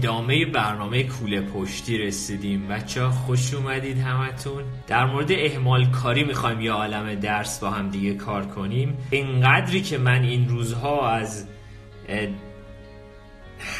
ادامه 0.00 0.44
برنامه 0.44 1.02
کوله 1.02 1.40
پشتی 1.40 1.98
رسیدیم. 1.98 2.68
بچه 2.68 3.02
ها 3.02 3.10
خوش 3.10 3.54
اومدید 3.54 3.98
همتون. 3.98 4.62
در 4.86 5.04
مورد 5.04 5.32
اهمال 5.32 5.90
کاری 5.90 6.24
می‌خوایم 6.24 6.60
یه 6.60 6.72
عالم 6.72 7.14
درس 7.14 7.58
با 7.58 7.70
هم 7.70 7.90
دیگه 7.90 8.14
کار 8.14 8.46
کنیم. 8.46 8.98
اینقدری 9.10 9.82
که 9.82 9.98
من 9.98 10.22
این 10.22 10.48
روزها 10.48 11.10
از 11.10 11.46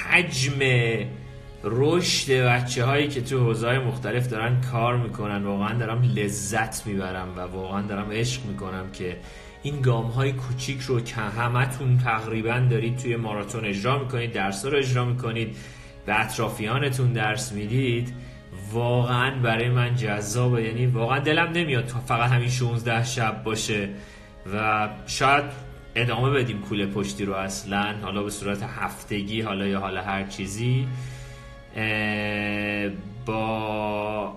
حجم 0.04 0.58
رشد 1.64 2.32
بچه 2.32 2.84
هایی 2.84 3.08
که 3.08 3.20
تو 3.20 3.38
حوزه 3.38 3.78
مختلف 3.78 4.28
دارن 4.28 4.60
کار 4.60 4.96
می‌کنن 4.96 5.44
واقعا 5.44 5.78
دارم 5.78 6.02
لذت 6.02 6.86
می‌برم 6.86 7.28
و 7.36 7.40
واقعا 7.40 7.82
دارم 7.82 8.10
عشق 8.10 8.46
می‌کنم 8.46 8.90
که 8.92 9.16
این 9.62 9.80
گام 9.80 10.06
های 10.06 10.32
کوچیک 10.32 10.80
رو 10.80 11.00
که 11.00 11.14
همتون 11.14 11.98
تقریبا 11.98 12.66
دارید 12.70 12.96
توی 12.96 13.16
ماراتون 13.16 13.64
اجرا 13.64 13.98
می‌کنید 13.98 14.32
درس 14.32 14.64
رو 14.64 14.78
اجرا 14.78 15.04
می‌کنید. 15.04 15.56
به 16.10 16.20
اطرافیانتون 16.20 17.12
درس 17.12 17.52
می‌دید 17.52 18.14
واقعا 18.72 19.38
برای 19.42 19.68
من 19.68 19.94
جذابه. 19.96 20.62
یعنی 20.62 20.86
واقعا 20.86 21.18
دلم 21.18 21.52
نمیاد 21.52 21.84
فقط 22.06 22.30
همین 22.30 22.48
16 22.48 23.04
شب 23.04 23.42
باشه 23.44 23.88
و 24.54 24.88
شاید 25.06 25.44
ادامه 25.94 26.30
بدیم 26.30 26.60
کوله 26.60 26.86
پشتی 26.86 27.24
رو 27.24 27.34
اصلا 27.34 27.94
حالا 28.02 28.22
به 28.22 28.30
صورت 28.30 28.62
هفتگی 28.62 29.40
حالا 29.40 29.66
یا 29.66 29.80
حالا 29.80 30.02
هر 30.02 30.24
چیزی. 30.24 30.86
با 33.26 34.34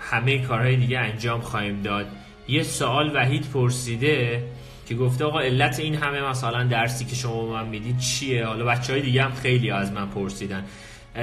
همه 0.00 0.38
کارهای 0.38 0.76
دیگه 0.76 0.98
انجام 0.98 1.40
خواهیم 1.40 1.82
داد. 1.82 2.06
یه 2.48 2.62
سوال 2.62 3.16
وحید 3.16 3.50
پرسیده 3.54 4.42
که 4.88 4.94
گفته 4.94 5.24
آقا 5.24 5.40
علت 5.40 5.80
این 5.80 5.94
همه 5.94 6.20
مثلا 6.20 6.64
درسی 6.64 7.04
که 7.04 7.14
شما 7.14 7.46
من 7.46 7.68
می‌دید 7.68 7.98
چیه؟ 7.98 8.46
حالا 8.46 8.64
بچه 8.64 8.92
های 8.92 9.02
دیگه 9.02 9.22
هم 9.22 9.32
خیلی 9.32 9.70
از 9.70 9.92
من 9.92 10.06
پرسیدن. 10.06 10.64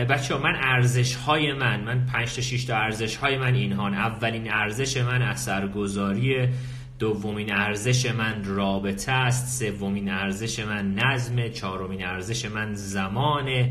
بچه 0.10 0.36
ها 0.36 0.42
من 0.42 0.56
ارزش 0.56 1.16
های 1.16 1.54
من 1.54 1.82
من 1.82 2.06
5 2.06 2.36
تا 2.36 2.42
6 2.42 2.66
تا 2.66 2.76
ارزش 2.76 3.16
های 3.16 3.38
من 3.38 3.56
اینهان. 3.56 3.94
اولین 3.94 4.52
ارزش 4.52 4.98
من 4.98 5.22
اثرگذاری 5.22 6.48
دومین 7.00 7.54
ارزش 7.54 8.12
من 8.12 8.44
رابطه 8.46 9.12
است 9.12 9.60
سومین 9.60 10.10
ارزش 10.10 10.60
من 10.60 10.96
نظم 10.96 11.48
چهارمین 11.48 12.06
ارزش 12.06 12.46
من 12.46 12.74
زمان 12.74 13.70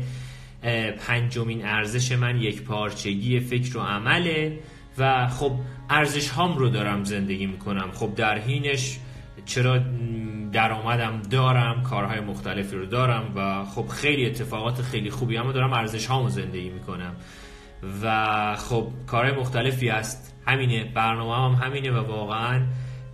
پنجمین 1.07 1.65
ارزش 1.65 2.11
من 2.11 2.37
یک 2.41 2.61
پارچگی 2.61 3.39
فکر 3.39 3.77
و 3.77 3.81
عمله 3.81 4.59
و 4.97 5.27
خب 5.27 5.51
ارزش 5.89 6.29
هام 6.29 6.57
رو 6.57 6.69
دارم 6.69 7.03
زندگی 7.03 7.45
می‌کنم. 7.45 7.91
خب 7.91 8.15
در 8.15 8.37
حینش 8.39 8.99
چرا 9.45 9.79
درآمدم 10.51 11.21
دارم 11.21 11.83
کارهای 11.83 12.19
مختلفی 12.19 12.75
رو 12.75 12.85
دارم 12.85 13.31
و 13.35 13.65
خب 13.65 13.87
خیلی 13.87 14.25
اتفاقات 14.25 14.81
خیلی 14.81 15.09
خوبی 15.09 15.37
اما 15.37 15.51
دارم 15.51 15.73
ارزش 15.73 16.05
هامو 16.05 16.29
زندگی 16.29 16.69
می‌کنم. 16.69 17.15
و 18.03 18.55
خب 18.55 18.87
کارهای 19.07 19.35
مختلفی 19.35 19.89
هست. 19.89 20.35
همینه 20.47 20.83
برنامه 20.83 21.57
هم 21.57 21.65
همینه 21.65 21.91
و 21.91 22.07
واقعا 22.07 22.61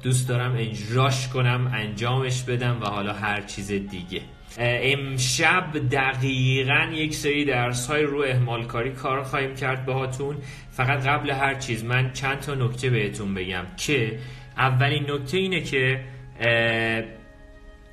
دوست 0.03 0.29
دارم 0.29 0.55
اجراش 0.57 1.27
کنم 1.27 1.71
انجامش 1.73 2.43
بدم 2.43 2.81
و 2.81 2.85
حالا 2.85 3.13
هر 3.13 3.41
چیز 3.41 3.67
دیگه. 3.67 4.21
امشب 4.57 5.89
دقیقا 5.91 6.91
یک 6.93 7.15
سری 7.15 7.45
درس 7.45 7.87
های 7.87 8.03
رو 8.03 8.21
احمال 8.21 8.65
کاری 8.65 8.91
کار 8.91 9.23
خواهیم 9.23 9.55
کرد 9.55 9.85
باهاتون. 9.85 10.37
فقط 10.71 11.07
قبل 11.07 11.29
هر 11.29 11.55
چیز 11.55 11.83
من 11.83 12.13
چند 12.13 12.39
تا 12.39 12.55
نکته 12.55 12.89
بهتون 12.89 13.33
بگم 13.33 13.65
که 13.77 14.19
اولین 14.57 15.11
نکته 15.11 15.37
اینه 15.37 15.61
که 15.61 16.03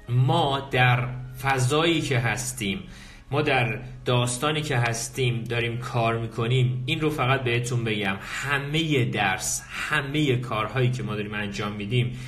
ما 0.09 0.69
در 0.71 1.09
فضایی 1.43 2.01
که 2.01 2.19
هستیم 2.19 2.83
ما 3.31 3.43
در 3.43 3.79
داستانی 4.05 4.63
که 4.63 4.77
هستیم 4.77 5.45
داریم 5.45 5.79
کار 5.79 6.19
می‌کنیم 6.19 6.83
این 6.87 7.01
رو 7.01 7.11
فقط 7.11 7.43
بهتون 7.43 7.85
بگم 7.85 8.17
همه 8.23 9.05
درس 9.05 9.63
همه 9.71 10.37
کارهایی 10.37 10.91
که 10.91 11.03
ما 11.03 11.15
داریم 11.15 11.35
انجام 11.35 11.73
میدیم 11.73 12.19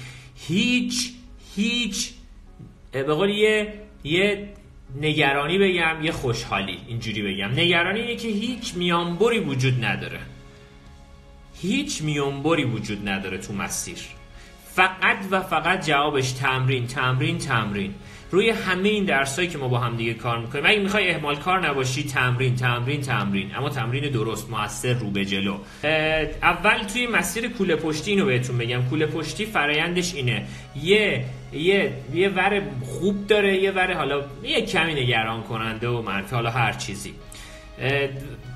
هیچ 0.48 1.12
هیچ 1.56 2.12
به 2.92 3.02
قول 3.02 3.31
یه 3.31 3.75
یه 4.04 4.48
نگرانی 5.00 5.58
بگم 5.58 5.97
یه 6.02 6.12
خوشحالی 6.12 6.78
اینجوری 6.87 7.22
بگم. 7.22 7.50
نگرانی 7.50 8.00
اینه 8.00 8.16
که 8.16 8.28
هیچ 8.28 8.75
میانبری 8.75 9.38
وجود 9.38 9.84
نداره. 9.84 10.20
هیچ 11.60 12.02
میانبری 12.02 12.64
وجود 12.64 13.08
نداره 13.08 13.38
تو 13.38 13.52
مسیر. 13.52 13.98
فقط 14.75 15.16
و 15.31 15.41
فقط 15.41 15.86
جوابش 15.86 16.32
تمرین 16.32 16.86
تمرین 16.86 17.38
تمرین. 17.38 17.94
روی 18.31 18.50
همه 18.50 18.88
این 18.88 19.04
درسایی 19.04 19.48
که 19.48 19.58
ما 19.58 19.69
با 19.69 19.78
هم 19.78 19.97
دیگه 19.97 20.14
کار 20.14 20.38
می‌کنیم 20.38 20.66
اگه 20.66 20.78
می‌خوای 20.78 21.10
اهمال 21.10 21.36
کار 21.36 21.69
نباشی 21.69 22.03
تمرین 22.04 22.56
تمرین 22.56 23.00
تمرین. 23.00 23.55
اما 23.55 23.69
تمرین 23.69 24.11
درست 24.12 24.50
موثر 24.50 24.93
رو 24.93 25.11
به 25.11 25.25
جلو. 25.25 25.58
اول 26.43 26.82
توی 26.93 27.06
مسیر 27.06 27.49
کوله 27.49 27.76
پشتی 27.76 28.11
اینو 28.11 28.26
بهتون 28.26 28.58
بگم. 28.58 28.82
کوله 28.82 29.06
پشتی 29.06 29.46
فرایندش 29.46 30.14
اینه. 30.14 30.46
یه 30.82 31.25
یه 31.52 31.93
یه 32.14 32.28
ور 32.28 32.62
خوب 32.84 33.26
داره 33.26 33.62
یه 33.62 33.70
ور 33.70 33.94
حالا 33.94 34.25
یه 34.43 34.67
کمی 34.67 34.94
نگران 34.94 35.43
کننده 35.43 35.88
و 35.88 36.02
منفی 36.02 36.34
حالا 36.34 36.50
هر 36.50 36.72
چیزی. 36.72 37.14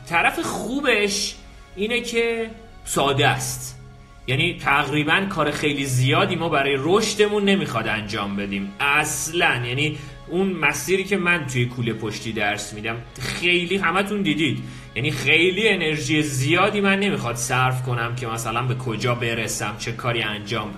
طرف 0.09 0.41
خوبش 0.41 1.35
اینه 1.77 2.01
که 2.01 2.51
ساده 2.85 3.29
است. 3.29 3.84
یعنی 4.27 4.59
تقریبا 4.59 5.27
کار 5.31 5.51
خیلی 5.51 5.85
زیادی 5.85 6.37
ما 6.37 6.49
برای 6.49 6.77
رشدمون 6.79 7.45
نمی‌خواد 7.45 7.89
انجام 7.89 8.37
بدیم. 8.37 8.73
اصلا. 8.81 9.67
یعنی 9.67 9.99
اون 10.29 10.53
مسیری 10.53 11.05
که 11.05 11.17
من 11.17 11.47
توی 11.47 11.67
کوله 11.67 11.93
پشتی 11.93 12.33
درس 12.33 12.75
میدم 12.75 12.97
خیلی 13.21 13.77
همتون 13.77 14.23
دیدید. 14.23 14.59
یعنی 14.95 15.11
خیلی 15.11 15.69
انرژی 15.69 16.23
زیادی 16.23 16.81
من 16.81 17.01
نمی‌خواد 17.01 17.37
صرف 17.37 17.83
کنم 17.83 18.15
که 18.17 18.27
مثلا 18.27 18.63
به 18.63 18.75
کجا 18.75 19.15
برسم 19.15 19.77
چه 19.79 19.93
کاری 19.93 20.23
انجام 20.23 20.71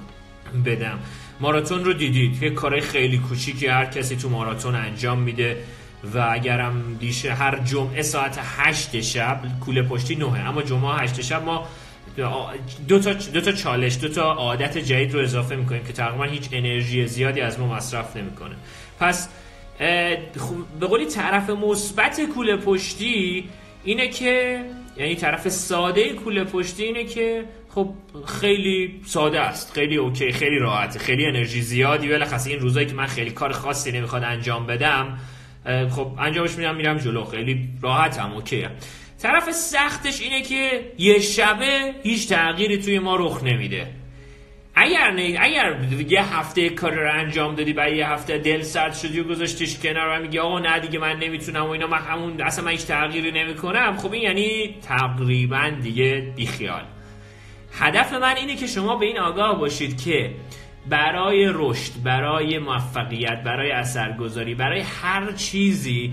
بدم. 0.64 0.98
ماراتون 1.40 1.84
رو 1.84 1.92
دیدید. 1.92 2.42
یه 2.42 2.50
کار 2.50 2.80
خیلی 2.80 3.18
کوچیکی 3.18 3.66
هر 3.66 3.84
کسی 3.84 4.16
تو 4.16 4.28
ماراتون 4.28 4.74
انجام 4.74 5.18
میده 5.18 5.56
و 6.14 6.28
اگرم 6.32 6.96
دیشه 7.00 7.34
هر 7.34 7.58
جمعه 7.58 8.02
ساعت 8.02 8.38
هشت 8.56 9.00
شب 9.00 9.40
کوله 9.64 9.82
پشتی 9.82 10.16
نهه. 10.16 10.48
اما 10.48 10.62
جمعه 10.62 10.98
هشت 10.98 11.20
شب 11.20 11.44
ما 11.44 11.68
دو 12.88 12.98
تا, 12.98 13.12
دو 13.12 13.40
تا 13.40 13.52
چالش 13.52 13.98
دو 14.00 14.08
تا 14.08 14.32
عادت 14.32 14.78
جدید 14.78 15.14
رو 15.14 15.20
اضافه 15.20 15.56
می‌کنیم 15.56 15.84
که 15.84 15.92
تقریبا 15.92 16.24
هیچ 16.24 16.48
انرژی 16.52 17.06
زیادی 17.06 17.40
از 17.40 17.60
ما 17.60 17.74
مصرف 17.74 18.16
نمی‌کنه 18.16 18.56
پس 19.00 19.28
به 20.80 20.86
قولی 20.88 21.06
طرف 21.06 21.50
مثبت 21.50 22.20
کوله 22.34 22.56
پشتی 22.56 23.48
اینه 23.84 24.08
که 24.08 24.60
یعنی 24.96 25.14
طرف 25.14 25.48
ساده 25.48 26.12
کوله 26.12 26.44
پشتی 26.44 26.84
اینه 26.84 27.04
که 27.04 27.44
خب 27.68 27.94
خیلی 28.40 29.00
ساده 29.06 29.40
است 29.40 29.72
خیلی 29.72 29.96
اوکی 29.96 30.32
خیلی 30.32 30.58
راحته 30.58 30.98
خیلی 30.98 31.26
انرژی 31.26 31.62
زیادی 31.62 32.08
بالاخص 32.08 32.46
این 32.46 32.60
روزایی 32.60 32.86
که 32.86 32.94
من 32.94 33.06
خیلی 33.06 33.30
کار 33.30 33.52
خاصی 33.52 33.92
نمی‌خواد 33.92 34.24
انجام 34.24 34.66
بدم 34.66 35.18
خب 35.90 36.12
انجامش 36.18 36.54
میدم 36.54 36.74
میرم 36.76 36.98
جلو 36.98 37.24
خیلی 37.24 37.68
راحتم 37.82 38.32
اوکی. 38.32 38.66
طرف 39.26 39.50
سختش 39.50 40.20
اینه 40.20 40.42
که 40.42 40.92
یه 40.98 41.18
شبه 41.18 41.94
هیچ 42.02 42.28
تغییری 42.28 42.78
توی 42.78 42.98
ما 42.98 43.16
رخ 43.16 43.44
نمیده. 43.44 43.86
اگر 44.74 45.10
نه 45.10 45.36
اگر 45.40 45.78
یه 46.08 46.36
هفته 46.36 46.68
کار 46.68 46.92
رو 46.92 47.12
انجام 47.12 47.54
دادی 47.54 47.72
بعد 47.72 47.92
یه 47.92 48.08
هفته 48.08 48.38
دل 48.38 48.62
سرد 48.62 48.94
شدی 48.94 49.20
و 49.20 49.24
گذاشتیش 49.24 49.78
کنار 49.78 50.18
و 50.18 50.22
میگی 50.22 50.38
آقا 50.38 50.58
نه 50.58 50.80
دیگه 50.80 50.98
من 50.98 51.16
نمی‌تونم 51.16 51.66
و 51.66 51.70
اینا 51.70 51.86
من 51.86 51.98
همون 51.98 52.42
اصلا 52.42 52.64
من 52.64 52.70
هیچ 52.70 52.86
تغییری 52.86 53.32
نمی‌کنم. 53.32 53.96
خب 53.96 54.12
این 54.12 54.22
یعنی 54.22 54.74
تقریبا 54.82 55.72
دیگه 55.82 56.32
بیخیال. 56.36 56.84
هدف 57.72 58.12
من 58.12 58.36
اینه 58.36 58.56
که 58.56 58.66
شما 58.66 58.96
به 58.96 59.06
این 59.06 59.18
آگاه 59.18 59.58
باشید 59.58 60.02
که 60.02 60.34
برای 60.88 61.50
رشد 61.54 61.92
برای 62.04 62.58
موفقیت 62.58 63.42
برای 63.44 63.70
اثرگذاری 63.70 64.54
برای 64.54 64.80
هر 64.80 65.32
چیزی 65.32 66.12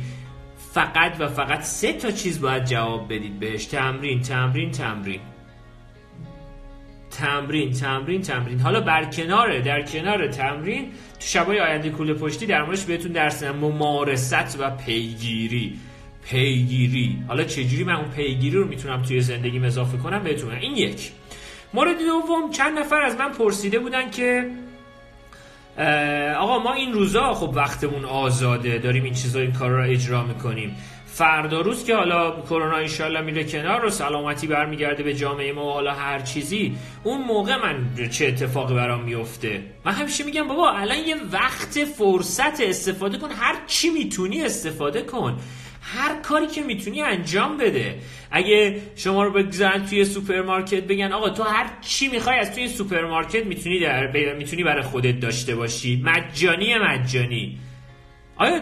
فقط 0.74 1.16
و 1.20 1.28
فقط 1.28 1.62
سه 1.62 1.94
تا 1.94 2.12
چیز 2.12 2.42
باید 2.42 2.66
جواب 2.66 3.14
بدید 3.14 3.40
بهش. 3.40 3.66
تمرین 3.66 4.22
تمرین 4.22 4.72
تمرین. 4.72 5.20
تمرین 7.12 7.72
تمرین 7.72 8.22
تمرین. 8.22 8.60
حالا 8.60 8.82
بر 8.82 9.06
کنار 9.06 9.60
در 9.60 9.82
کنار 9.82 10.28
تمرین 10.28 10.86
تو 10.92 11.20
شبای 11.20 11.60
آینده 11.60 11.90
کوله 11.90 12.14
پشتی 12.14 12.46
در 12.46 12.64
موردش 12.64 12.84
بهتون 12.84 13.12
درس 13.12 13.44
ممارست 13.44 14.60
و 14.60 14.70
پیگیری. 14.70 15.80
پیگیری. 16.30 17.24
حالا 17.28 17.44
چجوری 17.44 17.84
من 17.84 17.96
اون 17.96 18.10
پیگیری 18.10 18.58
رو 18.58 18.68
می‌تونم 18.68 19.02
توی 19.02 19.22
زندگیم 19.22 19.64
اضافه 19.64 19.98
کنم؟ 19.98 20.24
بهتون 20.24 20.52
این 20.52 20.76
یک. 20.76 21.12
مورد 21.74 21.98
دوم 21.98 22.52
چند 22.52 22.80
نفر 22.80 23.02
از 23.02 23.16
من 23.16 23.32
پرسیده 23.32 23.80
بودن 23.80 24.10
که 24.10 24.50
آقا 26.38 26.60
ما 26.60 26.74
این 26.74 26.94
روزا 26.94 27.34
خب 27.34 27.50
وقتمون 27.56 28.06
آزاده. 28.06 28.78
داریم 28.78 29.04
این 29.04 29.14
چیزا 29.14 29.40
این 29.40 29.54
کار 29.54 29.70
رو 29.70 29.90
اجرا 29.90 30.24
می‌کنیم. 30.24 30.76
فردا 31.06 31.62
روز 31.62 31.86
که 31.86 31.96
حالا 31.96 32.42
کرونا 32.42 32.76
انشالله 32.76 33.22
میره 33.22 33.44
کنار 33.44 33.86
و 33.86 33.90
سلامتی 33.90 34.48
برمیگرده 34.48 35.04
به 35.04 35.14
جامعه 35.14 35.54
ما 35.54 35.66
و 35.66 35.74
حالا 35.74 35.94
هر 35.94 36.20
چیزی 36.20 36.76
اون 37.04 37.22
موقع 37.22 37.56
من 37.56 38.10
چه 38.10 38.28
اتفاقی 38.28 38.74
برام 38.74 39.04
میفته 39.04 39.62
من 39.86 39.92
همیشه 39.92 40.24
میگم 40.24 40.48
بابا 40.48 40.72
الان 40.72 40.98
یه 40.98 41.16
وقت 41.32 41.84
فرصت 41.98 42.62
استفاده 42.62 43.18
کن. 43.18 43.30
هر 43.32 43.56
چی 43.68 43.90
می‌تونی 43.90 44.42
استفاده 44.42 45.02
کن. 45.02 45.38
هر 45.84 46.16
کاری 46.16 46.48
که 46.48 46.62
می‌تونی 46.62 47.02
انجام 47.02 47.58
بده. 47.58 47.96
اگه 48.32 48.82
شما 48.96 49.24
رو 49.24 49.32
بگذارن 49.32 49.86
توی 49.86 50.06
سوپرمارکت 50.06 50.84
بگن 50.84 51.12
آقا 51.12 51.30
تو 51.30 51.44
هر 51.44 51.66
چی 51.82 52.08
می‌خوای 52.08 52.40
از 52.40 52.56
توی 52.56 52.68
سوپرمارکت 52.68 53.46
می‌تونی 53.46 53.80
در 53.80 54.34
می‌تونی 54.34 54.64
برای 54.64 54.84
خودت 54.84 55.20
داشته 55.20 55.56
باشی. 55.56 56.04
مجانی 56.06 56.78
مجانی. 56.78 57.58
آیا 58.36 58.62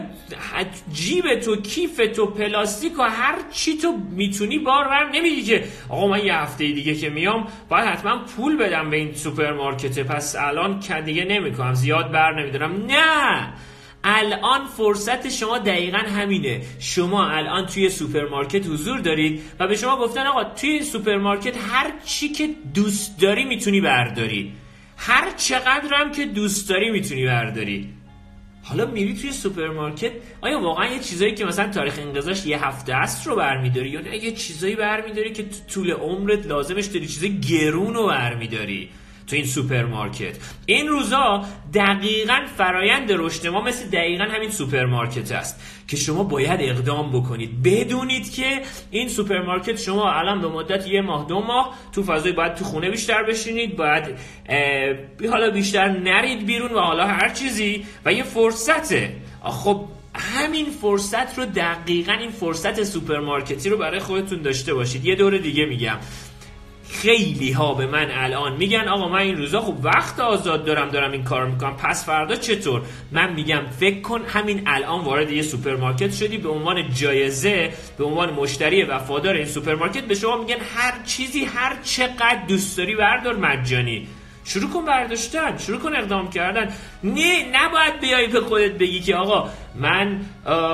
جیب 0.94 1.40
تو 1.40 1.56
کیف 1.56 2.02
تو 2.16 2.26
پلاستیک 2.26 3.00
و 3.00 3.02
هر 3.02 3.36
چی 3.52 3.78
تو 3.78 3.98
می‌تونی 4.12 4.60
بار 4.60 4.88
برم. 4.88 5.10
نمیگی 5.14 5.44
که 5.44 5.64
آقا 5.90 6.08
من 6.08 6.26
یه 6.26 6.36
هفته 6.36 6.68
دیگه 6.68 6.96
که 6.96 7.10
میام 7.10 7.48
باید 7.70 7.86
حتما 7.86 8.18
پول 8.18 8.58
بدم 8.58 8.90
به 8.90 8.98
این 8.98 9.14
سوپرمارکت 9.14 10.00
پس 10.00 10.36
الان 10.40 10.80
دیگه 11.06 11.26
نمی‌کنم. 11.26 11.74
زیاد 11.74 12.12
بر 12.12 12.42
نمیدارم. 12.42 12.86
نه! 12.86 13.54
الان 14.04 14.68
فرصت 14.68 15.30
شما 15.30 15.58
دقیقا 15.58 15.98
همینه. 15.98 16.62
شما 16.80 17.30
الان 17.30 17.66
توی 17.66 17.90
سوپرمارکت 17.90 18.68
حضور 18.68 19.00
دارید 19.00 19.42
و 19.60 19.68
به 19.68 19.76
شما 19.76 19.98
گفتن 19.98 20.28
آقا 20.28 20.44
توی 20.44 20.84
سوپرمارکت 20.84 21.58
هر 21.58 21.94
چی 22.06 22.30
که 22.30 22.50
دوست 22.74 23.20
داری 23.20 23.46
می‌تونی 23.46 23.82
برداری. 23.82 24.54
هر 24.98 25.32
چقدر 25.38 25.94
هم 25.94 26.12
که 26.12 26.26
دوست 26.26 26.70
داری 26.70 26.92
می‌تونی 26.92 27.26
برداری. 27.26 27.90
حالا 28.64 28.86
میری 28.86 29.14
توی 29.14 29.32
سوپرمارکت 29.32 30.12
آیا 30.42 30.60
واقعا 30.60 30.94
یه 30.94 31.00
چیزایی 31.00 31.36
که 31.36 31.46
مثلا 31.46 31.72
تاریخ 31.72 32.00
انقضاش 32.00 32.46
یه 32.46 32.66
هفته 32.66 32.96
است 32.96 33.28
رو 33.28 33.36
برمیداری 33.36 33.90
یا 33.90 34.02
نه؟ 34.02 34.18
یه 34.18 34.32
چیزایی 34.32 34.76
برمیداری 34.76 35.32
که 35.32 35.44
تو 35.44 35.58
طول 35.74 35.92
عمرت 35.92 36.46
لازمش 36.46 36.86
داری 36.86 37.08
چیز 37.08 37.24
گرون 37.24 37.94
رو 37.94 38.08
برمیداری. 38.08 38.90
تو 39.32 39.38
این 39.38 39.46
سوپرمارکت. 39.46 40.38
این 40.66 40.88
روزا 40.88 41.46
دقیقا 41.74 42.40
فرایند 42.58 43.12
رشد 43.12 43.48
ما 43.48 43.62
مثل 43.62 43.90
دقیقا 43.90 44.24
همین 44.24 44.52
سوپرمارکت 44.52 45.32
است 45.32 45.62
که 45.88 45.98
شما 45.98 46.24
باید 46.24 46.60
اقدام 46.62 47.12
بکنید. 47.12 47.64
بدونید 47.64 48.32
که 48.34 48.62
این 48.92 49.10
سوپرمارکت 49.10 49.78
شما 49.80 50.12
الان 50.12 50.42
به 50.42 50.48
مدت 50.48 50.88
یه 50.88 51.02
ماه 51.02 51.26
دو 51.28 51.40
ماه 51.40 51.78
تو 51.92 52.04
فضای 52.04 52.32
باید 52.32 52.56
تو 52.56 52.66
خونه 52.66 52.90
بیشتر 52.90 53.24
بشینید 53.24 53.76
باید 53.76 54.04
حالا 55.30 55.50
بیشتر 55.50 55.88
نرید 55.88 56.46
بیرون 56.46 56.72
و 56.72 56.80
حالا 56.80 57.08
هر 57.08 57.30
چیزی 57.30 57.86
و 58.06 58.14
یه 58.14 58.24
فرصته. 58.24 59.16
خب 59.44 59.86
همین 60.16 60.66
فرصت 60.66 61.38
رو 61.38 61.46
دقیقا 61.46 62.14
این 62.14 62.32
فرصت 62.32 62.84
سوپرمارکتی 62.84 63.70
رو 63.70 63.78
برای 63.78 64.00
خودتون 64.00 64.42
داشته 64.42 64.74
باشید. 64.74 65.06
یه 65.06 65.16
دور 65.16 65.38
دیگه 65.38 65.66
میگم. 65.66 65.98
خیلی 67.02 67.52
ها 67.52 67.74
به 67.74 67.86
من 67.86 68.12
الان 68.12 68.58
میگن 68.58 68.88
آقا 68.88 69.08
من 69.10 69.20
این 69.20 69.38
روزا 69.38 69.62
خب 69.62 69.76
وقت 69.84 70.20
آزاد 70.20 70.66
دارم 70.66 70.90
دارم 70.90 71.12
این 71.12 71.24
کار 71.24 71.46
می‌کنم. 71.46 71.78
پس 71.78 72.06
فردا 72.06 72.36
چطور؟ 72.36 72.82
من 73.12 73.34
میگم 73.34 73.62
فکر 73.80 74.02
کن 74.02 74.22
همین 74.28 74.64
الان 74.66 75.02
وارد 75.02 75.32
یه 75.32 75.42
سوپرمارکت 75.42 76.14
شدی 76.14 76.38
به 76.38 76.50
عنوان 76.50 76.94
جایزه 76.94 77.74
به 77.98 78.04
عنوان 78.04 78.34
مشتری 78.34 78.84
وفادار 78.84 79.36
این 79.36 79.46
سوپرمارکت 79.46 80.04
به 80.04 80.16
شما 80.16 80.38
میگن 80.38 80.60
هر 80.76 81.04
چیزی 81.06 81.44
هر 81.44 81.78
چقدر 81.84 82.46
دوست 82.48 82.78
داری 82.78 82.96
بردار 82.96 83.36
مجانی. 83.36 84.08
شروع 84.46 84.70
کن 84.70 84.86
برداشتن 84.86 85.58
شروع 85.58 85.80
کن 85.80 85.96
اقدام 85.96 86.30
کردن. 86.30 86.70
نه 87.04 87.46
نباید 87.54 88.00
بیای 88.02 88.28
به 88.28 88.42
خودت 88.42 88.72
بگی 88.72 89.00
که 89.00 89.16
آقا 89.16 89.50
من 89.76 90.22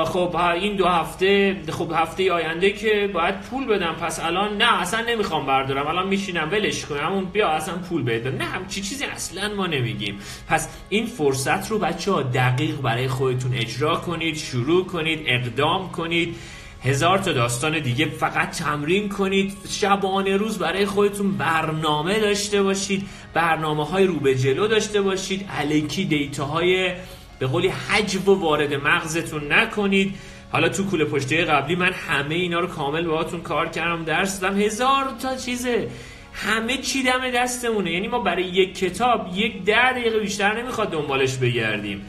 خب 0.06 0.36
این 0.36 0.75
دو 0.75 0.86
هفته 0.86 1.58
خب 1.69 1.92
هفته 1.96 2.31
آینده 2.31 2.72
که 2.72 3.10
باید 3.14 3.41
پول 3.41 3.65
بدم 3.65 3.94
پس 3.94 4.20
الان 4.20 4.58
نه 4.58 4.82
اصلا 4.82 5.01
نمی‌خوام 5.10 5.46
بردارم. 5.46 5.88
الان 5.88 6.08
میشینم 6.08 6.50
ولش 6.51 6.86
کنم. 6.86 7.13
اون 7.13 7.25
بیا 7.25 7.50
اصلا 7.50 7.75
پول 7.89 8.03
بده 8.03 8.32
نه 8.32 8.44
همچی 8.44 8.82
چیزی 8.82 9.06
اصلا 9.06 9.56
ما 9.56 9.68
نمیگیم. 9.68 10.20
پس 10.48 10.70
این 10.89 11.06
فرصت 11.06 11.72
رو 11.72 11.80
بچه 11.80 12.12
ها 12.12 12.22
دقیق 12.22 12.75
برای 12.82 13.08
خودتون 13.08 13.53
اجرا 13.53 13.96
کنید 13.96 14.38
شروع 14.38 14.86
کنید 14.86 15.24
اقدام 15.25 15.91
کنید. 15.91 16.36
هزار 16.84 17.17
تا 17.17 17.31
داستان 17.34 17.79
دیگه 17.79 18.05
فقط 18.05 18.51
تمرین 18.51 19.10
کنید 19.10 19.53
شبانه 19.69 20.38
روز 20.38 20.57
برای 20.57 20.86
خودتون 20.86 21.38
برنامه 21.38 22.19
داشته 22.19 22.63
باشید 22.63 23.07
برنامه 23.34 23.86
های 23.86 24.05
رو 24.05 24.19
به 24.19 24.36
جلو 24.36 24.67
داشته 24.67 25.01
باشید 25.01 25.50
علکی 25.60 26.05
دیتا 26.05 26.46
های 26.46 26.93
به 27.39 27.48
قولی 27.48 27.67
حجب 27.67 28.27
و 28.27 28.41
وارد 28.41 28.74
مغزتون 28.74 29.53
نکنید. 29.53 30.15
حالا 30.51 30.69
تو 30.69 30.84
کوله 30.84 31.05
پشتی 31.05 31.38
قبلی 31.38 31.75
من 31.75 31.93
همه 31.93 32.36
اینا 32.36 32.60
رو 32.60 32.67
کامل 32.67 33.05
باهاتون 33.05 33.41
کار 33.41 33.69
کردم 33.69 34.03
درس 34.03 34.39
دادم. 34.39 34.62
هزار 34.62 35.05
تا 35.22 35.36
چیزه. 35.36 35.88
همه 36.34 36.77
چی 36.77 37.03
دم 37.03 37.31
دستمونه. 37.31 37.91
یعنی 37.91 38.07
ما 38.07 38.19
برای 38.19 38.43
یک 38.43 38.77
کتاب 38.77 39.29
یک 39.36 39.63
ده 39.63 39.91
دقیقه 39.91 40.19
بیشتر 40.19 40.62
نمی‌خواد 40.62 40.91
دنبالش 40.91 41.36
بگردیم. 41.36 42.05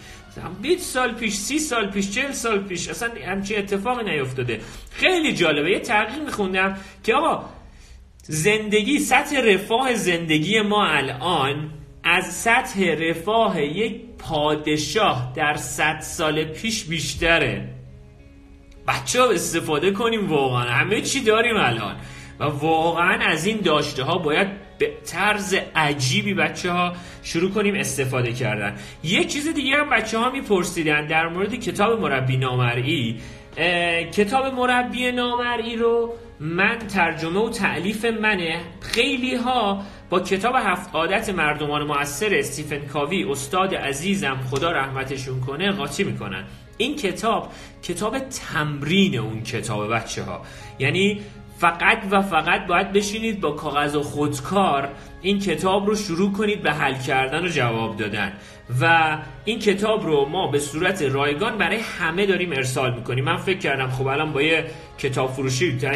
20 0.62 0.92
سال 0.92 1.14
پیش 1.14 1.34
30 1.34 1.58
سال 1.58 1.90
پیش 1.90 2.10
40 2.10 2.32
سال 2.32 2.64
پیش 2.64 2.88
اصلا 2.88 3.10
همچین 3.26 3.58
اتفاقی 3.58 4.04
نیفتاده 4.04 4.60
خیلی 4.92 5.32
جالبه. 5.34 5.70
یه 5.70 5.80
تحقیق 5.80 6.22
میخوندم 6.24 6.76
که 7.04 7.14
آقا 7.14 7.44
زندگی 8.22 8.98
سطح 8.98 9.40
رفاه 9.40 9.94
زندگی 9.94 10.60
ما 10.60 10.86
الان 10.86 11.70
از 12.04 12.24
سطح 12.24 12.94
رفاه 12.98 13.62
یک 13.62 14.00
پادشاه 14.18 15.32
در 15.36 15.56
100 15.56 16.00
سال 16.00 16.44
پیش 16.44 16.84
بیشتره. 16.84 17.74
بچه 18.88 19.22
ها 19.22 19.30
استفاده 19.30 19.90
کنیم 19.90 20.28
واقعا. 20.28 20.70
همه 20.70 21.00
چی 21.00 21.20
داریم 21.20 21.56
الان. 21.56 21.96
و 22.40 22.44
واقعا 22.44 23.18
از 23.20 23.46
این 23.46 23.60
داشته 23.60 24.02
ها 24.02 24.18
باید 24.18 24.67
به 24.78 24.92
طرز 25.06 25.54
عجیبی 25.76 26.34
بچه 26.34 26.72
ها 26.72 26.92
شروع 27.22 27.50
کنیم 27.50 27.74
استفاده 27.74 28.32
کردن. 28.32 28.76
یک 29.02 29.32
چیز 29.32 29.48
دیگه 29.48 29.76
هم 29.76 29.90
بچه 29.90 30.18
ها 30.18 30.30
میپرسیدن 30.30 31.06
در 31.06 31.28
مورد 31.28 31.54
کتاب 31.54 32.00
مربی 32.00 32.36
نامرئی. 32.36 33.20
کتاب 34.12 34.54
مربی 34.54 35.12
نامرئی 35.12 35.76
رو 35.76 36.14
من 36.40 36.78
ترجمه 36.78 37.40
و 37.40 37.50
تعلیف 37.50 38.04
منه. 38.04 38.60
خیلی 38.80 39.34
ها 39.34 39.82
با 40.10 40.20
کتاب 40.20 40.54
هفت 40.58 40.94
عادت 40.94 41.28
مردمان 41.28 41.86
موثر 41.86 42.34
استیفن 42.34 42.78
کاوی 42.78 43.24
استاد 43.24 43.74
عزیزم 43.74 44.36
خدا 44.50 44.72
رحمتشون 44.72 45.40
کنه 45.40 45.72
قاطی 45.72 46.04
می‌کنن. 46.04 46.44
این 46.76 46.96
کتاب 46.96 47.52
کتاب 47.82 48.18
تمرین 48.18 49.18
اون 49.18 49.42
کتاب 49.42 49.94
بچه 49.94 50.22
ها 50.22 50.42
یعنی 50.78 51.20
فقط 51.58 51.98
و 52.10 52.22
فقط 52.22 52.66
باید 52.66 52.92
بشینید 52.92 53.40
با 53.40 53.50
کاغذ 53.50 53.96
و 53.96 54.02
خودکار 54.02 54.88
این 55.22 55.38
کتاب 55.38 55.86
رو 55.86 55.96
شروع 55.96 56.32
کنید 56.32 56.62
به 56.62 56.72
حل 56.72 56.94
کردن 56.94 57.44
و 57.44 57.48
جواب 57.48 57.96
دادن. 57.96 58.32
و 58.80 59.16
این 59.44 59.58
کتاب 59.58 60.06
رو 60.06 60.28
ما 60.28 60.46
به 60.46 60.58
صورت 60.58 61.02
رایگان 61.02 61.58
برای 61.58 61.78
همه 61.78 62.26
داریم 62.26 62.52
ارسال 62.52 62.94
می‌کنیم. 62.94 63.24
من 63.24 63.36
فکر 63.36 63.58
کردم 63.58 63.88
خب 63.90 64.06
الان 64.06 64.32
با 64.32 64.42
یه 64.42 64.64
کتاب 64.98 65.30
فروشی 65.30 65.78
تا 65.78 65.88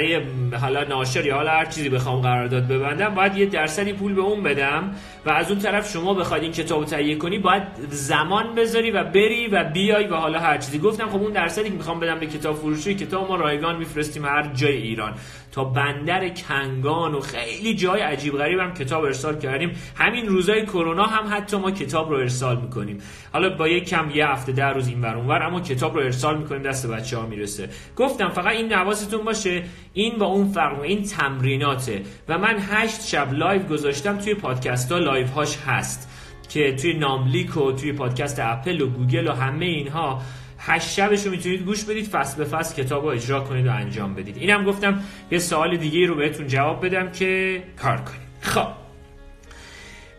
حالا 0.59 0.85
ناشر 0.85 1.27
یا 1.27 1.37
حالا 1.37 1.51
هر 1.51 1.65
چیزی 1.65 1.89
بخوام 1.89 2.21
قرارداد 2.21 2.69
ببندم 2.69 3.15
باید 3.15 3.37
یه 3.37 3.47
درصدی 3.47 3.93
پول 3.93 4.15
به 4.15 4.21
اون 4.21 4.43
بدم 4.43 4.95
و 5.27 5.31
از 5.31 5.51
اون 5.51 5.61
طرف 5.61 5.93
شما 5.93 6.15
بخواید 6.15 6.43
این 6.43 6.53
کتاب 6.53 6.81
رو 6.81 6.85
تهیه 6.85 7.17
کنی 7.17 7.39
باید 7.39 7.63
زمان 7.91 8.55
بذاری 8.55 8.91
و 8.91 9.05
بری 9.05 9.47
و 9.47 9.65
بیای 9.65 10.07
و 10.07 10.15
حالا 10.15 10.39
هر 10.39 10.59
چیزی. 10.59 10.79
گفتم 10.79 11.09
خب 11.09 11.23
اون 11.23 11.33
درصدی 11.33 11.69
که 11.69 11.75
می‌خوام 11.75 12.01
بدم 12.01 12.21
به 12.21 12.27
کتاب 12.27 12.57
فروشی 12.57 12.95
کتاب 12.95 13.29
ما 13.29 13.37
رایگان 13.37 13.77
میفرستیم 13.77 14.25
هر 14.25 14.51
جای 14.55 14.77
ایران. 14.77 15.15
تا 15.53 15.65
بندر 15.65 16.29
کنگان 16.29 17.15
و 17.15 17.21
خیلی 17.21 17.75
جای 17.75 18.01
عجیب 18.01 18.39
غریب 18.39 18.59
هم 18.59 18.75
کتاب 18.75 19.05
ارسال 19.05 19.39
کردیم. 19.39 19.73
همین 19.97 20.27
روزای 20.27 20.67
کرونا 20.67 21.05
هم 21.05 21.37
حتی 21.37 21.57
ما 21.57 21.71
کتاب 21.71 22.11
رو 22.11 22.17
ارسال 22.17 22.61
می‌کنیم. 22.61 22.99
حالا 23.33 23.57
با 23.57 23.69
یک 23.69 23.89
کم 23.89 24.11
یه 24.15 24.29
هفت 24.29 24.53
ده 24.53 24.73
روز 24.73 24.89
این 24.89 25.05
اونور 25.05 25.43
اما 25.43 25.61
کتاب 25.61 25.95
رو 25.95 26.01
ارسال 26.01 26.39
می‌کنیم 26.39 26.63
دست 26.63 26.87
بچه 26.87 27.17
ها 27.17 27.27
می‌رسه. 27.27 27.69
گفتم 27.97 28.29
فقط 28.29 28.55
این 28.55 28.69
حواستون 28.93 29.25
باشه 29.25 29.63
این 29.95 30.19
با 30.19 30.27
اون 30.27 30.53
فرق 30.53 30.81
این 30.81 31.03
تمریناته. 31.03 32.03
و 32.29 32.39
من 32.39 32.57
هشت 32.59 33.07
شب 33.07 33.33
live 33.33 33.63
گذاشتم 33.63 34.19
توی 34.19 34.35
پادکست 34.35 34.93
ها 34.93 34.99
live 34.99 35.27
هاش 35.27 35.57
هست. 35.67 36.09
که 36.49 36.77
توی 36.77 36.95
ناملیک 36.95 37.57
و 37.57 37.73
توی 37.73 37.93
پادکست 37.93 38.39
اپل 38.41 38.81
و 38.81 38.87
گوگل 38.87 39.29
و 39.29 39.33
همه 39.33 39.65
اینها 39.65 40.23
هشت 40.59 40.89
شبش 40.89 41.25
رو 41.27 41.31
می‌تونید 41.31 41.63
گوش 41.63 41.85
بدید 41.85 42.07
فصل 42.07 42.37
به 42.37 42.45
فصل 42.45 42.83
کتاب 42.83 43.05
رو 43.05 43.09
اجرا 43.09 43.41
کنید 43.41 43.67
و 43.67 43.71
انجام 43.71 44.15
بدید. 44.15 44.37
اینم 44.37 44.65
گفتم 44.65 45.03
یه 45.31 45.39
سوال 45.39 45.77
دیگه 45.77 46.07
رو 46.07 46.15
بهتون 46.15 46.47
جواب 46.47 46.87
بدم 46.87 47.13
که 47.13 47.63
کار 47.83 47.97
کنید. 47.97 48.21
خب. 48.41 48.69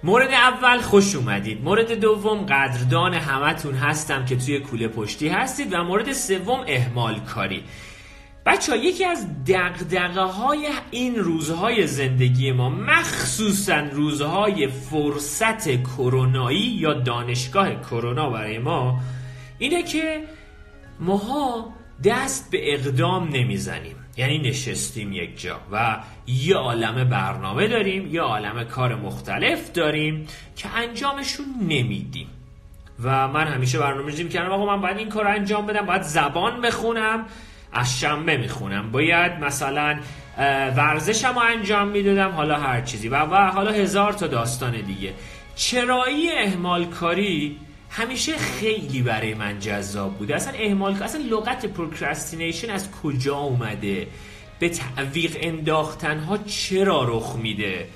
مورد 0.04 0.34
اول 0.34 0.82
خوش 0.82 1.16
اومدید. 1.16 1.64
مورد 1.64 1.92
دوم 1.92 2.46
قدردان 2.46 3.14
همتون 3.14 3.76
هستم 3.76 4.26
که 4.26 4.36
توی 4.36 4.60
کوله 4.60 4.88
پشتی 4.88 5.28
هستید 5.28 5.74
و 5.74 5.84
مورد 5.84 6.12
سوم 6.12 6.64
اهمال 6.68 7.20
کاری. 7.20 7.64
بچه 8.46 8.72
ها 8.72 8.78
یکی 8.78 9.06
از 9.06 9.28
دقدقه 9.46 10.22
های 10.22 10.70
این 10.92 11.16
روزهای 11.16 11.88
زندگی 11.88 12.52
ما 12.52 12.70
مخصوصا 12.70 13.80
روزهای 13.80 14.68
فرصت 14.68 15.84
کرونایی 15.84 16.60
یا 16.60 16.94
دانشگاه 16.94 17.76
کرونا 17.76 18.30
برای 18.30 18.58
ما 18.58 19.00
اینه 19.60 19.84
که 19.84 20.24
ماها 21.00 21.74
دست 22.04 22.52
به 22.52 22.74
اقدام 22.74 23.30
نمی‌زنیم. 23.30 23.96
یعنی 24.18 24.40
نشستیم 24.40 25.14
یک 25.14 25.42
جا 25.42 25.60
و 25.72 25.98
یه 26.28 26.56
عالم 26.56 27.10
برنامه 27.10 27.68
داریم 27.68 28.14
یه 28.14 28.22
عالم 28.22 28.64
کار 28.64 28.96
مختلف 28.96 29.72
داریم 29.72 30.28
که 30.56 30.70
انجامشون 30.70 31.46
نمیدیم. 31.62 32.28
و 33.04 33.28
من 33.28 33.48
همیشه 33.48 33.80
برنامه 33.80 34.06
ریزی 34.06 34.24
می‌کردم 34.24 34.52
آقا 34.52 34.76
من 34.76 34.82
باید 34.82 34.98
این 34.98 35.10
کار 35.10 35.28
انجام 35.28 35.66
بدم 35.66 35.86
باید 35.86 36.02
زبان 36.02 36.62
بخونم. 36.62 37.26
از 37.74 38.00
شنبه 38.00 38.38
می‌خونم. 38.38 38.92
باید 38.92 39.32
مثلا 39.32 40.00
ورزشم 40.78 41.34
رو 41.36 41.40
انجام 41.40 41.88
می‌دادم 41.88 42.30
حالا 42.30 42.60
هر 42.60 42.82
چیزی. 42.82 43.10
و, 43.10 43.16
و 43.16 43.36
حالا 43.36 43.72
هزار 43.72 44.14
تا 44.14 44.28
داستان 44.28 44.82
دیگه. 44.82 45.14
چرایی 45.56 46.32
اهمال 46.32 46.86
کاری 46.86 47.58
همیشه 47.90 48.38
خیلی 48.38 49.02
برای 49.02 49.34
من 49.34 49.60
جذاب 49.60 50.18
بوده 50.18 50.36
اصلا 50.36 50.54
اهمال 50.60 51.04
اصلا 51.04 51.22
لغت 51.22 51.66
پروکرستینیشن 51.66 52.70
از 52.70 52.92
کجا 52.92 53.36
اومده؟ 53.36 54.08
به 54.60 54.70
تعویق 54.70 55.38
انداختن 55.42 56.20
ها 56.20 56.38
چرا 56.38 57.04
رخ 57.04 57.36
میده؟ 57.36 57.88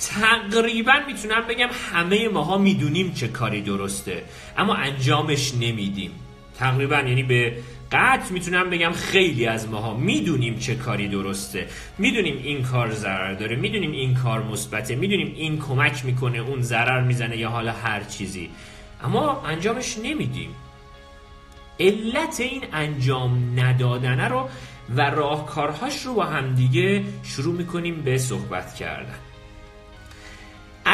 تقریبا 0.00 0.92
می‌تونم 1.06 1.42
بگم 1.48 1.68
همه 1.92 2.28
ماها 2.28 2.58
می‌دونیم 2.58 3.14
چه 3.14 3.28
کاری 3.28 3.62
درسته 3.62 4.24
اما 4.58 4.74
انجامش 4.74 5.54
نمیدیم. 5.54 6.10
تقریبا 6.58 6.96
یعنی 6.96 7.22
به 7.22 7.56
قطع 7.92 8.32
می‌تونم 8.32 8.70
بگم 8.70 8.92
خیلی 8.92 9.46
از 9.46 9.68
ماها 9.68 9.94
می‌دونیم 9.94 10.58
چه 10.58 10.74
کاری 10.74 11.08
درسته. 11.08 11.66
می‌دونیم 11.98 12.40
این 12.44 12.62
کار 12.62 12.90
ضرر 12.90 13.34
داره 13.34 13.56
می‌دونیم 13.56 13.92
این 13.92 14.14
کار 14.14 14.42
مثبته 14.42 14.94
می‌دونیم 14.94 15.34
این 15.36 15.58
کمک 15.58 16.04
می‌کنه 16.04 16.38
اون 16.38 16.62
ضرر 16.62 17.00
می‌زنه 17.00 17.36
یا 17.36 17.50
حالا 17.50 17.72
هر 17.72 18.04
چیزی. 18.04 18.50
اما 19.04 19.42
انجامش 19.42 19.98
نمیدیم. 19.98 20.50
علت 21.80 22.40
این 22.40 22.62
انجام 22.72 23.60
ندادنه 23.60 24.28
رو 24.28 24.48
و 24.96 25.00
راهکارهاش 25.00 26.02
رو 26.02 26.14
با 26.14 26.24
همدیگه 26.24 27.04
شروع 27.22 27.54
می‌کنیم 27.54 28.02
به 28.02 28.18
صحبت 28.18 28.74
کردن. 28.74 29.18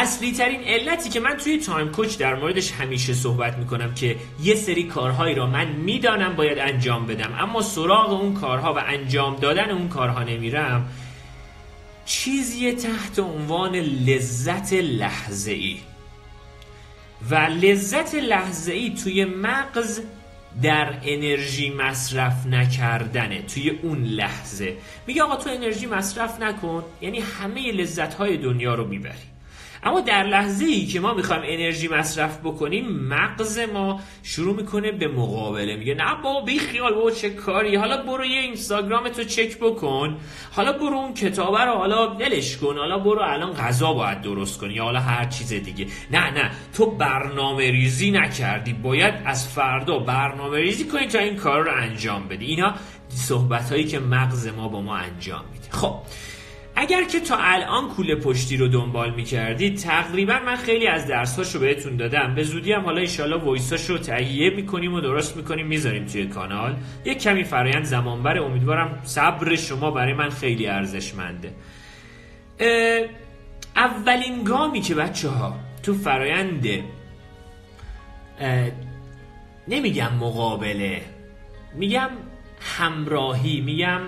اصلی 0.01 0.33
ترین 0.33 0.65
علتی 0.65 1.11
که 1.11 1.21
من 1.21 1.37
توی 1.37 1.59
تایم 1.59 1.89
کوچ 1.89 2.19
در 2.19 2.35
موردش 2.35 2.73
همیشه 2.73 3.15
صحبت 3.15 3.59
می‌کنم 3.59 3.95
که 3.95 4.17
یه 4.43 4.55
سری 4.55 4.85
کارهایی 4.85 5.35
را 5.35 5.47
من 5.47 5.69
می‌دانم 5.69 6.37
باید 6.37 6.59
انجام 6.59 7.07
بدم 7.07 7.35
اما 7.39 7.63
سراغ 7.63 8.13
اون 8.13 8.35
کارها 8.35 8.75
و 8.75 8.79
انجام 8.79 9.37
دادن 9.37 9.71
اون 9.71 9.89
کارها 9.89 10.23
نمیرم. 10.23 10.89
چیزی 12.05 12.73
تحت 12.73 13.19
عنوان 13.19 13.77
لذت 13.77 14.73
لحظه 14.73 15.53
ای 15.53 15.77
و 17.31 17.35
لذت 17.35 18.15
لحظه 18.15 18.73
ای 18.73 18.95
توی 19.05 19.25
مغز 19.25 20.01
در 20.63 20.95
انرژی 21.05 21.71
مصرف 21.71 22.47
نکردنه 22.47 23.43
توی 23.43 23.71
اون 23.71 24.05
لحظه. 24.05 24.77
میگه 25.07 25.23
آقا 25.23 25.37
تو 25.37 25.51
انرژی 25.51 25.87
مصرف 25.87 26.41
نکن 26.41 26.85
یعنی 27.01 27.21
همه 27.21 27.73
لذت 27.73 28.15
های 28.15 28.37
دنیا 28.37 28.75
رو 28.75 28.87
می‌بری. 28.87 29.31
اما 29.83 30.01
در 30.01 30.23
لحظه 30.23 30.65
ای 30.65 30.87
که 30.87 31.01
ما 31.01 31.15
می‌خوایم 31.15 31.43
انرژی 31.45 31.89
مصرف 31.89 32.39
بکنیم 32.39 32.89
مغز 32.89 33.59
ما 33.59 34.01
شروع 34.23 34.57
می‌کنه 34.57 34.93
به 34.93 35.09
مقابله. 35.09 35.77
میگه 35.77 35.95
نه 35.95 36.15
بابا 36.23 36.41
بی 36.41 36.59
خیال 36.59 36.95
بابا 36.95 37.11
چه 37.11 37.31
کاری؟ 37.31 37.77
حالا 37.77 38.03
برو 38.03 38.25
یه 38.25 38.41
اینستاگرام 38.41 39.09
تو 39.09 39.25
چک 39.25 39.59
بکن. 39.59 40.17
حالا 40.53 40.73
برو 40.73 40.97
اون 40.97 41.15
کتابه 41.15 41.61
رو 41.61 41.75
حالا 41.75 42.07
دلش 42.07 42.57
کن. 42.57 42.77
حالا 42.77 42.99
برو 42.99 43.23
الان 43.23 43.53
غذا 43.53 43.93
باید 43.93 44.21
درست 44.21 44.61
کنی 44.61 44.75
یا 44.75 44.85
حالا 44.85 45.01
هر 45.01 45.25
چیز 45.25 45.53
دیگه. 45.53 45.87
نه 46.11 46.31
نه 46.31 46.51
تو 46.75 46.91
برنامه 46.91 47.71
ریزی 47.71 48.11
نکردی. 48.11 48.73
باید 48.73 49.15
از 49.25 49.49
فردا 49.49 49.99
برنامه 49.99 50.59
ریزی 50.59 50.85
کنی 50.85 51.07
تا 51.07 51.19
این 51.19 51.37
کار 51.37 51.65
رو 51.65 51.71
انجام 51.77 52.29
بدی. 52.29 52.47
اینا 52.47 52.75
صحبت 53.09 53.73
هایی 53.73 53.85
که 53.85 53.99
مغز 53.99 54.47
ما 54.47 54.69
با 54.69 54.81
ما 54.81 54.97
انجام 54.97 55.45
میده. 55.53 55.71
خب 55.71 55.95
اگر 56.81 57.05
که 57.05 57.21
تا 57.21 57.37
الان 57.39 57.89
کوله 57.89 58.15
پشتی 58.15 58.57
رو 58.57 58.69
دنبال 58.69 59.15
می‌کردید 59.15 59.77
تقریبا 59.77 60.39
من 60.47 60.57
خیلی 60.57 60.87
از 60.87 61.07
درس 61.07 61.55
رو 61.55 61.61
بهتون 61.61 61.97
دادم. 61.97 62.35
به 62.35 62.43
زودی 62.43 62.73
هم 62.73 62.85
حالا 62.85 63.01
ایشالا 63.01 63.39
وایساش 63.39 63.91
رو 63.91 63.99
تهیه 63.99 64.51
می‌کنیم 64.51 64.95
و 64.95 65.01
درست 65.01 65.37
می‌کنیم 65.37 65.67
می‌ذاریم 65.67 66.07
توی 66.07 66.27
کانال. 66.27 66.77
یک 67.05 67.19
کمی 67.19 67.45
فرایند 67.45 67.85
زمانبر 67.85 68.39
امیدوارم 68.39 69.01
صبر 69.05 69.57
شما 69.57 69.91
برای 69.91 70.13
من 70.13 70.31
خیلی 70.31 70.67
ارزشمنده. 70.67 71.53
اولین 73.77 74.45
گامی 74.45 74.81
که 74.81 74.95
بچه 74.95 75.29
ها 75.29 75.55
تو 75.83 75.95
فرایند 75.95 76.67
نمیگم 79.69 80.15
مقابله 80.21 81.03
میگم 81.75 82.11
همراهی 82.61 83.61
میگم 83.61 84.01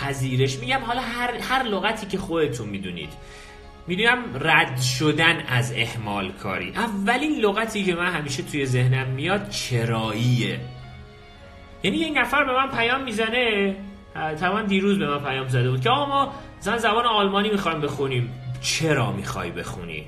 پذیرش 0.00 0.58
میگم. 0.58 0.80
حالا 0.80 1.00
هر, 1.00 1.34
هر 1.34 1.62
لغتی 1.62 2.06
که 2.06 2.18
خودتون 2.18 2.68
می‌دونید. 2.68 3.10
می‌دونم 3.86 4.18
رد 4.40 4.80
شدن 4.80 5.40
از 5.48 5.72
احمال 5.76 6.32
کاری. 6.32 6.70
اولین 6.70 7.40
لغتی 7.40 7.84
که 7.84 7.94
من 7.94 8.12
همیشه 8.12 8.42
توی 8.42 8.66
ذهنم 8.66 9.08
میاد 9.08 9.50
چراییه 9.50 10.60
یعنی 11.82 11.96
یک 11.96 12.16
نفر 12.16 12.44
به 12.44 12.52
من 12.52 12.70
پیام 12.70 13.04
می‌زنه. 13.04 13.76
تمام 14.40 14.62
دیروز 14.62 14.98
به 14.98 15.06
من 15.06 15.24
پیام 15.24 15.48
زده 15.48 15.70
بود 15.70 15.80
که 15.80 15.90
آقا 15.90 16.06
ما 16.06 16.34
زن 16.60 16.78
زبان 16.78 17.06
آلمانی 17.06 17.50
می‌خوایم 17.50 17.80
بخونیم. 17.80 18.30
چرا 18.60 19.12
می‌خوای 19.12 19.50
بخونی؟ 19.50 20.06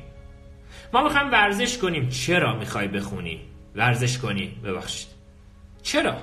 ما 0.92 1.02
می‌خوایم 1.02 1.30
ورزش 1.32 1.78
کنیم. 1.78 2.08
چرا 2.08 2.56
می‌خوای 2.56 2.88
بخونی؟ 2.88 3.40
ورزش 3.74 4.18
کنی. 4.18 4.46
ببخشید. 4.64 5.08
چرا؟ 5.82 6.16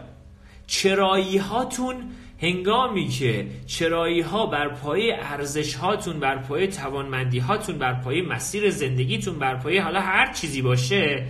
چرایی 0.67 1.38
هاتون 1.38 2.12
هنگامی 2.43 3.07
که 3.07 3.47
چرایی 3.67 4.21
ها 4.21 4.45
بر 4.45 4.69
پایه 4.69 5.17
ارزش 5.21 5.75
هاتون 5.75 6.19
بر 6.19 6.38
پایه 6.38 6.67
توانمندی 6.67 7.39
هاتون 7.39 7.77
بر 7.77 7.93
پایه 7.93 8.21
مسیر 8.21 8.69
زندگیتون 8.69 9.39
بر 9.39 9.55
پایه 9.55 9.83
حالا 9.83 10.01
هر 10.01 10.33
چیزی 10.33 10.62
باشه 10.62 11.25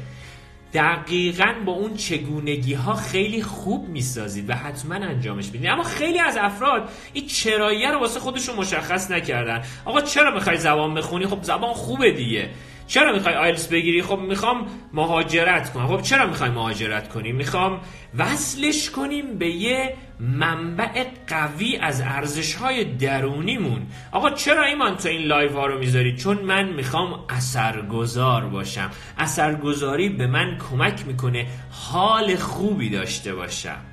دقیقا 0.74 1.54
با 1.66 1.72
اون 1.72 1.96
چگونگی 1.96 2.74
ها 2.74 2.94
خیلی 2.94 3.42
خوب 3.42 3.90
می‌سازید 3.90 4.50
و 4.50 4.54
حتما 4.54 4.96
انجامش 4.96 5.50
بدید 5.50 5.66
اما 5.66 5.84
خیلی 5.84 6.20
از 6.20 6.38
افراد 6.38 6.90
این 7.14 7.28
چراییه 7.28 7.92
رو 7.92 8.00
واسه 8.00 8.20
خودشون 8.20 8.56
مشخص 8.56 9.12
نکردن. 9.12 9.64
آقا 9.86 10.02
چرا 10.02 10.32
می‌خوای 10.34 10.58
زبان 10.58 10.94
بخونی؟ 10.94 11.26
خب 11.26 11.44
زبان 11.44 11.74
خوبه 11.74 12.12
دیگه. 12.12 12.50
چرا 12.88 13.14
می‌خوای 13.14 13.36
آیلتس 13.36 13.68
بگیری؟ 13.68 14.02
خب 14.02 14.20
می‌خوام 14.20 14.68
مهاجرت 14.94 15.74
کنم. 15.74 15.88
خب 15.88 16.02
چرا 16.02 16.28
می‌خوای 16.28 16.50
مهاجرت 16.50 17.10
کنی؟ 17.10 17.32
می‌خوام 17.32 17.82
وصلش 18.18 18.90
کنیم 18.90 19.38
به 19.38 19.50
یه 19.50 19.96
منبع 20.24 21.06
قوی 21.28 21.78
از 21.78 22.02
ارزش 22.02 22.56
های 22.56 22.84
درونیمون. 22.84 23.88
آقا 24.12 24.30
چرا 24.30 24.64
ایمان 24.64 24.98
تو 24.98 25.10
این 25.10 25.22
live 25.22 25.52
ها 25.52 25.66
رو 25.66 25.80
می‌ذاری؟ 25.80 26.16
چون 26.16 26.38
من 26.38 26.70
می‌خوام 26.70 27.26
اثرگذار 27.30 28.46
باشم. 28.46 28.90
اثرگذاری 29.18 30.10
به 30.10 30.28
من 30.28 30.58
کمک 30.58 31.08
می‌کنه 31.08 31.48
حال 31.72 32.36
خوبی 32.36 32.90
داشته 32.90 33.36
باشم. 33.36 33.93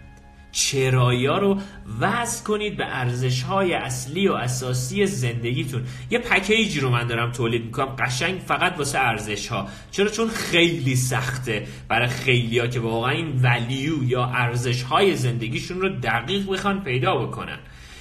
چرایی 0.53 1.27
ها 1.27 1.39
رو 1.39 1.59
وضع 2.01 2.45
کنید 2.45 2.77
به 2.77 2.85
ارزش 2.87 3.43
های 3.43 3.73
اصلی 3.75 4.29
و 4.29 4.33
اساسی 4.33 5.07
زندگیتون. 5.07 5.83
یه 6.11 6.19
پکیجی 6.19 6.81
رو 6.81 6.91
من 6.91 7.07
دارم 7.07 7.33
تولید 7.33 7.65
می‌کنم. 7.65 7.97
قشنگ 7.99 8.41
فقط 8.47 8.79
واسه 8.79 8.99
ارزش 8.99 9.49
ها 9.49 9.69
چرا؟ 9.91 10.09
چون 10.09 10.29
خیلی 10.29 10.97
سخته 10.97 11.67
برای 11.89 12.09
خیلی 12.09 12.59
ها 12.59 12.67
که 12.67 12.81
واقعا 12.81 13.11
این 13.11 13.41
ولیو 13.43 14.05
یا 14.05 14.25
ارزش 14.25 14.83
های 14.83 15.17
زندگیشون 15.17 15.81
رو 15.81 15.89
دقیق 15.89 16.53
بخوان 16.53 16.85
پیدا 16.85 17.17
بکنن. 17.17 17.59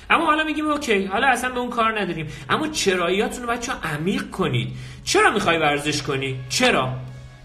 اما 0.09 0.25
حالا 0.25 0.43
میگیم 0.43 0.67
اوکی 0.67 1.05
حالا 1.05 1.27
اصلا 1.27 1.49
به 1.49 1.59
اون 1.59 1.69
کار 1.69 1.99
نداریم. 1.99 2.27
اما 2.49 2.67
چراییاتون 2.67 3.43
رو 3.43 3.49
بچه 3.49 3.71
عمیق 3.83 4.29
کنید. 4.29 4.75
چرا 5.03 5.31
می‌خوای 5.31 5.57
ورزش 5.57 6.01
کنی؟ 6.01 6.35
چرا؟ 6.49 6.93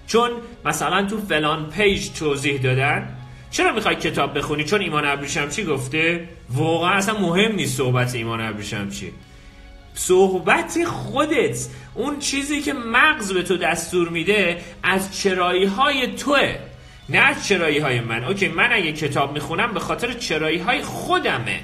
چون 0.06 0.30
مثلا 0.64 1.06
تو 1.06 1.20
فلان 1.20 1.70
page 1.70 2.10
توضیح 2.10 2.60
دادن 2.60 3.16
چرا 3.54 3.72
می‌خوای 3.72 3.96
کتاب 3.96 4.38
بخونی؟ 4.38 4.64
چون 4.64 4.80
ایمان 4.80 5.04
ابریشمچی 5.06 5.64
گفته 5.64 6.28
واقعا 6.50 6.92
اصلا 6.92 7.20
مهم 7.20 7.52
نیست 7.52 7.76
صحبت 7.76 8.14
ایمان 8.14 8.40
ابریشمچی. 8.40 9.12
صحبت 9.94 10.84
خودت 10.84 11.66
اون 11.94 12.18
چیزی 12.18 12.62
که 12.62 12.72
مغز 12.72 13.32
به 13.32 13.42
تو 13.42 13.56
دستور 13.56 14.08
میده 14.08 14.60
از 14.82 15.18
چرایی 15.18 15.64
های 15.64 16.06
توه 16.06 16.54
نه 17.08 17.18
از 17.18 17.46
چرایی 17.48 17.78
های 17.78 18.00
من. 18.00 18.24
okay 18.24 18.48
من 18.48 18.72
اگه 18.72 18.92
کتاب 18.92 19.32
می‌خونم 19.32 19.74
به 19.74 19.80
خاطر 19.80 20.12
چرایی 20.12 20.58
های 20.58 20.82
خودمه. 20.82 21.60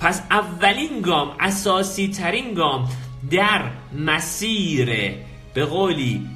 پس 0.00 0.22
اولین 0.30 1.00
گام 1.00 1.36
اساسی 1.40 2.08
ترین 2.08 2.54
گام 2.54 2.88
در 3.30 3.62
مسیر 3.98 5.14
به 5.54 5.64
قولی 5.64 6.26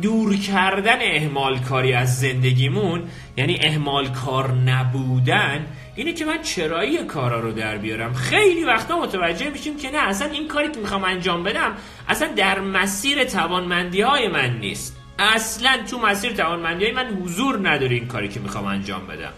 دور 0.00 0.36
کردن 0.36 0.98
اهمال 1.00 1.58
کاری 1.58 1.92
از 1.92 2.20
زندگیمون 2.20 3.02
یعنی 3.36 3.58
اهمال 3.62 4.08
کار 4.08 4.52
نبودن 4.52 5.66
اینه 5.94 6.12
که 6.12 6.24
من 6.24 6.42
چرایی 6.42 7.04
کارا 7.04 7.40
رو 7.40 7.52
در 7.52 7.78
بیارم. 7.78 8.14
خیلی 8.14 8.64
وقتا 8.64 8.98
متوجه 8.98 9.50
میشیم 9.50 9.76
که 9.76 9.90
نه 9.90 10.08
اصلا 10.08 10.30
این 10.30 10.48
کاری 10.48 10.70
که 10.72 10.80
می‌خوام 10.80 11.04
انجام 11.04 11.42
بدم 11.42 11.72
اصلا 12.08 12.28
در 12.36 12.60
مسیر 12.60 13.24
توانمندی 13.24 14.00
های 14.00 14.28
من 14.28 14.58
نیست. 14.58 14.96
اصلا 15.18 15.78
تو 15.90 15.98
مسیر 15.98 16.32
توانمندی 16.32 16.84
های 16.84 16.94
من 16.94 17.06
حضور 17.06 17.68
نداره 17.68 17.94
این 17.94 18.06
کاری 18.06 18.28
که 18.28 18.40
می‌خوام 18.40 18.64
انجام 18.64 19.06
بدم. 19.06 19.32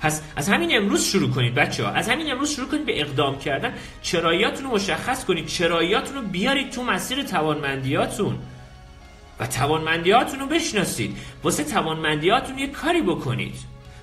پس 0.00 0.22
از 0.36 0.48
همین 0.48 0.76
امروز 0.76 1.04
شروع 1.04 1.30
کنید 1.30 1.54
بچه 1.54 1.84
ها 1.84 1.90
از 1.90 2.08
همین 2.08 2.30
امروز 2.30 2.50
شروع 2.50 2.68
کنید 2.68 2.86
به 2.86 3.00
اقدام 3.00 3.38
کردن. 3.38 3.74
چراییاتون 4.02 4.64
رو 4.64 4.74
مشخص 4.74 5.24
کنید. 5.24 5.46
چراییاتون 5.46 6.16
رو 6.16 6.22
بیارید 6.22 6.70
تو 6.70 6.82
مسیر 6.82 7.22
توانمندیاتون. 7.22 8.38
و 9.40 9.46
توانمندیاتون 9.46 10.40
رو 10.40 10.46
بشناسید. 10.46 11.16
واسه 11.42 11.64
توانمندیاتون 11.64 12.58
یه 12.58 12.66
کاری 12.66 13.02
بکنید. 13.02 13.54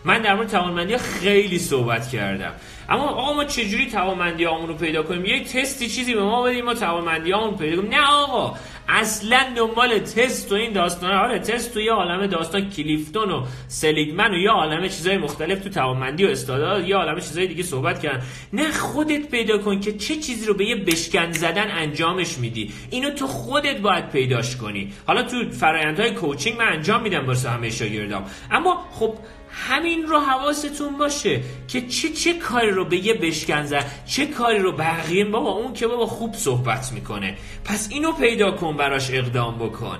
من 0.06 0.22
در 0.22 0.36
مورد 0.36 0.50
توانمندی 0.50 0.98
خیلی 0.98 1.60
صحبت 1.60 2.10
کردم. 2.10 2.52
اما 2.90 3.04
آقا 3.04 3.34
ما 3.34 3.46
چجوری 3.46 3.92
توانمندی 3.92 4.44
رو 4.44 4.74
پیدا 4.74 5.04
کنیم؟ 5.04 5.25
یک 5.25 5.48
تستی 5.48 5.90
چیزی 5.90 6.13
به 6.13 6.24
ما 6.24 6.44
بدیم 6.44 6.66
ما 6.66 6.74
توانمندی 6.74 7.32
رو 7.32 7.52
پیدا 7.52 7.78
کنیم. 7.78 7.90
نه 7.90 8.08
آقا 8.08 8.58
اصلا 8.90 9.54
دنبال 9.58 10.00
تست 10.00 10.52
و 10.52 10.56
این 10.56 10.74
داستان 10.74 11.12
آره 11.12 11.40
تست 11.40 11.78
و 11.78 11.80
یه 11.80 11.92
عالم 11.92 12.28
داستان 12.28 12.70
کلیفتون 12.70 13.32
و 13.32 13.46
سلیگمن 13.68 14.32
و 14.32 14.38
یه 14.38 14.50
عالم 14.50 14.88
چیزای 14.88 15.18
مختلف 15.18 15.63
تو 15.63 15.70
توانمندی 15.70 16.25
و 16.25 16.30
استعداد 16.30 16.88
یه 16.88 16.96
عالم 16.96 17.20
چیزای 17.20 17.48
دیگه 17.48 17.63
صحبت 17.63 18.02
کردن. 18.02 18.24
نه 18.54 18.72
خودت 18.72 19.30
پیدا 19.30 19.58
کن 19.58 19.80
که 19.80 19.98
چه 19.98 20.16
چیزی 20.16 20.46
رو 20.46 20.54
به 20.54 20.66
یه 20.66 20.75
بشکن 20.75 21.31
زدن 21.31 21.72
انجامش 21.72 22.38
میدی. 22.38 22.74
اینو 22.90 23.10
تو 23.10 23.27
خودت 23.27 23.77
باید 23.79 24.10
پیداش 24.10 24.55
کنی. 24.55 24.94
حالا 25.07 25.24
تو 25.24 25.50
فرایندهای 25.51 26.12
کوچینگ 26.12 26.57
من 26.57 26.68
انجام 26.68 27.01
میدم 27.01 27.27
واسه 27.27 27.50
همه 27.50 27.70
شاگردام. 27.70 28.25
اما 28.51 28.86
خب 28.92 29.14
همین 29.53 30.03
رو 30.03 30.20
حواستون 30.20 30.98
باشه 30.98 31.42
که 31.68 31.81
چه 31.81 32.09
چه 32.09 32.33
کاری 32.33 32.72
رو 32.72 32.85
به 32.85 32.98
یه 32.98 33.13
بشکن 33.13 33.63
زد 33.66 33.92
چه 34.05 34.25
کاری 34.25 34.59
رو 34.59 34.72
بقیه 34.72 35.25
بابا 35.25 35.51
اون 35.51 35.74
که 35.74 35.87
بابا 35.87 36.05
خوب 36.05 36.33
صحبت 36.33 36.92
می‌کنه. 36.92 37.37
پس 37.66 37.87
اینو 37.92 38.11
پیدا 38.11 38.51
کن 38.51 38.77
براش 38.77 39.11
اقدام 39.11 39.57
بکن. 39.57 39.98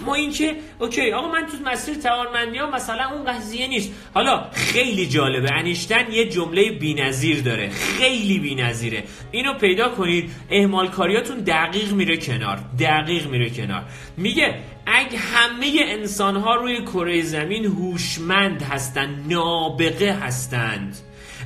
اما 0.00 0.14
اینکه 0.14 0.56
اوکی 0.78 1.12
آقا 1.12 1.32
من 1.32 1.46
تو 1.46 1.70
مسیر 1.70 1.94
توانمندی 1.94 2.58
ها 2.58 2.70
مثلا 2.70 3.10
اون 3.10 3.24
قضیه 3.24 3.66
نیست. 3.66 3.92
حالا 4.14 4.50
خیلی 4.52 5.06
جالبه. 5.06 5.52
انیشتن 5.52 6.12
یه 6.12 6.28
جمله 6.28 6.70
بی‌نظیر 6.70 7.40
داره. 7.40 7.68
خیلی 7.70 8.38
بی‌نظیره. 8.38 9.04
اینو 9.30 9.54
پیدا 9.54 9.88
کنید. 9.88 10.30
اهمال 10.50 10.88
کاریاتون 10.88 11.38
دقیق 11.38 11.92
میره 11.92 12.16
کنار. 12.16 12.58
دقیق 12.78 13.26
میره 13.26 13.50
کنار. 13.50 13.84
میگه 14.16 14.54
اگه 14.92 15.18
همه 15.18 15.72
انسان 15.78 16.36
ها 16.36 16.54
روی 16.54 16.82
کره 16.82 17.22
زمین 17.22 17.64
هوشمند 17.64 18.62
هستند 18.62 19.32
نابغه 19.32 20.12
هستند. 20.12 20.96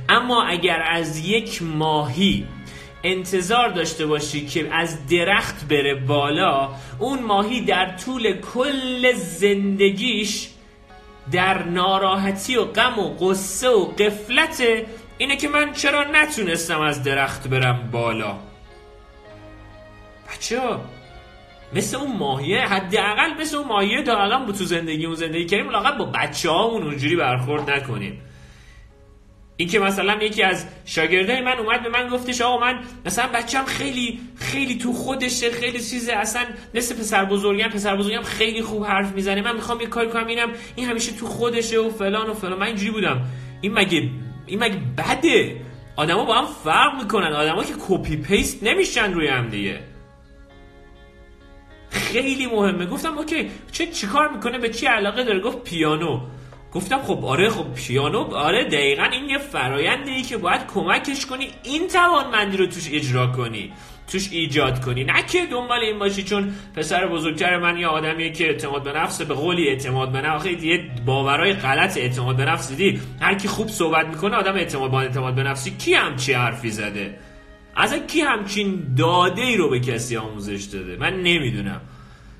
اما 0.09 0.43
اگر 0.43 0.81
از 0.81 1.19
یک 1.19 1.61
ماهی 1.61 2.47
انتظار 3.03 3.69
داشته 3.69 4.05
باشی 4.05 4.45
که 4.45 4.73
از 4.73 5.07
درخت 5.07 5.67
بره 5.67 5.95
بالا 5.95 6.69
اون 6.99 7.23
ماهی 7.23 7.61
در 7.61 7.97
طول 7.97 8.41
کل 8.41 9.13
زندگیش 9.13 10.49
در 11.31 11.63
ناراحتی 11.63 12.55
و 12.55 12.65
غم 12.65 12.99
و 12.99 13.09
قصه 13.09 13.69
و 13.69 13.85
قفلت 13.85 14.63
اینه 15.17 15.35
که 15.35 15.47
من 15.47 15.73
چرا 15.73 16.03
نتونستم 16.03 16.81
از 16.81 17.03
درخت 17.03 17.47
برم 17.47 17.89
بالا؟ 17.91 18.35
بچه 20.31 20.61
مثل 21.73 21.97
اون 21.97 22.17
ماهیه 22.17 22.61
حداقل 22.61 23.41
مثل 23.41 23.57
اون 23.57 23.67
ماهیه 23.67 24.03
تا 24.03 24.17
الان 24.17 24.45
تو 24.53 24.63
زندگیمون 24.63 25.15
زندگی 25.15 25.45
کردیم 25.45 25.69
لاقل 25.69 25.97
با 25.97 26.05
بچه 26.05 26.49
هامون 26.49 26.83
اونجوری 26.83 27.15
برخورد 27.15 27.69
نکنیم. 27.69 28.21
این 29.57 29.69
که 29.69 29.79
مثلا 29.79 30.23
یکی 30.23 30.43
از 30.43 30.67
شاگردای 30.85 31.41
من 31.41 31.57
اومد 31.57 31.83
به 31.83 31.89
من 31.89 32.09
گفتش 32.09 32.41
آقا 32.41 32.57
من 32.57 32.79
مثلا 33.05 33.27
بچم 33.33 33.65
خیلی 33.65 34.19
خیلی 34.39 34.77
تو 34.77 34.93
خودشه 34.93 35.51
خیلی 35.51 35.79
چیزه 35.79 36.13
اصلا 36.13 36.45
مثل 36.73 36.95
پسر 36.95 37.25
بزرگم 37.25 37.67
پسر 37.67 37.95
بزرگم 37.95 38.21
خیلی 38.21 38.61
خوب 38.61 38.83
حرف 38.85 39.11
می‌زنه 39.11 39.41
من 39.41 39.55
می‌خوام 39.55 39.81
یه 39.81 39.87
کاری 39.87 40.09
کنم 40.09 40.27
اینم 40.27 40.51
این 40.75 40.89
همیشه 40.89 41.11
تو 41.11 41.25
خودشه 41.27 41.79
و 41.79 41.89
فلان 41.89 42.29
و 42.29 42.33
فلان. 42.33 42.59
من 42.59 42.67
اینجوری 42.67 42.91
بودم. 42.91 43.21
این 43.61 43.73
مگه 43.73 44.09
این 44.45 44.59
مگه 44.63 44.79
بده؟ 44.97 45.61
آدما 45.95 46.25
با 46.25 46.35
هم 46.35 46.45
فرق 46.45 47.01
می‌کنن. 47.01 47.33
آدما 47.33 47.63
که 47.63 47.73
copy 47.87 48.17
paste 48.17 48.63
نمیشن 48.63 49.13
روی 49.13 49.27
هم 49.27 49.49
دیگه. 49.49 49.94
خیلی 51.95 52.45
مهمه. 52.45 52.85
گفتم 52.85 53.17
okay 53.17 53.51
چه 53.71 53.87
چیکار 53.87 54.31
می‌کنه؟ 54.31 54.57
به 54.57 54.69
چی 54.69 54.85
علاقه 54.85 55.23
داره؟ 55.23 55.39
گفت 55.39 55.63
پیانو. 55.63 56.19
گفتم 56.73 57.01
خب 57.01 57.25
آره 57.25 57.49
خب 57.49 57.73
پیانو 57.73 58.35
آره 58.35 58.63
دقیقا 58.63 59.03
این 59.03 59.29
یه 59.29 59.37
فراینده 59.37 60.11
ای 60.11 60.21
که 60.21 60.37
باید 60.37 60.61
کمکش 60.73 61.25
کنی 61.25 61.47
این 61.63 61.87
توانمندی 61.87 62.57
رو 62.57 62.65
توش 62.65 62.89
اجرا 62.91 63.27
کنی 63.27 63.73
توش 64.11 64.29
ایجاد 64.31 64.85
کنی. 64.85 65.03
نه 65.03 65.23
که 65.31 65.45
دنبال 65.45 65.79
این 65.79 65.99
باشی 65.99 66.23
چون 66.23 66.53
پسر 66.75 67.07
بزرگتر 67.07 67.57
من 67.57 67.77
یه 67.77 67.87
آدمیه 67.87 68.31
که 68.31 68.47
اعتماد 68.47 68.83
به 68.83 68.91
نفس 68.93 69.21
به 69.21 69.33
قولی 69.33 69.67
اعتماد 69.67 70.11
به 70.11 70.21
نفس. 70.21 70.45
یه 70.45 70.89
باورای 71.05 71.53
غلط 71.53 71.97
اعتماد 71.97 72.35
به 72.35 72.45
نفس 72.45 72.69
دیدی؟ 72.69 73.01
هر 73.21 73.35
کی 73.35 73.47
خوب 73.47 73.67
صحبت 73.67 74.07
می‌کنه 74.07 74.35
آدم 74.35 74.55
اعتماد 74.55 74.91
با 74.91 75.01
اعتماد 75.01 75.35
به 75.35 75.43
نفسی 75.43 75.71
کی 75.71 75.93
همچی 75.93 76.33
حرفی 76.33 76.69
زده؟ 76.71 77.19
اصلا 77.75 77.99
کی 77.99 78.21
همچین 78.21 78.95
داده 78.97 79.41
ای 79.41 79.57
رو 79.57 79.69
به 79.69 79.79
کسی 79.79 80.17
آموزش 80.17 80.63
داده؟ 80.63 80.97
من 80.97 81.13
نمی‌دونم. 81.13 81.81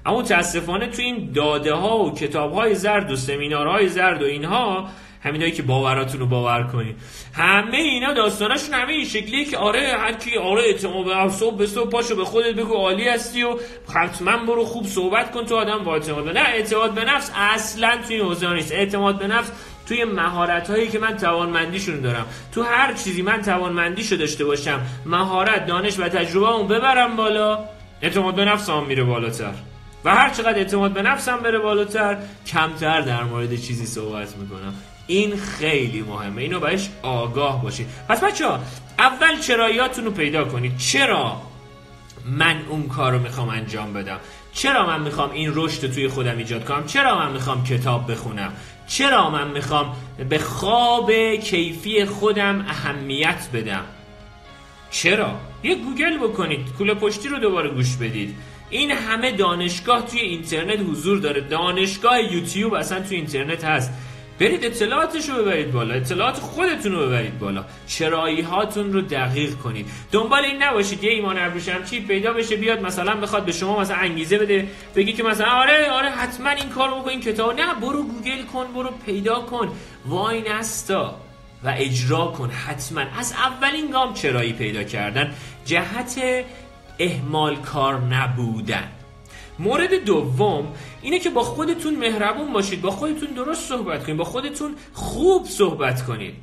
اما 0.06 0.20
متاسفانه 0.20 0.88
تو 0.88 1.02
این 1.02 1.32
داده 1.32 1.74
ها 1.74 2.00
و 2.00 2.14
کتاب 2.14 2.54
های 2.54 2.76
زرد 2.76 3.12
و 3.12 3.16
سمینارهای 3.16 3.90
زرد 3.90 4.22
و 4.22 4.26
اینها 4.26 4.90
همینایی 5.24 5.52
که 5.52 5.64
باوراتون 5.64 6.20
رو 6.20 6.26
باور 6.26 6.64
کنید 6.64 6.96
همه 7.34 7.78
اینا 7.78 8.14
داستاناشون 8.14 8.74
همه 8.74 8.94
این 8.94 9.06
شکلیه 9.06 9.46
که 9.46 9.58
آره 9.58 9.98
هر 9.98 10.14
کی 10.14 10.38
آره 10.38 10.62
اعتماد 10.62 11.06
به 11.06 11.30
صبح 11.30 11.58
به 11.58 11.68
صبح 11.68 11.90
پاشو 11.90 12.16
به 12.16 12.26
خودت 12.26 12.56
بگو 12.56 12.74
عالی 12.74 13.10
هستی 13.10 13.44
و 13.44 13.58
حتما 13.94 14.38
برو 14.38 14.66
خوب 14.66 14.86
صحبت 14.86 15.32
کن 15.32 15.46
تو 15.46 15.56
آدم 15.56 15.84
با 15.84 15.94
اعتماد 15.94 16.38
نه 16.38 16.50
اعتماد 16.50 16.94
به 16.94 17.06
نفس 17.06 17.32
اصلا 17.36 17.98
توی 18.08 18.20
حوزه 18.20 18.54
نیست. 18.54 18.72
اعتماد 18.72 19.20
به 19.20 19.28
نفس 19.28 19.52
توی 19.86 20.06
مهارت 20.06 20.70
هایی 20.70 20.88
که 20.88 21.00
من 21.00 21.18
توانمندیشون 21.18 22.02
دارم. 22.02 22.26
تو 22.52 22.64
هر 22.64 22.94
چیزی 22.94 23.22
من 23.22 23.42
توانمندیشو 23.42 24.16
داشته 24.16 24.46
باشم 24.46 24.82
مهارت 25.06 25.66
دانش 25.66 26.00
و 26.00 26.10
تجربه 26.10 26.50
اون 26.50 26.68
ببرم 26.68 27.16
بالا 27.16 27.60
اعتماد 28.02 28.36
به 28.36 28.46
نفس 28.46 28.70
هم 28.70 28.86
میره 28.86 29.04
بالاتر. 29.04 29.54
و 30.06 30.16
هر 30.16 30.30
چقدر 30.30 30.58
اعتماد 30.58 30.92
به 30.92 31.02
نفسم 31.02 31.38
بره 31.38 31.60
بالاتر 31.60 32.18
کمتر 32.48 33.02
در 33.02 33.24
مورد 33.24 33.56
چیزی 33.56 33.86
صحبت 33.86 34.38
می‌کنم. 34.38 34.74
این 35.08 35.36
خیلی 35.38 36.02
مهمه. 36.02 36.42
اینو 36.42 36.60
بهش 36.60 36.90
آگاه 37.02 37.62
باشید. 37.64 37.88
پس 38.10 38.24
بچه 38.24 38.48
ها 38.48 38.60
اول 39.00 39.40
چراییاتون 39.40 40.06
رو 40.06 40.12
پیدا 40.12 40.46
کنید. 40.46 40.78
چرا 40.78 41.42
من 42.26 42.62
اون 42.70 42.88
کار 42.88 43.12
رو 43.12 43.20
می‌خوام 43.20 43.50
انجام 43.50 43.94
بدم؟ 43.94 44.20
چرا 44.54 44.86
من 44.86 45.02
می‌خوام 45.02 45.32
این 45.32 45.52
رشد 45.56 45.92
توی 45.94 46.08
خودم 46.08 46.38
ایجاد 46.38 46.66
کنم؟ 46.66 46.86
چرا 46.86 47.16
من 47.16 47.32
می‌خوام 47.32 47.64
کتاب 47.64 48.12
بخونم؟ 48.12 48.54
چرا 48.88 49.30
من 49.30 49.48
می‌خوام 49.52 49.96
به 50.30 50.40
خواب 50.40 51.12
کیفی 51.36 52.06
خودم 52.06 52.66
اهمیت 52.70 53.50
بدم؟ 53.54 53.86
چرا؟ 54.92 55.40
یه 55.64 55.76
گوگل 55.76 56.18
بکنید 56.18 56.74
کوله 56.78 56.94
پشتی 56.94 57.30
رو 57.30 57.40
دوباره 57.40 57.70
گوش 57.70 57.96
بدید. 57.96 58.36
این 58.70 58.92
همه 58.92 59.32
دانشگاه 59.32 60.06
توی 60.06 60.20
اینترنت 60.20 60.80
حضور 60.80 61.18
داره. 61.18 61.42
دانشگاه 61.42 62.22
یوتیوب 62.34 62.74
اصلا 62.74 63.00
توی 63.02 63.18
اینترنت 63.18 63.64
هست. 63.64 63.94
برید 64.40 64.66
اطلاعاتش 64.66 65.30
رو 65.30 65.36
ببرید 65.36 65.72
بالا. 65.72 65.94
اطلاعات 65.94 66.36
خودتون 66.36 66.92
رو 66.92 67.06
ببرید 67.08 67.40
بالا. 67.40 67.66
چرایی 67.88 68.42
هاتون 68.42 68.94
رو 68.94 69.02
دقیق 69.02 69.56
کنید. 69.56 69.88
دنبال 70.12 70.46
این 70.46 70.64
نباشید 70.64 71.04
یه 71.04 71.12
ایمان 71.12 71.38
ابروشم 71.40 71.84
چی 71.84 72.00
پیدا 72.00 72.34
بشه 72.34 72.56
بیاد 72.56 72.82
مثلا 72.82 73.16
بخواد 73.16 73.46
به 73.46 73.52
شما 73.52 73.80
مثلا 73.80 73.98
انگیزه 73.98 74.38
بده 74.38 74.68
بگی 74.96 75.14
که 75.14 75.24
مثلا 75.24 75.48
آره 75.48 75.92
آره 75.92 76.10
حتما 76.10 76.50
این 76.50 76.70
کارو 76.70 77.00
بکن 77.00 77.10
این 77.10 77.22
کتاب 77.22 77.60
نه 77.60 77.74
برو 77.82 78.04
گوگل 78.04 78.44
کن 78.54 78.66
برو 78.76 78.90
پیدا 79.06 79.40
کن. 79.40 79.72
وای 80.06 80.42
نستا. 80.50 81.16
و 81.64 81.74
اجرا 81.78 82.26
کن 82.26 82.50
حتما. 82.50 83.02
از 83.20 83.34
اولین 83.34 83.92
گام 83.92 84.14
چرایی 84.14 84.54
پیدا 84.54 84.84
کردن. 84.84 85.34
جهت 85.66 86.22
اهمال 87.00 87.56
کار 87.56 88.00
نبودن. 88.00 88.95
مورد 89.60 89.94
دوم 89.94 90.68
اینه 91.02 91.20
که 91.20 91.30
با 91.30 91.44
خودتون 91.44 91.96
مهربون 91.96 92.54
باشید 92.54 92.82
با 92.82 92.92
خودتون 92.92 93.30
درست 93.30 93.70
صحبت 93.70 94.04
کنید 94.06 94.18
با 94.18 94.24
خودتون 94.24 94.76
خوب 94.94 95.46
صحبت 95.46 96.06
کنید. 96.06 96.34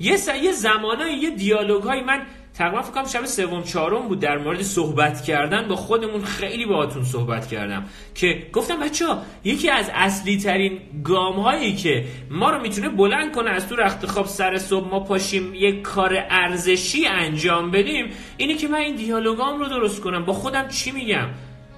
یه 0.00 0.16
س... 0.16 0.28
یه 0.42 0.52
زمانایی 0.52 1.16
یه 1.16 1.30
دیالوگ 1.30 1.82
های 1.82 2.00
من 2.00 2.22
تقریبا 2.54 2.82
فکر 2.82 2.92
کنم 2.92 3.06
شب 3.06 3.24
سوم 3.24 3.62
چهارم 3.62 4.08
بود 4.08 4.20
در 4.20 4.38
مورد 4.38 4.62
صحبت 4.62 5.24
کردن. 5.24 5.68
با 5.68 5.76
خودمون 5.76 6.24
خیلی 6.24 6.66
باهاتون 6.66 7.04
صحبت 7.04 7.48
کردم 7.48 7.84
که 8.14 8.46
گفتم 8.52 8.80
بچه 8.80 9.06
ها 9.06 9.22
یکی 9.44 9.70
از 9.70 9.90
اصلی 9.94 10.38
ترین 10.38 10.80
گام 11.04 11.34
هایی 11.34 11.76
که 11.76 12.04
ما 12.30 12.50
رو 12.50 12.62
می‌تونه 12.62 12.88
بلند 12.88 13.32
کنه 13.32 13.50
از 13.50 13.68
تو 13.68 13.76
رخت 13.76 14.06
خواب 14.06 14.26
سر 14.26 14.58
صبح 14.58 14.88
ما 14.88 15.00
پاشیم 15.00 15.54
یک 15.54 15.82
کار 15.82 16.26
ارزشی 16.30 17.06
انجام 17.06 17.70
بدیم 17.70 18.10
اینه 18.36 18.54
که 18.54 18.68
من 18.68 18.78
این 18.78 18.96
دیالوگام 18.96 19.58
رو 19.58 19.68
درست 19.68 20.00
کنم. 20.00 20.24
با 20.24 20.32
خودم 20.32 20.68
چی 20.68 20.90
میگم؟ 20.90 21.28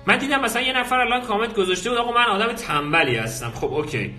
من 0.09 0.19
دیدم 0.19 0.41
مثلا 0.41 0.63
یه 0.63 0.73
نفر 0.73 1.01
الان 1.01 1.21
کامنت 1.21 1.55
گذاشته 1.55 1.91
بود 1.91 1.99
آقا 1.99 2.13
من 2.13 2.25
آدم 2.25 2.53
تنبلی 2.53 3.17
هستم. 3.17 3.51
خب 3.51 3.75
okay. 3.75 4.15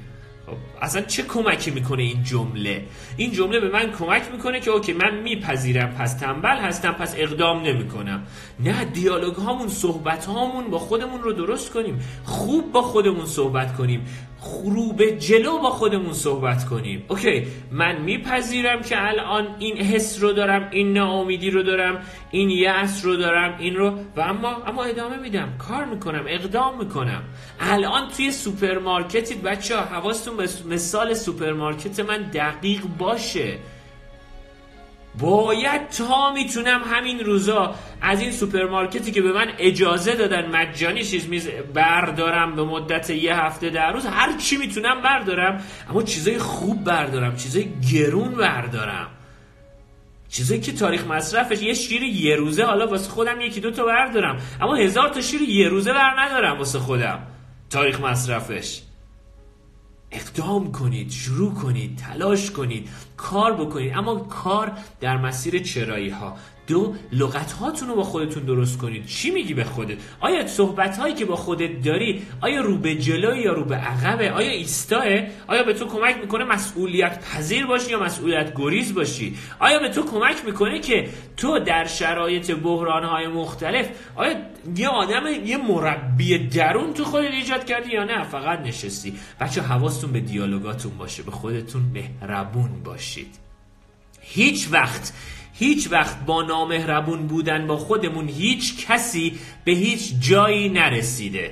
خب 0.48 0.56
اصلا 0.82 1.02
چه 1.02 1.24
کمکی 1.24 1.72
می‌کنه 1.72 2.04
این 2.04 2.24
جمله؟ 2.24 2.86
این 3.18 3.32
جمله 3.32 3.60
به 3.60 3.70
من 3.70 3.92
کمک 3.92 4.24
می‌کنه 4.32 4.60
که 4.60 4.72
okay 4.72 4.94
من 4.94 5.16
میپذیرم 5.16 5.96
پس 6.00 6.14
تنبل 6.14 6.58
هستم 6.58 6.92
پس 6.92 7.16
اقدام 7.18 7.64
نمی‌کنم. 7.64 8.24
نه 8.60 8.86
دیالوگ 8.86 9.36
هامون 9.36 9.68
صحبت 9.68 10.26
هامون 10.26 10.70
با 10.70 10.80
خودمون 10.80 11.22
رو 11.22 11.34
درست 11.34 11.74
کنیم. 11.74 12.00
خوب 12.24 12.72
با 12.72 12.82
خودمون 12.82 13.26
صحبت 13.26 13.76
کنیم. 13.76 14.06
خروب 14.42 15.04
جلو 15.04 15.58
با 15.58 15.70
خودمون 15.70 16.14
صحبت 16.14 16.66
کنیم. 16.66 17.06
okay 17.08 17.48
من 17.72 18.02
میپذیرم 18.02 18.82
که 18.82 19.08
الان 19.08 19.48
این 19.60 19.78
حس 19.78 20.22
رو 20.24 20.32
دارم 20.32 20.68
این 20.72 20.94
ناامیدی 20.94 21.52
رو 21.52 21.64
دارم 21.64 22.02
این 22.32 22.50
یأس 22.50 23.06
رو 23.06 23.16
دارم 23.16 23.56
این 23.60 23.76
رو 23.76 24.00
و 24.16 24.22
اما 24.22 24.64
اما 24.64 24.84
ادامه 24.84 25.18
میدم. 25.18 25.54
کار 25.58 25.86
می‌کنم 25.86 26.24
اقدام 26.28 26.78
می‌کنم. 26.78 27.24
الان 27.60 28.08
توی 28.08 28.32
سوپرمارکتید 28.32 29.44
بچه 29.44 29.78
ها 29.78 29.82
حواستون 29.82 30.38
به 30.38 30.50
مثال 30.70 31.14
سوپرمارکت 31.14 32.00
من 32.00 32.22
دقیق 32.34 32.82
باشه. 32.98 33.58
باید 35.20 35.90
تا 35.90 36.34
می‌تونم 36.34 36.82
همین 36.86 37.20
روزا 37.20 37.76
از 38.02 38.22
این 38.22 38.32
سوپرمارکتی 38.32 39.12
که 39.12 39.22
به 39.22 39.34
من 39.34 39.48
اجازه 39.58 40.16
دادن 40.16 40.50
مجانی 40.56 41.04
چیز 41.04 41.30
میز 41.30 41.50
بردارم 41.74 42.56
به 42.56 42.64
مدت 42.64 43.10
یه 43.10 43.36
هفته 43.36 43.70
در 43.70 43.92
روز 43.92 44.06
هر 44.06 44.38
چی 44.38 44.58
می‌تونم 44.58 45.02
بردارم 45.02 45.64
اما 45.90 46.04
چیزای 46.04 46.38
خوب 46.38 46.84
بردارم 46.84 47.36
چیزای 47.36 47.68
گرون 47.94 48.32
بردارم. 48.36 49.08
چیزایی 50.30 50.62
که 50.62 50.72
تاریخ 50.72 51.08
مصرفش 51.08 51.62
یه 51.62 51.74
شیر 51.74 52.04
یه 52.04 52.36
روزه 52.36 52.64
حالا 52.64 52.88
واسه 52.88 53.10
خودم 53.10 53.42
یکی 53.42 53.60
دو 53.60 53.72
تا 53.72 53.86
بردارم 53.86 54.38
اما 54.62 54.76
هزار 54.76 55.10
تا 55.10 55.22
شیر 55.22 55.42
یه 55.42 55.70
روزه 55.70 55.94
بر 55.94 56.20
ندارم 56.20 56.58
واسه 56.58 56.80
خودم. 56.80 57.20
تاریخ 57.70 58.00
مصرفش. 58.00 58.82
اقدام 60.12 60.72
کنید 60.72 61.12
شروع 61.12 61.54
کنید 61.54 61.98
تلاش 61.98 62.52
کنید 62.52 62.90
کار 63.18 63.54
بکنید. 63.54 63.94
اما 63.94 64.16
کار 64.16 64.72
در 65.00 65.18
مسیر 65.18 65.64
چرایی 65.64 66.10
ها 66.10 66.36
دو 66.70 66.96
لغت 67.12 67.52
هاتون 67.52 67.88
رو 67.88 67.96
با 67.96 68.04
خودتون 68.04 68.44
درست 68.44 68.78
کنید. 68.78 69.06
چی 69.06 69.32
میگی 69.32 69.54
به 69.54 69.64
خودت؟ 69.64 69.98
آیا 70.20 70.48
صحبت 70.48 70.98
هایی 70.98 71.14
که 71.14 71.26
با 71.26 71.36
خودت 71.36 71.82
داری 71.84 72.22
آیا 72.42 72.62
رو 72.62 72.78
به 72.78 72.96
جلو 72.96 73.38
یا 73.38 73.54
رو 73.54 73.66
به 73.66 73.76
عقبه؟ 73.76 74.32
آیا 74.32 74.52
ایستاه؟ 74.52 75.04
آیا 75.48 75.64
به 75.64 75.74
تو 75.74 75.86
کمک 75.86 76.18
می‌کنه 76.18 76.44
مسئولیت 76.44 77.26
پذیر 77.26 77.66
باشی 77.66 77.92
یا 77.92 78.04
مسئولیت 78.04 78.54
گریز 78.56 78.94
باشی؟ 78.94 79.38
آیا 79.60 79.80
به 79.80 79.90
تو 79.90 80.04
کمک 80.04 80.46
می‌کنه 80.46 80.80
که 80.80 81.10
تو 81.38 81.60
در 81.60 81.88
شرایط 81.88 82.52
بحران 82.52 83.04
های 83.04 83.28
مختلف 83.28 83.90
آیا 84.16 84.36
یه 84.76 84.88
آدم 84.88 85.24
یه 85.46 85.58
مربی 85.58 86.38
درون 86.38 86.94
تو 86.94 87.04
خودت 87.04 87.32
ایجاد 87.32 87.66
کردی 87.66 87.92
یا 87.92 88.04
نه؟ 88.04 88.24
فقط 88.24 88.60
نشستی. 88.60 89.14
بچه 89.40 89.62
حواستون 89.62 90.12
به 90.12 90.20
دیالوگاتون 90.20 90.98
باشه. 90.98 91.24
به 91.24 91.32
خودتون 91.32 91.82
مهربون 91.94 92.84
باشید. 92.84 93.36
هیچ 94.22 94.68
وقت 94.72 95.14
هیچ 95.60 95.92
وقت 95.92 96.26
با 96.26 96.42
نامهربون 96.42 97.28
بودن 97.28 97.68
با 97.68 97.78
خودمون 97.78 98.28
هیچ 98.28 98.88
کسی 98.88 99.40
به 99.66 99.72
هیچ 99.72 100.14
جایی 100.20 100.70
نرسیده 100.70 101.52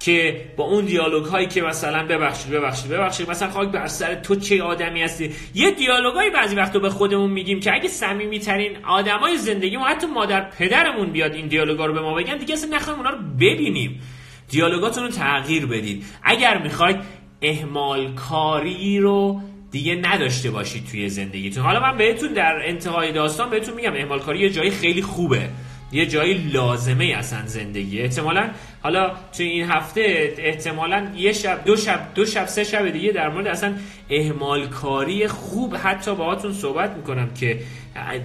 که 0.00 0.44
با 0.56 0.64
اون 0.64 0.84
دیالوگ 0.84 1.24
هایی 1.24 1.46
که 1.46 1.62
مثلا 1.62 2.06
ببخشید 2.06 2.52
ببخشید 2.52 2.90
ببخشید 2.90 3.30
مثلا 3.30 3.50
خاک 3.50 3.68
بر 3.68 3.86
سر 3.86 4.14
تو 4.14 4.36
چه 4.36 4.62
آدمی 4.62 5.02
هستی؟ 5.02 5.30
یه 5.54 5.70
دیالوگایی 5.70 6.30
بعضی 6.30 6.56
وقتا 6.56 6.78
به 6.78 6.90
خودمون 6.90 7.30
میگیم 7.30 7.60
که 7.60 7.74
اگه 7.74 7.88
صمیمی 7.88 8.38
ترین 8.38 8.84
آدمای 8.84 9.38
زندگی 9.38 9.76
ما 9.76 9.86
حتی 9.86 10.06
مادر 10.06 10.50
پدرمون 10.50 11.10
بیاد 11.12 11.32
این 11.32 11.46
دیالوگا 11.46 11.86
رو 11.86 11.92
به 11.92 12.00
ما 12.00 12.14
بگن 12.14 12.36
دیگه 12.36 12.54
اصلا 12.54 12.76
نخوایم 12.76 12.98
اونا 12.98 13.10
رو 13.10 13.18
ببینیم. 13.40 14.00
دیالوگاتون 14.48 15.04
رو 15.04 15.10
تغییر 15.10 15.66
بدید. 15.66 16.04
اگر 16.22 16.62
می‌خواید 16.62 16.96
اهمال 17.42 18.14
کاری 18.14 18.98
رو 18.98 19.40
دیگه 19.70 19.94
نداشته 19.94 20.50
باشید 20.50 20.86
توی 20.90 21.08
زندگیتون. 21.08 21.62
حالا 21.62 21.80
من 21.80 21.96
بهتون 21.96 22.32
در 22.32 22.62
انتهای 22.64 23.12
داستان 23.12 23.50
بهتون 23.50 23.74
میگم 23.74 23.94
اهمال 23.94 24.20
کاری 24.20 24.38
یه 24.38 24.50
جایی 24.50 24.70
خیلی 24.70 25.02
خوبه. 25.02 25.48
یه 25.92 26.06
جایی 26.06 26.34
لازمه 26.34 27.04
اصلا 27.04 27.46
زندگی. 27.46 28.00
احتمالا 28.00 28.50
حالا 28.82 29.12
توی 29.36 29.46
این 29.46 29.70
هفته 29.70 30.34
احتمالا 30.38 31.12
یه 31.16 31.32
شب 31.32 31.64
دو 31.64 31.76
شب 31.76 32.00
دو 32.14 32.26
شب 32.26 32.46
سه 32.46 32.64
شب 32.64 32.88
دیگه 32.88 33.12
در 33.12 33.28
مورد 33.28 33.46
اصلا 33.46 33.74
اهمال 34.10 34.66
کاری 34.66 35.28
خوب 35.28 35.76
حتی 35.76 36.14
باهاتون 36.14 36.52
صحبت 36.52 36.96
می‌کنم 36.96 37.34
که 37.34 37.60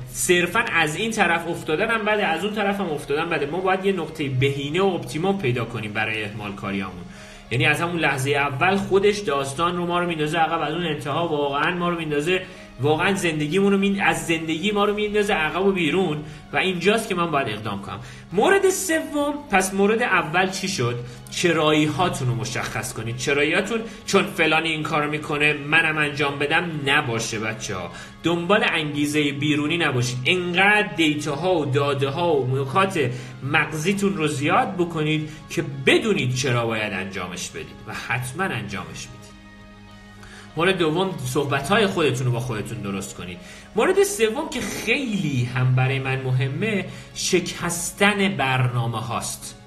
صرفا 0.08 0.60
از 0.60 0.96
این 0.96 1.12
طرف 1.12 1.48
افتادن 1.48 2.06
بعد 2.06 2.20
از 2.20 2.46
اون 2.46 2.56
طرف 2.56 2.80
هم 2.80 2.90
افتادن 2.90 3.30
بعد 3.30 3.50
ما 3.50 3.60
باید 3.60 3.86
یه 3.86 3.92
نقطه 3.92 4.30
بهینه 4.30 4.82
و 4.82 4.86
اپتیموم 4.86 5.40
همون 5.40 5.66
کنیم 5.66 5.94
برای 5.94 6.24
اهمال 6.24 6.52
کاریامون 6.52 7.04
یعنی 7.54 7.66
از 7.66 7.82
همون 7.82 8.00
لحظه 8.00 8.32
اول 8.32 8.76
خودش 8.76 9.20
داستان 9.20 9.78
رو 9.78 9.86
ما 9.86 10.00
رو 10.00 10.08
میندازه 10.08 10.38
عقب 10.38 10.62
از 10.62 10.74
اون 10.74 10.86
انتها 10.86 11.28
واقعا 11.28 11.76
ما 11.76 11.90
رو 11.90 11.98
میندازه 11.98 12.42
واقعا 12.82 13.14
زندگیمون 13.14 13.72
رو 13.72 13.78
می... 13.78 14.02
از 14.02 14.28
زندگی 14.28 14.72
ما 14.72 14.86
رو 14.86 14.94
میندازه 14.94 15.34
عقب 15.34 15.66
و 15.66 15.72
بیرون 15.72 16.18
و 16.54 16.58
اینجاست 16.58 17.10
که 17.10 17.16
من 17.16 17.32
باید 17.32 17.50
اقدام 17.50 17.82
کنم. 17.82 18.00
مورد 18.32 18.70
سوم 18.70 19.34
پس 19.52 19.74
مورد 19.74 20.02
اول 20.02 20.50
چی 20.50 20.68
شد؟ 20.68 21.00
چرایی 21.32 21.86
هاتون 21.86 22.28
رو 22.28 22.36
مشخص 22.36 22.94
کنید. 22.94 23.18
چراییاتون 23.18 23.82
چون 24.06 24.24
فلانی 24.24 24.70
این 24.70 24.84
کار 24.84 25.08
می‌کنه 25.08 25.54
منم 25.54 25.98
انجام 25.98 26.40
بدم 26.40 26.72
نباشه 26.86 27.40
بچه 27.40 27.76
ها 27.76 27.92
دنبال 28.24 28.66
انگیزه 28.70 29.32
بیرونی 29.32 29.78
نباشید. 29.78 30.18
انقدر 30.26 30.90
دیتا 30.96 31.36
ها 31.36 31.56
و 31.56 31.66
داده 31.66 32.10
ها 32.10 32.36
و 32.36 32.62
نکات 32.62 33.12
مغزیتون 33.44 34.18
رو 34.18 34.28
زیاد 34.28 34.76
بکنید 34.76 35.30
که 35.50 35.64
بدونید 35.86 36.36
چرا 36.36 36.66
باید 36.66 36.94
انجامش 36.94 37.50
بدید 37.50 37.76
و 37.88 37.94
حتما 37.94 38.44
انجامش 38.44 39.08
بدید. 39.08 39.23
مورد 40.58 40.78
دوم 40.78 41.16
صحبت 41.26 41.70
های 41.70 41.88
خودتون 41.88 42.26
رو 42.28 42.34
با 42.34 42.40
خودتون 42.40 42.78
درست 42.78 43.16
کنید. 43.16 43.38
مورد 43.76 44.04
سوم 44.04 44.50
که 44.50 44.62
خیلی 44.62 45.46
هم 45.46 45.76
برای 45.76 46.00
من 46.00 46.22
مهمه 46.22 46.86
شکستن 47.16 48.38
برنامه 48.38 49.00
هاست. 49.00 49.60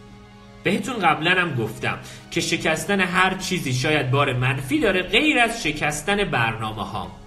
بهتون 0.65 0.99
قبلا 0.99 1.31
هم 1.31 1.55
گفتم 1.55 1.99
که 2.31 2.41
شکستن 2.41 3.01
هر 3.01 3.35
چیزی 3.35 3.75
شاید 3.75 4.11
بار 4.11 4.33
منفی 4.33 4.81
داره 4.81 5.03
غیر 5.03 5.39
از 5.39 5.63
شکستن 5.63 6.25
برنامه 6.25 6.85
ها 6.85 7.26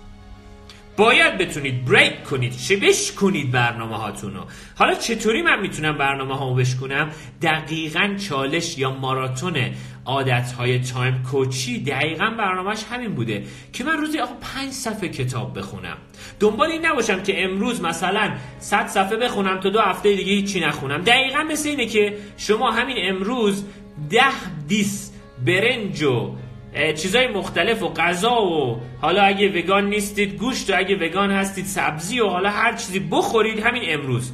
باید 1.00 1.38
بتونید 1.38 1.86
بریک 1.86 2.24
کنید 2.24 2.54
شبش 2.54 3.12
کنید 3.12 3.52
برنامه 3.52 3.98
هاتونو 3.98 4.40
حالا 4.76 4.96
چطوری 4.96 5.42
من 5.42 5.62
می‌تونم 5.62 5.98
برنامه 5.98 6.38
هامو 6.38 6.56
بشکنم؟ 6.56 7.10
دقیقا 7.42 8.16
چالش 8.30 8.78
یا 8.78 8.92
ماراتون 8.92 9.58
عادت 10.06 10.52
های 10.52 10.80
تایم 10.80 11.24
کوچی 11.32 11.84
دقیقا 11.84 12.30
برنامهش 12.30 12.84
همین 12.92 13.16
بوده 13.16 13.44
که 13.74 13.84
من 13.84 13.98
روزی 13.98 14.20
آقا 14.20 14.34
پنج 14.42 14.72
صفحه 14.72 15.10
کتاب 15.10 15.58
بخونم. 15.58 15.98
دنبال 16.40 16.72
این 16.72 16.86
نباشم 16.86 17.24
که 17.24 17.44
امروز 17.44 17.82
مثلا 17.82 18.32
100 18.60 18.88
صفحه 18.88 19.18
بخونم 19.18 19.60
تا 19.60 19.70
دو 19.70 19.80
هفته 19.80 20.16
دیگه 20.16 20.32
هیچی 20.32 20.60
نخونم. 20.60 21.02
دقیقا 21.02 21.44
مثل 21.44 21.70
اینه 21.70 21.86
که 21.86 22.18
شما 22.38 22.72
همین 22.72 22.98
امروز 23.00 23.66
ده 24.10 24.66
دیس 24.68 25.12
برنج 25.46 26.04
و 26.04 26.36
چیزای 26.74 27.28
مختلف 27.28 27.84
و 27.84 27.94
غذا 27.94 28.42
و 28.42 28.82
حالا 29.02 29.22
اگه 29.22 29.60
وگان 29.60 29.90
نیستید 29.90 30.36
گوشت 30.36 30.70
و 30.70 30.74
اگه 30.78 31.08
وگان 31.08 31.32
هستید 31.32 31.66
سبزی 31.66 32.20
و 32.20 32.28
حالا 32.28 32.50
هر 32.50 32.76
چیزی 32.76 33.00
بخورید 33.00 33.60
همین 33.60 33.84
امروز. 33.86 34.32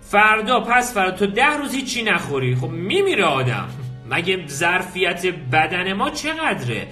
فردا 0.00 0.60
پس 0.60 0.94
فردا 0.94 1.16
تو 1.16 1.26
ده 1.26 1.56
روز 1.56 1.74
هیچی 1.74 2.02
نخوری. 2.02 2.56
خب 2.56 2.68
میمیره 2.68 3.24
آدم. 3.24 3.68
مگه 4.10 4.46
ظرفیت 4.46 5.26
بدن 5.52 5.92
ما 5.92 6.10
چقدره؟ 6.10 6.86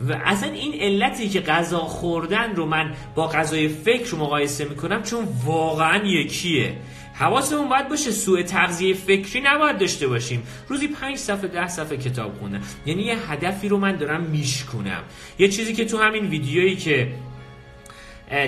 و 0.00 0.12
اصلا 0.24 0.52
این 0.52 0.74
علتی 0.80 1.28
که 1.28 1.40
غذا 1.40 1.78
خوردن 1.78 2.54
رو 2.54 2.66
من 2.66 2.94
با 3.14 3.26
غذای 3.28 3.68
فکر 3.68 4.14
مقایسه 4.14 4.64
می‌کنم 4.64 5.02
چون 5.02 5.28
واقعا 5.44 6.04
یکیه. 6.04 6.72
حواسمون 7.18 7.68
باید 7.68 7.88
باشه 7.88 8.10
سوء 8.10 8.42
تغذیه 8.42 8.94
فکری 8.94 9.40
نباید 9.44 9.78
داشته 9.78 10.08
باشیم. 10.08 10.42
روزی 10.68 10.88
پنج 10.88 11.16
صفحه 11.16 11.48
ده 11.48 11.68
صفحه 11.68 11.96
کتاب 11.96 12.38
خوندن 12.38 12.62
یعنی 12.86 13.02
یه 13.02 13.30
هدفی 13.30 13.68
رو 13.68 13.78
من 13.78 13.96
دارم 13.96 14.20
میشکنم 14.20 15.02
یه 15.38 15.48
چیزی 15.48 15.72
که 15.72 15.84
تو 15.84 15.98
همین 15.98 16.26
ویدیویی 16.26 16.76
که 16.76 17.08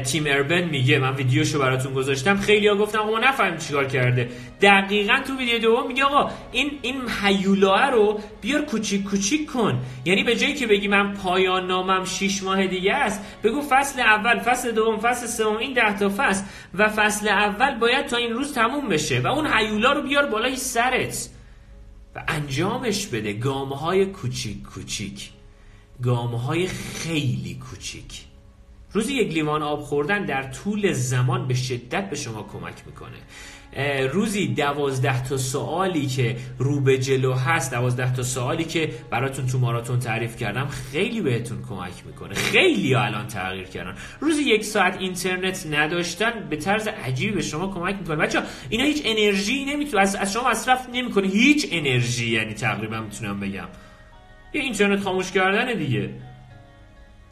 تیم 0.04 0.24
اربن 0.26 0.64
میگه 0.64 0.98
من 0.98 1.14
ویدیوشو 1.14 1.58
براتون 1.58 1.94
گذاشتم. 1.94 2.36
خیلی 2.36 2.68
ها 2.68 2.76
گفتم 2.76 2.98
آقا 2.98 3.10
ما 3.10 3.18
نفهمیم 3.18 3.56
چیکار 3.56 3.84
کرده. 3.84 4.28
دقیقا 4.60 5.20
تو 5.26 5.36
ویدیو 5.36 5.58
دوم 5.58 5.86
میگه 5.86 6.04
آقا 6.04 6.30
این 6.52 6.70
این 6.82 7.02
هیولاه 7.22 7.90
رو 7.90 8.20
بیار 8.40 8.62
کوچیک 8.62 9.04
کوچیک 9.04 9.46
کن. 9.46 9.80
یعنی 10.04 10.24
به 10.24 10.36
جایی 10.36 10.54
که 10.54 10.66
بگی 10.66 10.88
من 10.88 11.14
پایان 11.14 11.66
نامم 11.66 12.04
6 12.04 12.42
ماه 12.42 12.66
دیگه 12.66 12.94
است 12.94 13.24
بگو 13.42 13.62
فصل 13.70 14.00
اول 14.00 14.38
فصل 14.38 14.72
دوم 14.72 14.98
فصل 14.98 15.26
سوم 15.26 15.56
این 15.56 15.72
10 15.72 15.98
تا 15.98 16.12
فصل 16.16 16.44
و 16.74 16.88
فصل 16.88 17.28
اول 17.28 17.78
باید 17.78 18.06
تا 18.06 18.16
این 18.16 18.32
روز 18.32 18.54
تموم 18.54 18.88
بشه 18.88 19.20
و 19.20 19.26
اون 19.26 19.46
هیولا 19.52 19.92
رو 19.92 20.02
بیار 20.02 20.26
بالای 20.26 20.56
سرت 20.56 21.28
و 22.14 22.24
انجامش 22.28 23.06
بده. 23.06 23.32
گام 23.32 23.72
های 23.72 24.06
کوچیک 24.06 24.62
کوچیک. 24.62 25.30
گام 26.02 26.34
های 26.34 26.66
خیلی 26.66 27.60
کوچیک. 27.70 28.27
روزی 28.92 29.14
یک 29.14 29.32
لیوان 29.32 29.62
آب 29.62 29.80
خوردن 29.80 30.24
در 30.24 30.42
طول 30.42 30.92
زمان 30.92 31.48
به 31.48 31.54
شدت 31.54 32.10
به 32.10 32.16
شما 32.16 32.42
کمک 32.42 32.74
می‌کنه. 32.86 33.18
روزی 34.12 34.46
دوازده 34.46 35.24
تا 35.24 35.36
سوالی 35.36 36.06
که 36.06 36.36
رو 36.58 36.80
به 36.80 36.98
جلو 36.98 37.32
هست 37.32 37.70
دوازده 37.70 38.12
تا 38.12 38.22
سوالی 38.22 38.64
که 38.64 38.90
براتون 39.10 39.46
تو 39.46 39.58
ماراتون 39.58 39.98
تعریف 39.98 40.36
کردم 40.36 40.66
خیلی 40.66 41.20
بهتون 41.20 41.62
کمک 41.68 41.92
می‌کنه. 42.06 42.34
خیلی 42.34 42.94
الان 42.94 43.26
تغییر 43.26 43.66
کردن. 43.66 43.94
روزی 44.20 44.42
یک 44.42 44.64
ساعت 44.64 44.96
اینترنت 45.00 45.66
نداشتن 45.70 46.48
به 46.50 46.56
طرز 46.56 46.88
عجیبی 46.88 47.32
به 47.32 47.42
شما 47.42 47.74
کمک 47.74 47.96
می‌کنه. 48.00 48.16
بچه 48.16 48.42
اینا 48.68 48.84
هیچ 48.84 49.02
انرژی 49.04 49.64
نمی‌تونه 49.64 50.02
از, 50.02 50.32
شما 50.32 50.50
مصرف 50.50 50.88
نمی‌کنه. 50.92 51.26
هیچ 51.26 51.66
انرژی 51.70 52.30
یعنی 52.30 52.54
تقریبا 52.54 53.00
می‌تونم 53.00 53.40
بگم. 53.40 53.68
یه 54.54 54.60
اینترنت 54.60 55.00
خاموش 55.00 55.32
کردن 55.32 55.78
دیگه. 55.78 56.10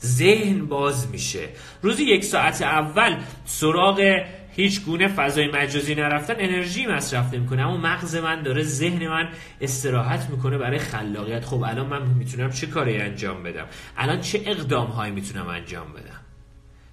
ذهن 0.02 0.66
باز 0.66 1.10
میشه. 1.10 1.48
روزی 1.82 2.04
یک 2.04 2.24
ساعت 2.24 2.62
اول 2.62 3.16
سراغ 3.44 4.20
هیچ 4.56 4.84
گونه 4.84 5.08
فضای 5.08 5.48
مجازی 5.48 5.94
نرفتن 5.94 6.34
انرژی 6.38 6.86
مصرف 6.86 7.34
نمی‌کنه. 7.34 7.62
اما 7.62 7.76
مغز 7.76 8.16
من 8.16 8.42
داره 8.42 8.62
ذهن 8.62 9.08
من 9.08 9.28
استراحت 9.60 10.30
می‌کنه 10.30 10.58
برای 10.58 10.78
خلاقیت. 10.78 11.44
خب 11.44 11.62
الان 11.62 11.86
من 11.86 12.06
می‌تونم 12.06 12.50
چه 12.50 12.66
کاری 12.66 12.96
انجام 12.96 13.42
بدم؟ 13.42 13.66
الان 13.96 14.20
چه 14.20 14.42
اقدام 14.46 14.86
هایی 14.86 15.12
می‌تونم 15.12 15.48
انجام 15.48 15.92
بدم؟ 15.92 16.20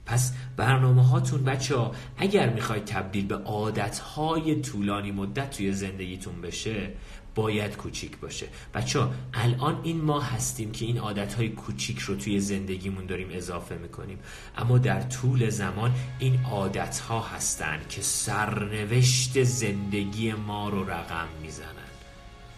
پس 0.05 0.33
برنامه 0.57 1.07
هاتون 1.07 1.43
بچه 1.43 1.75
ها 1.75 1.91
اگر 2.17 2.49
می‌خواید 2.49 2.85
تبدیل 2.85 3.27
به 3.27 3.35
عادت 3.35 3.99
های 3.99 4.61
طولانی 4.61 5.11
مدت 5.11 5.57
توی 5.57 5.71
زندگیتون 5.71 6.41
بشه 6.41 6.89
باید 7.35 7.77
کوچیک 7.77 8.17
باشه. 8.17 8.47
بچه 8.73 8.99
ها 8.99 9.11
الان 9.33 9.79
این 9.83 10.01
ما 10.01 10.21
هستیم 10.21 10.71
که 10.71 10.85
این 10.85 10.97
عادت 10.97 11.33
های 11.33 11.49
کوچیک 11.49 11.99
رو 11.99 12.15
توی 12.15 12.39
زندگیمون 12.39 13.05
داریم 13.05 13.27
اضافه 13.31 13.75
می‌کنیم. 13.75 14.19
اما 14.57 14.77
در 14.77 15.01
طول 15.01 15.49
زمان 15.49 15.91
این 16.19 16.39
عادت 16.45 16.99
ها 16.99 17.21
هستن 17.21 17.79
که 17.89 18.01
سرنوشت 18.01 19.43
زندگی 19.43 20.33
ما 20.33 20.69
رو 20.69 20.89
رقم 20.89 21.27
می‌زنن. 21.41 21.67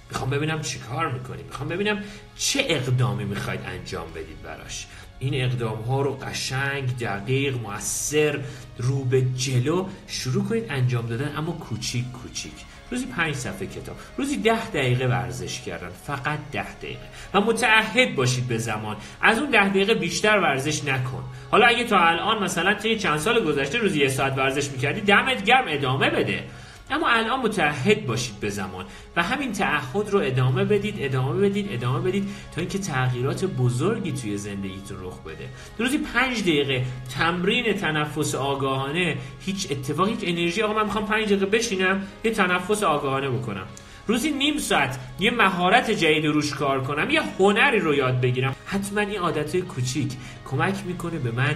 می‌خوام 0.10 0.30
ببینم 0.30 0.62
چی 0.62 0.80
کار 0.80 1.12
می‌کنیم. 1.12 1.46
می‌خوام 1.46 1.70
ببینم 1.70 2.04
چه 2.38 2.66
اقدامی 2.68 3.26
می‌خواید 3.26 3.62
انجام 3.66 4.12
بدید 4.12 4.42
براش. 4.44 4.88
این 5.20 5.44
اقدام 5.44 5.82
ها 5.82 6.02
رو 6.02 6.14
قشنگ 6.14 6.98
دقیق 6.98 7.62
موثر 7.62 8.44
رو 8.78 9.04
به 9.04 9.22
جلو 9.22 9.88
شروع 10.08 10.44
کنید 10.44 10.66
انجام 10.70 11.08
دادن 11.08 11.38
اما 11.38 11.52
کوچیک 11.52 12.12
کوچیک. 12.12 12.54
روزی 12.92 13.06
پنج 13.06 13.36
صفحه 13.36 13.68
کتاب 13.68 13.96
روزی 14.18 14.38
ده 14.38 14.70
دقیقه 14.70 15.08
ورزش 15.08 15.62
کردن 15.62 15.90
فقط 15.90 16.40
ده 16.52 16.76
دقیقه. 16.76 17.00
و 17.34 17.42
متعهد 17.42 18.16
باشید 18.16 18.48
به 18.48 18.58
زمان. 18.58 18.98
از 19.22 19.40
اون 19.40 19.50
ده 19.50 19.70
دقیقه 19.70 19.94
بیشتر 19.94 20.40
ورزش 20.40 20.84
نکن. 20.84 21.24
حالا 21.52 21.66
اگه 21.66 21.84
تا 21.84 22.00
الان 22.00 22.44
مثلا 22.44 22.74
طی 22.74 22.96
چند 22.96 23.18
سال 23.18 23.44
گذشته 23.46 23.78
روزی 23.78 24.00
یه 24.00 24.08
ساعت 24.08 24.38
ورزش 24.38 24.70
می‌کردی 24.70 25.02
دمت 25.02 25.44
گرم 25.44 25.66
ادامه 25.68 26.10
بده. 26.10 26.44
اما 26.90 27.10
الان 27.10 27.40
متحد 27.40 28.06
باشید 28.06 28.40
به 28.40 28.50
زمان 28.50 28.86
و 29.16 29.24
همین 29.24 29.52
تعهد 29.52 30.10
رو 30.10 30.20
ادامه 30.20 30.66
بدید 30.66 30.96
ادامه 30.98 31.50
بدید 31.50 31.68
ادامه 31.72 32.00
بدید 32.00 32.30
تا 32.56 32.62
اینکه 32.62 32.80
تغییرات 32.80 33.46
بزرگی 33.46 34.12
توی 34.12 34.38
زندگیتون 34.38 34.98
رخ 35.02 35.20
بده. 35.22 35.50
روزی 35.78 35.98
پنج 35.98 36.42
دقیقه 36.42 36.86
تمرین 37.18 37.74
تنفس 37.74 38.36
آگاهانه 38.36 39.18
هیچ 39.40 39.68
اتفاقی 39.72 40.12
هیچ 40.12 40.20
انرژی. 40.24 40.62
آقا 40.62 40.74
من 40.74 40.86
می‌خوام 40.86 41.06
پنج 41.06 41.26
دقیقه 41.26 41.46
بشینم 41.46 42.08
یه 42.24 42.32
تنفس 42.32 42.84
آگاهانه 42.84 43.30
بکنم. 43.30 43.66
روزی 44.08 44.32
نیم 44.32 44.58
ساعت 44.58 45.00
یه 45.20 45.32
مهارت 45.32 45.92
جدید 45.92 46.26
روش 46.26 46.54
کار 46.54 46.84
کنم 46.84 47.10
یه 47.10 47.22
هنری 47.40 47.80
رو 47.80 47.96
یاد 47.96 48.22
بگیرم. 48.22 48.56
حتما 48.66 49.02
این 49.02 49.20
عادت 49.20 49.58
کوچیک 49.58 50.14
کمک 50.46 50.76
می‌کنه 50.86 51.20
به 51.20 51.32
من 51.32 51.56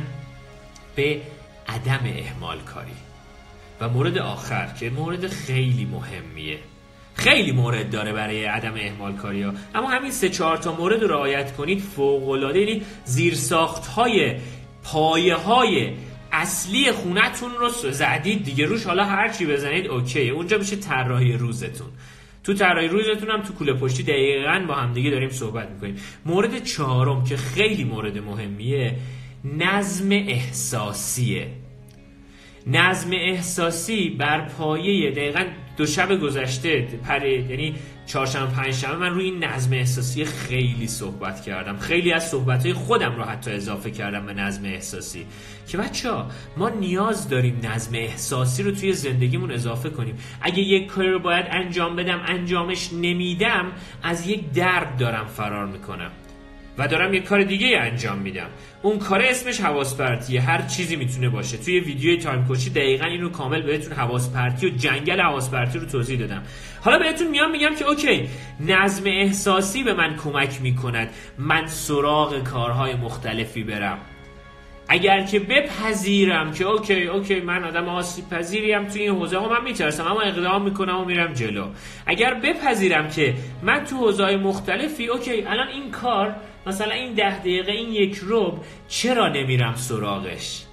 به 0.96 1.22
عدم 1.68 2.00
اهمال 2.06 2.60
کاری 2.60 3.09
و 3.82 3.90
مورد 3.90 4.18
آخر 4.18 4.68
که 4.80 4.90
مورد 4.90 5.28
خیلی 5.28 5.86
مهمیه. 5.86 6.58
خیلی 7.14 7.52
مورد 7.52 7.90
داره 7.90 8.14
برای 8.14 8.46
عدم 8.46 8.74
اهمال 8.74 9.14
کاری 9.14 9.42
ها. 9.42 9.54
اما 9.76 9.90
همین 9.90 10.12
سه 10.12 10.30
چهار 10.30 10.58
تا 10.58 10.76
مورد 10.76 11.02
رو 11.02 11.08
رعایت 11.08 11.56
کنید 11.56 11.80
فوق 11.80 12.30
العاده 12.30 12.60
یعنی 12.60 12.82
زیرساخت 13.06 13.88
های 13.88 14.36
پایه 14.84 15.36
های 15.36 15.94
اصلی 16.32 16.92
خونتون 16.92 17.52
رو 17.60 17.70
زدید. 17.70 18.44
دیگه 18.44 18.66
روش 18.66 18.86
حالا 18.86 19.06
هر 19.06 19.30
چی 19.30 19.46
بزنید 19.46 19.88
اوکی. 19.88 20.30
اونجا 20.30 20.58
میشه 20.58 20.76
طراحی 20.76 21.34
روزتون. 21.34 21.88
تو 22.44 22.54
طراحی 22.54 22.88
روزتون 22.88 23.30
هم 23.30 23.42
تو 23.42 23.54
کوله 23.54 23.74
پشتی 23.74 24.04
دقیقا 24.04 24.66
با 24.68 24.76
هم 24.76 24.94
دیگه 24.94 25.10
داریم 25.10 25.30
صحبت 25.30 25.70
می‌کنیم. 25.70 25.96
مورد 26.26 26.64
چهارم 26.64 27.24
که 27.24 27.38
خیلی 27.38 27.84
مورد 27.84 28.18
مهمیه 28.18 28.96
نظم 29.44 30.12
احساسیه. 30.12 31.48
نظم 32.68 33.10
احساسی 33.14 34.10
بر 34.10 34.42
پایه 34.42 35.12
دقیقا 35.12 35.44
دو 35.78 35.86
شب 35.86 36.20
گذشته 36.20 36.82
پره 36.82 37.42
یعنی 37.50 37.76
چهارشنبه 38.06 38.52
پنجشنبه 38.52 38.98
من 38.98 39.10
روی 39.10 39.26
این 39.26 39.44
نظم 39.44 39.74
احساسی 39.74 40.26
خیلی 40.26 40.88
صحبت 40.88 41.42
کردم. 41.42 41.78
خیلی 41.78 42.12
از 42.12 42.30
صحبت 42.30 42.74
خودم 42.74 43.16
رو 43.16 43.24
حتی 43.24 43.52
اضافه 43.52 43.92
کردم 43.92 44.26
به 44.26 44.34
نظم 44.34 44.66
احساسی. 44.66 45.26
که 45.68 45.78
بچه 45.78 46.12
ها 46.12 46.30
ما 46.58 46.70
نیاز 46.70 47.30
داریم 47.30 47.62
نظم 47.64 47.96
احساسی 47.96 48.64
رو 48.64 48.72
توی 48.72 48.94
زندگیمون 48.94 49.52
اضافه 49.52 49.90
کنیم. 49.90 50.18
اگه 50.42 50.60
یک 50.60 50.88
کاری 50.88 51.12
رو 51.12 51.20
باید 51.20 51.46
انجام 51.50 51.96
بدم 51.96 52.22
انجامش 52.28 52.94
نمیدم 52.94 53.72
از 54.04 54.28
یک 54.28 54.52
درد 54.52 54.98
دارم 54.98 55.26
فرار 55.26 55.66
می‌کنم. 55.66 56.12
و 56.80 56.88
دارم 56.88 57.14
یه 57.14 57.20
کار 57.20 57.44
دیگه 57.44 57.78
انجام 57.78 58.18
میدم. 58.18 58.48
اون 58.82 59.00
کار 59.00 59.22
اسمش 59.22 59.62
حواس 59.62 59.98
پرتیه 59.98 60.42
هر 60.42 60.62
چیزی 60.62 60.96
می‌تونه 60.96 61.30
باشه. 61.30 61.58
توی 61.58 61.80
ویدیوی 61.80 62.18
time 62.18 62.46
coach 62.46 62.66
ی 62.66 62.70
دقیقا 62.70 63.06
اینو 63.06 63.30
کامل 63.30 63.62
بهتون 63.62 63.94
حواس 63.94 64.34
پرتی 64.34 64.68
و 64.68 64.70
جنگل 64.70 65.22
حواس 65.22 65.50
پرتی 65.50 65.80
رو 65.80 65.86
توضیح 65.86 66.20
دادم. 66.20 66.44
حالا 66.82 67.00
بهتون 67.00 67.28
میام 67.28 67.52
میگم 67.52 67.76
که 67.76 67.86
okay 67.86 68.30
نظم 68.60 69.04
احساسی 69.06 69.84
به 69.84 69.94
من 69.94 70.16
کمک 70.16 70.62
می‌کند. 70.62 71.10
من 71.38 71.68
سراغ 71.68 72.44
کارهای 72.44 72.96
مختلفی 72.96 73.64
برم. 73.64 73.98
اگر 74.92 75.24
که 75.24 75.40
بپذیرم 75.40 76.54
که 76.54 76.66
okay 76.66 77.04
okay 77.04 77.40
من 77.40 77.64
آدم 77.64 77.90
آسیب 77.90 78.30
پذیریم 78.30 78.88
توی 78.88 79.02
این 79.02 79.12
حوزه 79.12 79.38
ها 79.38 79.50
من 79.50 79.64
میترسم 79.64 80.06
اما 80.06 80.22
اقدام 80.22 80.64
می‌کنم 80.64 81.02
و 81.02 81.06
میرم 81.06 81.34
جلو. 81.34 81.68
اگر 82.06 82.34
بپذیرم 82.34 83.10
که 83.10 83.34
من 83.64 83.86
تو 83.86 83.96
حوزه 83.96 84.38
مختلفی 84.38 85.08
اوکی 85.08 85.44
الان 85.44 85.68
این 85.68 85.92
کار 85.92 86.36
مثلا 86.70 86.94
این 86.94 87.14
ده 87.14 87.40
دقیقه 87.40 87.72
این 87.72 87.94
یک 87.94 88.18
روب 88.18 88.60
چرا 88.88 89.28
نمیرم 89.28 89.76
سراغش؟ 89.76 90.66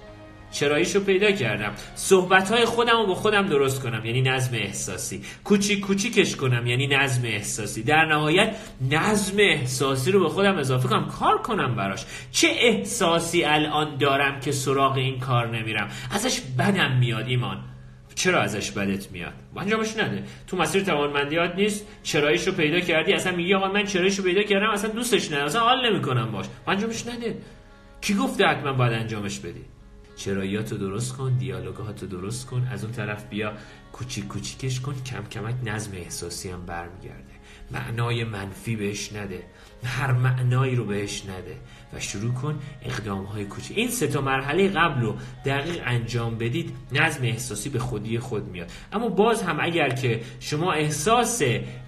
چراییش 0.51 0.95
رو 0.95 1.01
پیدا 1.01 1.31
کردم. 1.31 1.73
صحبت 1.95 2.51
های 2.51 2.65
خودم 2.65 2.97
رو 2.97 3.07
با 3.07 3.15
خودم 3.15 3.47
درست 3.47 3.83
کنم 3.83 4.05
یعنی 4.05 4.21
نظم 4.21 4.55
احساسی. 4.55 5.21
کوچیک 5.43 5.79
کوچیکش 5.79 6.35
کنم 6.35 6.67
یعنی 6.67 6.87
نظم 6.87 7.21
احساسی. 7.25 7.83
در 7.83 8.05
نهایت 8.05 8.55
نظم 8.91 9.35
احساسی 9.39 10.11
رو 10.11 10.19
به 10.19 10.29
خودم 10.29 10.57
اضافه 10.57 10.87
کنم. 10.87 11.07
کار 11.07 11.37
کنم 11.37 11.75
براش. 11.75 12.05
چه 12.31 12.47
احساسی 12.47 13.43
الان 13.43 13.97
دارم 13.97 14.39
که 14.39 14.51
سراغ 14.51 14.97
این 14.97 15.19
کار 15.19 15.57
نمیرم؟ 15.57 15.89
ازش 16.11 16.41
بدم 16.59 16.97
میاد 16.99 17.27
ایمان. 17.27 17.76
چرا 18.17 18.41
ازش 18.41 18.71
بدت 18.71 19.11
میاد؟ 19.11 19.33
انجامش 19.57 19.97
نده. 19.97 20.23
تو 20.47 20.57
مسیر 20.57 20.83
توانمندیات 20.83 21.55
نیست. 21.55 21.85
چراییش 22.03 22.47
رو 22.47 22.53
پیدا 22.53 22.79
کردی. 22.79 23.13
اصلا 23.13 23.35
میگی 23.35 23.53
آقا 23.53 23.67
من 23.67 23.85
چراییش 23.85 24.17
رو 24.17 24.23
پیدا 24.23 24.43
کردم. 24.43 24.69
اصلا 24.69 24.89
دوستش 24.91 25.31
نه 25.31 25.37
اصلا 25.37 25.61
حال 25.61 25.91
نمی‌کنم 25.91 26.31
باش. 26.31 26.45
انجامش 26.67 27.07
نده. 27.07 27.37
کی 28.01 28.13
گفته 28.13 28.45
حتما 28.45 28.73
باید 28.73 28.93
انجامش 28.93 29.39
بدی؟ 29.39 29.65
چراییات 30.15 30.71
رو 30.71 30.77
درست 30.77 31.17
کن. 31.17 31.37
دیالوگات 31.37 32.01
رو 32.01 32.07
درست 32.07 32.47
کن. 32.47 32.67
از 32.71 32.83
اون 32.83 32.93
طرف 32.93 33.25
بیا 33.29 33.53
کوچیک 33.91 34.27
کوچیکش 34.27 34.81
کن. 34.81 34.95
کم 35.05 35.23
کمک 35.31 35.55
نظم 35.63 35.91
احساسی 35.93 36.49
هم 36.49 36.65
برمیگرده. 36.65 37.36
معنای 37.71 38.23
منفی 38.23 38.75
بهش 38.75 39.13
نده. 39.13 39.43
هر 39.83 40.11
معنایی 40.11 40.75
رو 40.75 40.85
بهش 40.85 41.25
نده. 41.25 41.57
و 41.93 41.99
شروع 41.99 42.33
کن 42.33 42.59
اقدام 42.81 43.23
های 43.23 43.45
کوچیک. 43.45 43.77
این 43.77 43.89
سه 43.89 44.07
تا 44.07 44.21
مرحله 44.21 44.67
قبل 44.67 45.01
رو 45.01 45.15
دقیق 45.45 45.83
انجام 45.85 46.37
بدید 46.37 46.75
نظم 46.91 47.23
احساسی 47.23 47.69
به 47.69 47.79
خودی 47.79 48.19
خود 48.19 48.47
میاد. 48.47 48.71
اما 48.93 49.09
باز 49.09 49.43
هم 49.43 49.57
اگر 49.61 49.89
که 49.89 50.21
شما 50.39 50.71
احساس 50.71 51.41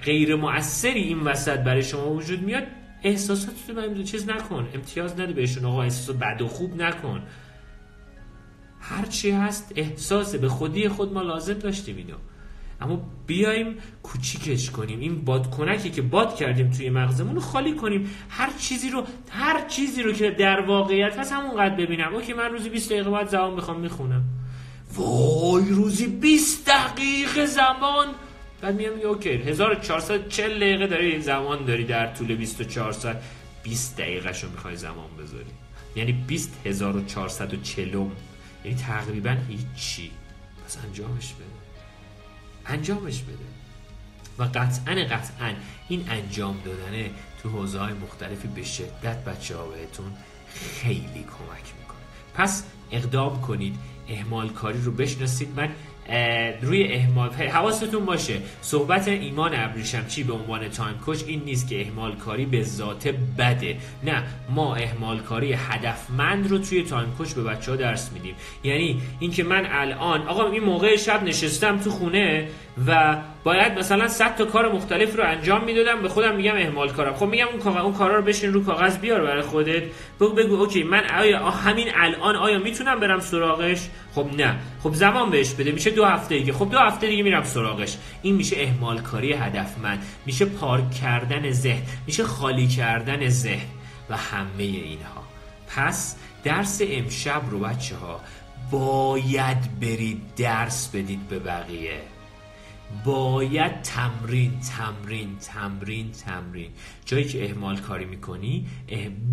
غیر 0.04 0.36
مؤثری 0.36 1.02
این 1.02 1.20
وسط 1.20 1.60
برای 1.60 1.84
شما 1.84 2.10
وجود 2.10 2.42
میاد 2.42 2.64
احساسات 3.04 3.56
رو 3.70 4.04
چیز 4.04 4.30
نکن. 4.30 4.68
امتیاز 4.74 5.20
نده 5.20 5.34
بهشون. 5.34 5.66
آقا 5.66 5.84
احساس 5.84 6.16
بد 6.16 6.42
و 6.42 6.48
خوب 6.48 6.82
نکن. 6.82 7.24
هرچی 8.80 9.32
هست 9.32 9.74
احساس 9.76 10.36
به 10.36 10.50
خودی 10.50 10.90
خود 10.90 11.14
ما 11.14 11.22
لازم 11.22 11.54
داشتیم 11.54 11.98
اینو. 11.98 12.16
اما 12.82 13.02
بیایم 13.28 13.78
کوچیکش 14.04 14.70
کنیم. 14.70 15.00
این 15.00 15.26
بادکنکی 15.26 15.90
که 15.90 16.02
باد 16.02 16.36
کردیم 16.36 16.70
توی 16.72 16.90
مغزمون 16.90 17.36
رو 17.36 17.42
خالی 17.42 17.74
کنیم. 17.74 18.10
هر 18.30 18.50
چیزی 18.60 18.90
رو 18.90 19.04
هر 19.30 19.68
چیزی 19.68 20.04
رو 20.04 20.14
که 20.14 20.32
در 20.32 20.60
واقعیت 20.60 21.20
هست 21.20 21.32
همونقدر 21.32 21.76
ببینم. 21.76 22.16
اوکی 22.16 22.34
من 22.34 22.52
روزی 22.52 22.70
20 22.70 22.90
دقیقه 22.90 23.10
بعد 23.10 23.30
زمان 23.30 23.54
می‌خوام 23.54 23.80
می‌خونم. 23.80 24.24
وای 24.96 25.70
روزی 25.70 26.08
20 26.08 26.70
دقیقه 26.70 27.46
زمان. 27.46 28.08
بعد 28.62 28.76
میام 28.76 28.94
اوکی 29.06 29.30
1440 29.30 30.60
دقیقه 30.60 30.88
داری 30.88 31.22
زمان 31.22 31.66
داری 31.66 31.84
در 31.84 32.14
طول 32.14 32.36
24 32.36 32.92
ساعت. 32.92 33.24
20 33.64 33.98
دقیقه 33.98 34.34
شو 34.34 34.50
می‌خوای 34.50 34.76
زمان 34.76 35.10
بذاری. 35.20 35.46
یعنی 35.96 36.12
20440 36.28 38.12
یعنی 38.66 38.78
تقریبا 38.78 39.38
هیچی. 39.50 40.12
پس 40.66 40.78
انجامش 40.86 41.34
بده. 41.34 41.59
انجامش 42.70 43.22
بده. 43.22 43.50
و 44.40 44.44
قطعا 44.44 44.96
قطعا 44.96 45.54
این 45.90 46.10
انجام 46.10 46.58
دادنه 46.66 47.12
تو 47.44 47.50
حوزه 47.50 47.80
های 47.80 47.94
مختلفی 47.94 48.48
به 48.48 48.64
شدت 48.64 49.24
بچه 49.24 49.58
ها 49.58 49.66
بهتون 49.66 50.12
خیلی 50.54 51.24
کمک 51.24 51.74
می‌کنه. 51.80 52.00
پس 52.34 52.64
اقدام 52.92 53.42
کنید 53.42 53.76
اهمال 54.10 54.50
کاری 54.50 54.82
رو 54.82 54.92
بشناسید. 54.92 55.50
من 55.56 55.70
روی 56.62 56.94
اهمال 56.94 57.30
حواستون 57.30 58.06
باشه. 58.06 58.34
صحبت 58.62 59.08
ایمان 59.08 59.52
ابریشمچی 59.56 60.24
به 60.24 60.34
عنوان 60.34 60.70
time 60.70 60.98
coach 60.98 61.24
این 61.28 61.42
نیست 61.46 61.68
که 61.68 61.82
اهمال 61.82 62.16
کاری 62.16 62.46
به 62.46 62.64
ذات 62.64 63.08
بده. 63.38 63.78
نه 64.04 64.24
ما 64.50 64.76
اهمال 64.76 65.20
کاری 65.20 65.54
هدفمند 65.54 66.50
رو 66.50 66.58
توی 66.58 66.84
time 66.84 67.12
coach 67.18 67.34
به 67.34 67.44
بچه 67.44 67.72
ها 67.72 67.78
درس 67.78 68.12
میدیم. 68.14 68.36
یعنی 68.64 69.02
اینکه 69.20 69.44
من 69.44 69.68
الان 69.72 70.28
آقا 70.28 70.52
این 70.52 70.64
موقع 70.64 70.96
شب 70.96 71.24
نشستم 71.24 71.78
تو 71.78 71.90
خونه 71.90 72.48
و 72.88 73.18
باید 73.44 73.80
مثلا 73.80 74.08
100 74.08 74.36
تا 74.36 74.46
کار 74.46 74.72
مختلف 74.74 75.16
رو 75.16 75.24
انجام 75.24 75.64
می‌دادم 75.64 76.02
به 76.02 76.10
خودم 76.10 76.36
میگم 76.36 76.56
اهمال 76.56 76.90
کارم. 76.90 77.14
خب 77.16 77.26
میگم 77.26 77.46
اون 77.48 77.78
اون 77.78 77.94
کارا 77.94 78.16
رو 78.16 78.22
بشین 78.22 78.54
رو 78.54 78.64
کاغذ 78.64 78.98
بیار 78.98 79.22
برای 79.22 79.42
خودت. 79.42 79.84
بگو 80.20 80.34
بگو 80.34 80.56
اوکی 80.56 80.84
من 80.84 81.04
آیا 81.20 81.50
همین 81.50 81.88
الان 81.96 82.36
آیا 82.36 82.60
می‌تونم 82.60 83.00
برم 83.00 83.20
سراغش؟ 83.20 83.90
خب 84.16 84.28
نه. 84.38 84.56
خب 84.84 84.94
زمان 84.94 85.30
بهش 85.30 85.54
بده. 85.54 85.72
میشه 85.72 85.90
دو 85.90 86.06
هفته 86.06 86.38
دیگه. 86.38 86.54
خب 86.54 86.72
دو 86.72 86.78
هفته 86.78 87.08
دیگه 87.08 87.24
میرم 87.24 87.44
سراغش. 87.44 87.98
این 88.22 88.36
میشه 88.36 88.56
اهمال 88.60 89.02
کاری 89.02 89.34
هدفمند. 89.34 90.06
میشه 90.26 90.46
پارک 90.46 90.92
کردن 90.92 91.52
ذهن. 91.52 91.82
میشه 92.08 92.24
خالی 92.24 92.68
کردن 92.68 93.30
ذهن. 93.30 93.68
و 94.10 94.18
همه 94.18 94.64
اینها. 94.64 95.24
پس 95.76 96.16
درس 96.44 96.82
امشب 96.86 97.42
رو 97.52 97.60
بچه 97.60 97.96
ها 97.96 98.20
باید 98.72 99.80
برید 99.82 100.22
درس 100.38 100.90
بدید 100.94 101.28
به 101.28 101.40
بقیه. 101.40 102.00
باید 103.06 103.82
تمرین 103.82 104.60
تمرین 104.60 105.38
تمرین 105.38 106.12
تمرین. 106.12 106.72
جایی 107.06 107.24
که 107.26 107.46
اهمال 107.46 107.78
کاری 107.78 108.06
می‌کنی 108.06 108.68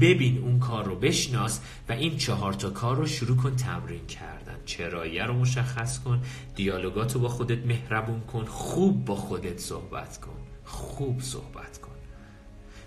ببین 0.00 0.38
اون 0.38 0.58
کار 0.58 0.84
رو 0.84 0.96
بشناس 0.96 1.60
و 1.88 1.92
این 1.92 2.16
چهار 2.16 2.52
تا 2.52 2.70
کار 2.70 2.96
رو 2.96 3.06
شروع 3.06 3.36
کن 3.36 3.56
تمرین 3.56 4.06
کردن. 4.06 4.56
چراییه 4.64 5.24
رو 5.24 5.34
مشخص 5.34 5.98
کن 5.98 6.22
دیالوگات 6.54 7.14
رو 7.14 7.20
با 7.20 7.28
خودت 7.28 7.66
مهربون 7.66 8.20
کن 8.20 8.44
خوب 8.44 9.04
با 9.04 9.16
خودت 9.16 9.58
صحبت 9.58 10.20
کن. 10.20 10.38
خوب 10.64 11.20
صحبت 11.20 11.78
کن. 11.78 11.92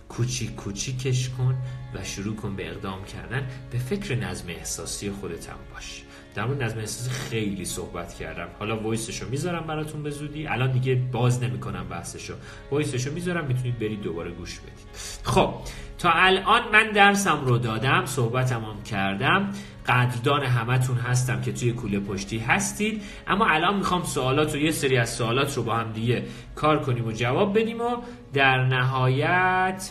کوچیک 0.10 0.55
کوچیکش 0.55 1.29
کن 1.29 1.58
و 1.93 2.03
شروع 2.03 2.36
کن 2.36 2.55
به 2.55 2.69
اقدام 2.69 3.05
کردن. 3.05 3.47
به 3.71 3.77
فکر 3.77 4.15
نظم 4.15 4.49
احساسی 4.49 5.12
خودت 5.12 5.49
هم 5.49 5.58
باش. 5.73 6.03
در 6.35 6.45
مورد 6.45 6.63
نظم 6.63 6.79
احساسی 6.79 7.09
خیلی 7.09 7.65
صحبت 7.65 8.13
کردم. 8.13 8.47
حالا 8.59 8.79
وایسشو 8.79 9.29
می‌ذارم 9.29 9.67
براتون 9.67 10.03
به 10.03 10.11
الان 10.47 10.71
دیگه 10.71 10.95
باز 10.95 11.43
نمی‌کنم 11.43 11.87
بحثشو. 11.89 12.33
وایسشو 12.71 13.11
می‌ذارم 13.11 13.45
می‌تونید 13.45 13.79
برید 13.79 14.01
دوباره 14.01 14.31
گوش 14.31 14.59
بدید. 14.59 14.87
خب 15.23 15.53
تا 15.97 16.11
الان 16.11 16.61
من 16.73 16.91
درسم 16.91 17.45
رو 17.45 17.57
دادم 17.57 18.05
صحبتم 18.05 18.61
هم 18.65 18.83
کردم. 18.83 19.49
قدردان 19.87 20.43
همتون 20.43 20.97
هستم 20.97 21.41
که 21.41 21.53
توی 21.53 21.71
کوله 21.71 21.99
پشتی 21.99 22.37
هستید. 22.37 23.01
اما 23.27 23.45
الان 23.45 23.77
می‌خوام 23.77 24.03
سوالات 24.03 24.53
رو 24.53 24.59
یه 24.59 24.71
سری 24.71 24.97
از 24.97 25.09
سوالات 25.09 25.57
رو 25.57 25.63
با 25.63 25.75
هم 25.75 25.91
دیگه 25.91 26.25
کار 26.55 26.79
کنیم 26.79 27.07
و 27.07 27.11
جواب 27.11 27.59
بدیم 27.59 27.81
و 27.81 27.97
در 28.33 28.65
نهایت 28.65 29.89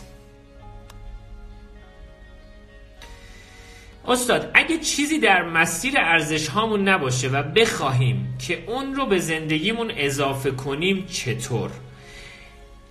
استاد 4.09 4.51
اگه 4.53 4.77
چیزی 4.77 5.19
در 5.19 5.43
مسیر 5.43 5.93
ارزش 5.97 6.47
هامون 6.47 6.87
نباشه 6.89 7.27
و 7.27 7.43
بخواهیم 7.43 8.37
که 8.47 8.63
اون 8.67 8.95
رو 8.95 9.05
به 9.05 9.19
زندگیمون 9.19 9.91
اضافه 9.95 10.51
کنیم 10.51 11.05
چطور؟ 11.05 11.71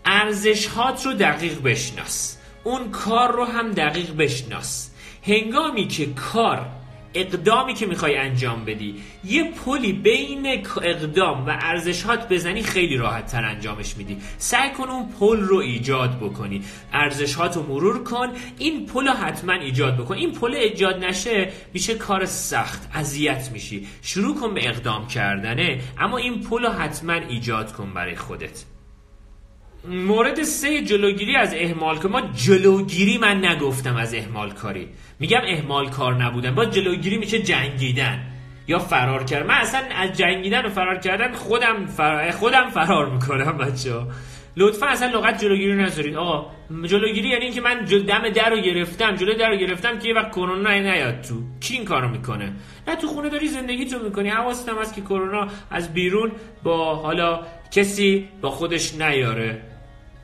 ارزش 0.04 0.66
هات 0.66 1.06
رو 1.06 1.12
دقیق 1.12 1.62
بشناس. 1.62 2.38
اون 2.64 2.90
کار 2.90 3.32
رو 3.32 3.44
هم 3.44 3.70
دقیق 3.70 4.16
بشناس. 4.16 4.90
هنگامی 5.22 5.88
که 5.88 6.06
کار 6.06 6.66
اقدامی 7.20 7.74
که 7.74 7.86
می‌خوای 7.86 8.16
انجام 8.16 8.64
بدی. 8.64 8.94
یه 9.24 9.52
پلی 9.52 9.92
بین 9.92 10.46
اقدام 10.82 11.46
و 11.46 11.58
ارزشات 11.60 12.28
بزنی 12.28 12.62
خیلی 12.62 12.96
راحت 12.96 13.26
تر 13.26 13.44
انجامش 13.44 13.96
میدی. 13.96 14.16
سعی 14.38 14.70
کن 14.70 14.88
اون 14.88 15.08
پل 15.20 15.40
رو 15.40 15.56
ایجاد 15.56 16.16
بکنی. 16.16 16.62
ارزشات 16.92 17.56
رو 17.56 17.62
مرور 17.62 18.04
کن. 18.04 18.28
این 18.58 18.86
پل 18.86 19.06
رو 19.06 19.12
حتما 19.12 19.52
ایجاد 19.52 19.96
بکن. 19.96 20.14
این 20.14 20.32
پل 20.32 20.54
ایجاد 20.54 21.04
نشه 21.04 21.52
میشه 21.74 21.94
کار 21.94 22.24
سخت 22.24 22.90
اذیت 22.94 23.50
میشی. 23.52 23.86
شروع 24.02 24.40
کن 24.40 24.54
به 24.54 24.68
اقدام 24.68 25.06
کردنه 25.06 25.80
اما 25.98 26.18
این 26.18 26.40
پل 26.40 26.62
رو 26.62 26.68
حتما 26.68 27.12
ایجاد 27.12 27.72
کن 27.72 27.94
برای 27.94 28.16
خودت. 28.16 28.77
مورد 29.84 30.42
سه 30.42 30.82
جلوگیری 30.82 31.36
از 31.36 31.54
اهمال 31.54 31.98
که 31.98 32.08
ما 32.08 32.20
جلوگیری 32.20 33.18
من 33.18 33.44
نگفتم 33.44 33.96
از 33.96 34.14
اهمال 34.14 34.50
کاری. 34.50 34.88
میگم 35.18 35.40
اهمال 35.46 35.90
کار 35.90 36.14
نبودن. 36.24 36.54
با 36.54 36.64
جلوگیری 36.64 37.18
میشه 37.18 37.42
جنگیدن 37.42 38.20
یا 38.68 38.78
فرار 38.78 39.24
کردن. 39.24 39.46
من 39.46 39.54
اصلا 39.54 39.80
از 39.96 40.18
جنگیدن 40.18 40.66
و 40.66 40.68
فرار 40.68 40.98
کردن 40.98 41.32
خودم 41.32 41.86
فرار, 41.86 42.30
خودم 42.30 42.70
فرار 42.70 43.10
می‌کنم 43.10 43.58
بچه 43.58 43.94
لطفا 44.58 44.86
اصلا 44.86 45.08
لغت 45.18 45.40
جلوگیری 45.42 45.74
نذارید. 45.74 46.16
آقا 46.16 46.50
جلوگیری 46.82 47.28
یعنی 47.28 47.44
اینکه 47.44 47.60
من 47.60 47.84
دم 47.84 48.28
در 48.28 48.50
رو 48.50 48.60
گرفتم 48.60 49.14
جلو 49.14 49.34
در 49.34 49.50
رو 49.50 49.56
گرفتم 49.56 49.98
که 49.98 50.08
یه 50.08 50.14
وقت 50.14 50.30
کرونا 50.30 50.78
نیاد 50.78 51.20
تو. 51.20 51.34
کی 51.60 51.74
این 51.74 51.84
کارو 51.84 52.08
می‌کنه؟ 52.08 52.52
نه 52.88 52.96
تو 52.96 53.06
خونه 53.06 53.28
داری 53.28 53.48
زندگی 53.48 53.84
تو 53.84 53.98
می‌کنی. 53.98 54.28
حواست 54.28 54.68
هم 54.68 54.78
هست 54.78 54.94
که 54.94 55.00
کرونا 55.00 55.46
از 55.70 55.94
بیرون 55.94 56.32
با 56.62 56.94
حالا 56.94 57.46
کسی 57.70 58.28
با 58.40 58.50
خودش 58.50 58.94
نیاره. 58.94 59.62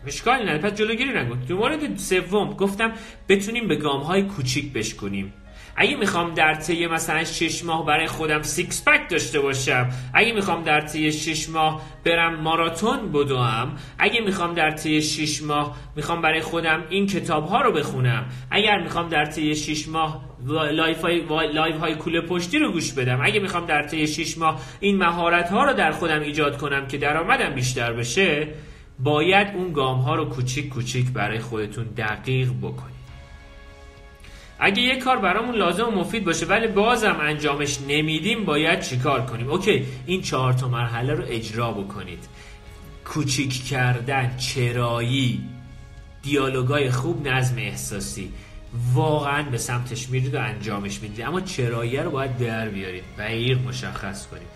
اشکالی 0.07 0.43
نداره. 0.43 0.59
پس 0.59 0.75
جلوگیری 0.75 1.13
نکن. 1.13 1.43
تو 1.49 1.57
مورد 1.57 1.97
سوم 1.97 2.55
گفتم 2.55 2.93
بتونیم 3.29 3.69
به 3.69 3.77
گام 3.77 4.01
های 4.01 4.23
کوچیک 4.23 4.73
بشکنیم. 4.73 5.33
اگه 5.77 5.97
می‌خوام 5.97 6.35
در 6.35 6.55
طی 6.55 6.87
مثلا 6.87 7.25
6 7.25 7.65
ماه 7.65 7.87
برای 7.87 8.07
خودم 8.07 8.43
six 8.43 8.85
pack 8.85 9.11
داشته 9.11 9.41
باشم 9.41 9.89
اگه 10.15 10.33
می‌خوام 10.33 10.63
در 10.63 10.81
طی 10.81 11.13
6 11.13 11.49
ماه 11.49 11.83
برم 12.05 12.41
ماراتون 12.41 13.13
بدوم 13.13 13.77
اگه 13.99 14.21
می‌خوام 14.21 14.55
در 14.55 14.71
طی 14.71 15.03
6 15.03 15.43
ماه 15.43 15.77
می‌خوام 15.97 16.23
برای 16.23 16.41
خودم 16.41 16.85
این 16.91 17.07
کتاب 17.07 17.49
ها 17.49 17.61
رو 17.61 17.73
بخونم 17.73 18.25
اگر 18.51 18.83
می‌خوام 18.83 19.09
در 19.09 19.25
طی 19.25 19.55
6 19.55 19.89
ماه 19.89 20.25
live 20.47 21.01
های, 21.01 21.23
live 21.53 21.77
های 21.77 21.95
کوله 21.95 22.21
پشتی 22.21 22.59
رو 22.59 22.73
گوش 22.73 22.93
بدم 22.93 23.21
اگه 23.23 23.41
می‌خوام 23.41 23.67
در 23.67 23.83
طی 23.83 24.07
6 24.07 24.39
ماه 24.39 24.61
این 24.81 24.97
مهارت 24.99 25.51
ها 25.51 25.65
رو 25.65 25.73
در 25.73 25.93
خودم 25.93 26.21
ایجاد 26.21 26.59
کنم 26.59 26.87
که 26.87 26.99
درآمدم 26.99 27.55
بیشتر 27.55 27.93
بشه 27.93 28.49
باید 28.99 29.49
اون 29.55 29.73
گام 29.73 30.01
ها 30.01 30.15
رو 30.15 30.25
کوچیک 30.25 30.69
کوچیک 30.69 31.13
برای 31.13 31.39
خودتون 31.39 31.85
دقیق 31.85 32.51
بکنید. 32.63 32.94
اگه 34.59 34.83
یه 34.83 34.97
کار 34.97 35.17
برامون 35.17 35.55
لازم 35.55 35.89
و 35.89 35.91
مفید 35.91 36.25
باشه 36.25 36.47
ولی 36.47 36.67
بازم 36.67 37.17
انجامش 37.21 37.79
نمیدیم 37.89 38.45
باید 38.45 38.81
چیکار 38.81 39.27
کنیم؟ 39.27 39.51
اوکی 39.51 39.87
این 40.07 40.23
چهار 40.23 40.53
تا 40.53 40.69
مرحله 40.69 41.15
رو 41.15 41.25
اجرا 41.29 41.73
بکنید. 41.73 42.29
کوچیک 43.05 43.67
کردن 43.67 44.37
چرایی 44.37 45.41
دیالوگای 46.23 46.91
خوب 46.91 47.29
نظم 47.29 47.59
احساسی. 47.59 48.33
واقعا 48.95 49.43
به 49.43 49.59
سمتش 49.59 50.09
میرید 50.09 50.35
و 50.35 50.39
انجامش 50.39 51.01
می‌دید. 51.01 51.25
اما 51.25 51.41
چرایی 51.41 51.97
رو 51.97 52.11
باید 52.11 52.39
در 52.39 52.69
بیارید 52.69 53.05
دقیق 53.19 53.59
مشخص 53.69 54.27
کنید. 54.27 54.55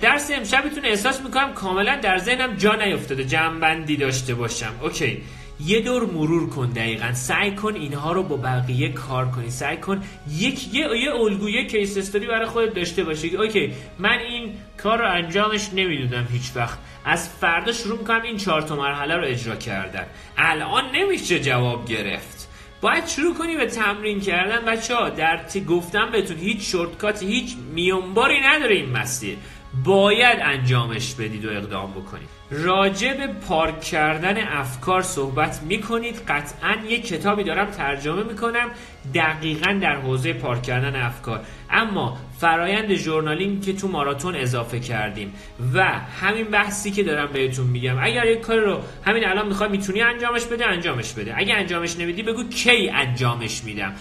درس 0.00 0.30
امشبتون 0.34 0.84
احساس 0.84 1.20
می‌کنم 1.20 1.52
کاملا 1.54 1.96
در 1.96 2.18
ذهنم 2.18 2.56
جا 2.56 2.74
نیفتاده. 2.74 3.24
جمعبندی 3.24 3.96
داشته 3.96 4.34
باشم. 4.34 4.72
اوکی. 4.82 5.22
یه 5.66 5.80
دور 5.80 6.06
مرور 6.06 6.50
کن 6.50 6.70
دقیقا. 6.70 7.12
سعی 7.12 7.54
کن 7.54 7.74
اینها 7.74 8.12
رو 8.12 8.22
با 8.22 8.36
بقیه 8.36 8.92
کار 8.92 9.30
کنی. 9.30 9.50
سعی 9.50 9.76
کن 9.76 10.02
یک 10.36 10.74
یه, 10.74 10.88
یه 11.04 11.14
الگو 11.14 11.48
یه 11.48 11.66
case 11.66 11.98
story 11.98 12.26
برای 12.26 12.46
خودت 12.46 12.74
داشته 12.74 13.04
باشی. 13.04 13.36
okay 13.36 13.72
من 13.98 14.18
این 14.18 14.52
کار 14.76 14.98
رو 14.98 15.12
انجامش 15.12 15.68
نمی‌دونم 15.74 16.28
هیچ 16.32 16.52
وقت. 16.54 16.78
از 17.04 17.28
فردا 17.28 17.72
شروع 17.72 17.98
می‌کنم 17.98 18.22
این 18.22 18.36
چهار 18.36 18.62
تا 18.62 18.76
مرحله 18.76 19.16
رو 19.16 19.24
اجرا 19.24 19.56
کردن. 19.56 20.06
الان 20.36 20.84
نمیشه 20.94 21.40
جواب 21.40 21.86
گرفت. 21.86 22.48
باید 22.80 23.06
شروع 23.06 23.34
کنی 23.34 23.56
به 23.56 23.66
تمرین 23.66 24.20
کردن. 24.20 24.64
بچه 24.64 24.94
ها 24.94 25.08
در 25.08 25.40
گفتم 25.68 26.10
بهتون 26.12 26.36
هیچ 26.36 26.70
shortcut 26.70 27.22
هیچ 27.22 27.56
میونباری 27.74 28.40
نداره 28.40 28.74
این 28.74 28.90
مسیر. 28.90 29.36
باید 29.84 30.38
انجامش 30.42 31.14
بدید 31.14 31.44
و 31.44 31.50
اقدام 31.50 31.90
بکنید. 31.90 32.28
راجع 32.50 33.14
به 33.14 33.26
پارک 33.26 33.80
کردن 33.80 34.46
افکار 34.46 35.02
صحبت 35.02 35.62
می‌کنید. 35.62 36.22
قطعا 36.28 36.76
یک 36.88 37.06
کتابی 37.06 37.44
دارم 37.44 37.70
ترجمه 37.70 38.22
می‌کنم 38.22 38.70
دقیقا 39.14 39.78
در 39.82 39.96
حوزه 39.96 40.32
پارک 40.32 40.62
کردن 40.62 41.02
افکار. 41.02 41.40
اما 41.70 42.18
فرایند 42.40 42.94
ژورنالینگ 42.94 43.64
که 43.64 43.72
تو 43.72 43.88
ماراتون 43.88 44.36
اضافه 44.36 44.80
کردیم. 44.80 45.32
و 45.74 45.84
همین 46.20 46.44
بحثی 46.44 46.90
که 46.90 47.02
دارم 47.02 47.32
بهتون 47.32 47.66
میگم 47.66 47.96
اگر 48.00 48.26
یک 48.26 48.40
کار 48.40 48.58
رو 48.58 48.80
همین 49.04 49.24
الان 49.24 49.48
می‌خوای 49.48 49.68
می‌تونی 49.70 50.02
انجامش 50.02 50.44
بده 50.44 50.66
انجامش 50.66 51.12
بده. 51.12 51.32
اگه 51.36 51.54
انجامش 51.54 51.98
نمیدی 51.98 52.22
بگو 52.22 52.48
کی 52.48 52.90
انجامش 52.90 53.64
میدم. 53.64 53.92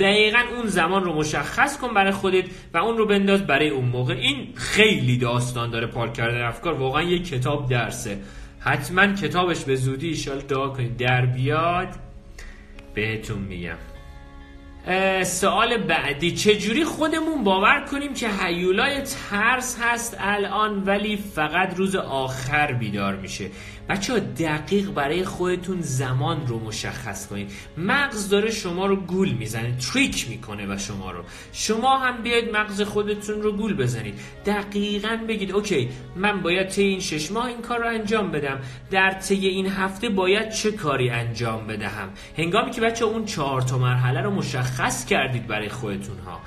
دقیقا 0.00 0.38
اون 0.56 0.66
زمان 0.66 1.04
رو 1.04 1.12
مشخص 1.12 1.78
کن 1.78 1.94
برای 1.94 2.12
خودت 2.12 2.44
و 2.74 2.78
اون 2.78 2.98
رو 2.98 3.06
بنداز 3.06 3.46
برای 3.46 3.68
اون 3.68 3.84
موقع. 3.84 4.14
این 4.14 4.52
خیلی 4.54 5.18
داستان 5.18 5.70
داره 5.70 5.86
پارک 5.86 6.14
کردن 6.14 6.42
افکار. 6.42 6.74
واقعا 6.74 7.02
یک 7.02 7.28
کتاب 7.28 7.68
درسه. 7.68 8.18
حتما 8.60 9.06
کتابش 9.06 9.64
به 9.64 9.76
زودی 9.76 10.08
ایشال 10.08 10.38
دعا 10.38 10.68
کنید. 10.68 10.96
در 10.96 11.26
بیاد 11.26 11.88
بهتون 12.94 13.38
میگم. 13.38 13.76
سوال 15.24 15.76
بعدی. 15.76 16.30
چجوری 16.34 16.84
خودمون 16.84 17.44
باور 17.44 17.84
کنیم 17.90 18.14
که 18.14 18.28
حیولای 18.28 19.02
ترس 19.02 19.78
هست 19.80 20.16
الان 20.18 20.82
ولی 20.84 21.16
فقط 21.16 21.76
روز 21.76 21.96
آخر 21.96 22.72
بیدار 22.72 23.16
میشه؟ 23.16 23.50
بچه 23.88 24.12
ها 24.12 24.18
دقیق 24.18 24.90
برای 24.90 25.24
خودتون 25.24 25.80
زمان 25.80 26.46
رو 26.46 26.58
مشخص 26.58 27.26
کنید. 27.26 27.52
مغز 27.76 28.28
داره 28.28 28.50
شما 28.50 28.86
رو 28.86 28.96
گول 28.96 29.32
می‌زنه 29.32 29.76
تریک 29.76 30.28
می‌کنه 30.28 30.74
و 30.74 30.78
شما 30.78 31.10
رو. 31.10 31.22
شما 31.52 31.98
هم 31.98 32.22
بیاید 32.22 32.56
مغز 32.56 32.82
خودتون 32.82 33.42
رو 33.42 33.52
گول 33.52 33.76
بزنید. 33.76 34.14
دقیقا 34.46 35.18
بگید 35.28 35.52
اوکی 35.52 35.88
من 36.16 36.42
باید 36.42 36.68
طی 36.68 36.82
این 36.82 37.00
شش 37.00 37.32
ماه 37.32 37.46
این 37.46 37.62
کار 37.62 37.78
رو 37.78 37.86
انجام 37.88 38.30
بدم. 38.30 38.60
در 38.90 39.10
طی 39.10 39.46
این 39.46 39.66
هفته 39.66 40.08
باید 40.08 40.50
چه 40.50 40.72
کاری 40.72 41.10
انجام 41.10 41.66
بدهم؟ 41.66 42.08
هنگامی 42.38 42.70
که 42.70 42.80
بچه 42.80 43.04
اون 43.04 43.24
چهار 43.24 43.62
تا 43.62 43.78
مرحله 43.78 44.20
رو 44.20 44.30
مشخص 44.30 45.06
کردید 45.06 45.46
برای 45.46 45.68
خودتون 45.68 46.18
ها 46.18 46.40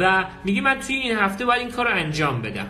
و 0.00 0.24
میگی 0.44 0.60
من 0.60 0.80
توی 0.80 0.96
این 0.96 1.16
هفته 1.16 1.44
باید 1.44 1.60
این 1.60 1.70
کار 1.70 1.86
رو 1.86 1.96
انجام 1.96 2.42
بدم. 2.42 2.66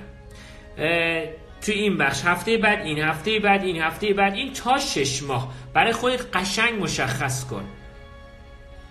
توی 1.64 1.74
این 1.74 1.98
بخش. 1.98 2.24
هفته 2.24 2.56
بعد 2.56 2.80
این 2.80 2.98
هفته 2.98 3.38
بعد 3.38 3.64
این 3.64 3.82
هفته 3.82 4.12
بعد 4.12 4.34
این. 4.34 4.52
تا 4.52 4.78
شش 4.78 5.22
ماه. 5.22 5.54
برای 5.74 5.92
خودت 5.92 6.36
قشنگ 6.36 6.82
مشخص 6.82 7.44
کن. 7.44 7.64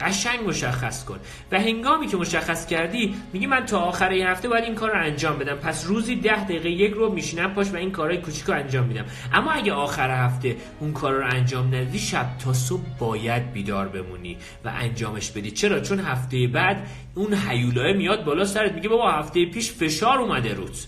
قشنگ 0.02 0.48
مشخص 0.48 1.06
کن. 1.06 1.20
و 1.52 1.60
هنگامی 1.60 2.08
که 2.08 2.18
مشخص 2.18 2.66
کردی 2.66 3.16
میگی 3.34 3.48
من 3.48 3.66
تا 3.66 3.80
آخر 3.80 4.10
این 4.10 4.28
هفته 4.28 4.50
باید 4.50 4.64
این 4.64 4.76
کار 4.76 4.92
رو 4.92 5.04
انجام 5.04 5.38
بدم. 5.40 5.56
پس 5.56 5.88
روزی 5.88 6.16
ده 6.16 6.44
دقیقه 6.44 6.70
یک 6.70 6.94
رو 6.94 7.14
میشینم 7.14 7.54
پاش 7.54 7.70
و 7.70 7.76
این 7.76 7.92
کارهای 7.92 8.18
کوچیک 8.18 8.44
رو 8.44 8.54
انجام 8.54 8.86
میدم. 8.86 9.06
اما 9.34 9.52
اگه 9.52 9.74
آخر 9.74 10.26
هفته 10.26 10.56
اون 10.80 10.94
کار 10.94 11.14
رو 11.14 11.26
انجام 11.26 11.76
ندی 11.76 12.00
شب 12.00 12.38
تا 12.38 12.54
صبح 12.54 12.84
باید 13.00 13.54
بیدار 13.54 13.88
بمونی 13.88 14.38
و 14.66 14.72
انجامش 14.76 15.32
بدی. 15.32 15.52
چرا؟ 15.52 15.80
چون 15.80 16.00
هفته 16.00 16.48
بعد 16.48 16.88
اون 17.16 17.34
حیولای 17.34 17.94
میاد 17.94 18.26
بالا 18.26 18.46
سرت. 18.46 18.72
میگه 18.72 18.90
بابا 18.90 19.12
هفته 19.12 19.46
پیش 19.46 19.72
فشار 19.72 20.20
اومده 20.20 20.54
روز. 20.54 20.88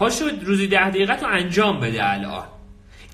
پاشو 0.00 0.24
روزی 0.42 0.66
ده 0.66 0.90
دقیقه 0.90 1.16
تو 1.16 1.26
انجام 1.26 1.80
بده 1.80 2.10
الان. 2.10 2.44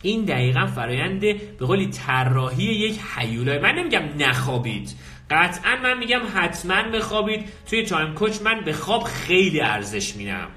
این 0.03 0.25
دقیقا 0.25 0.67
فرایند 0.67 1.21
به 1.21 1.67
قولی 1.67 1.87
طراحی 1.87 2.65
یک 2.65 3.01
حیولای 3.17 3.59
من 3.59 3.75
نمیگم 3.75 4.03
نخوابید. 4.19 4.95
قطعا 5.31 5.77
من 5.83 5.99
میگم 5.99 6.21
حتما 6.35 6.83
بخوابید. 6.83 7.49
توی 7.71 7.83
تایم 7.83 8.15
کوچ 8.15 8.43
من 8.43 8.61
به 8.65 8.73
خواب 8.73 9.03
خیلی 9.03 9.61
ارزش 9.61 10.17
میدم. 10.17 10.49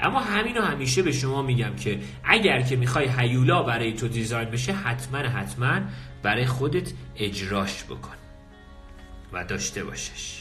اما 0.00 0.20
همین 0.20 0.54
رو 0.54 0.62
همیشه 0.62 1.02
به 1.02 1.12
شما 1.12 1.42
میگم 1.42 1.76
که 1.76 1.98
اگر 2.24 2.60
که 2.60 2.76
می‌خوای 2.76 3.06
حیولا 3.06 3.62
برای 3.62 3.92
تو 3.92 4.08
دیزاین 4.08 4.50
بشه 4.50 4.72
حتما 4.72 5.18
حتما 5.18 5.80
برای 6.22 6.46
خودت 6.46 6.92
اجراش 7.16 7.84
بکن 7.84 8.16
و 9.32 9.44
داشته 9.44 9.84
باشش. 9.84 10.37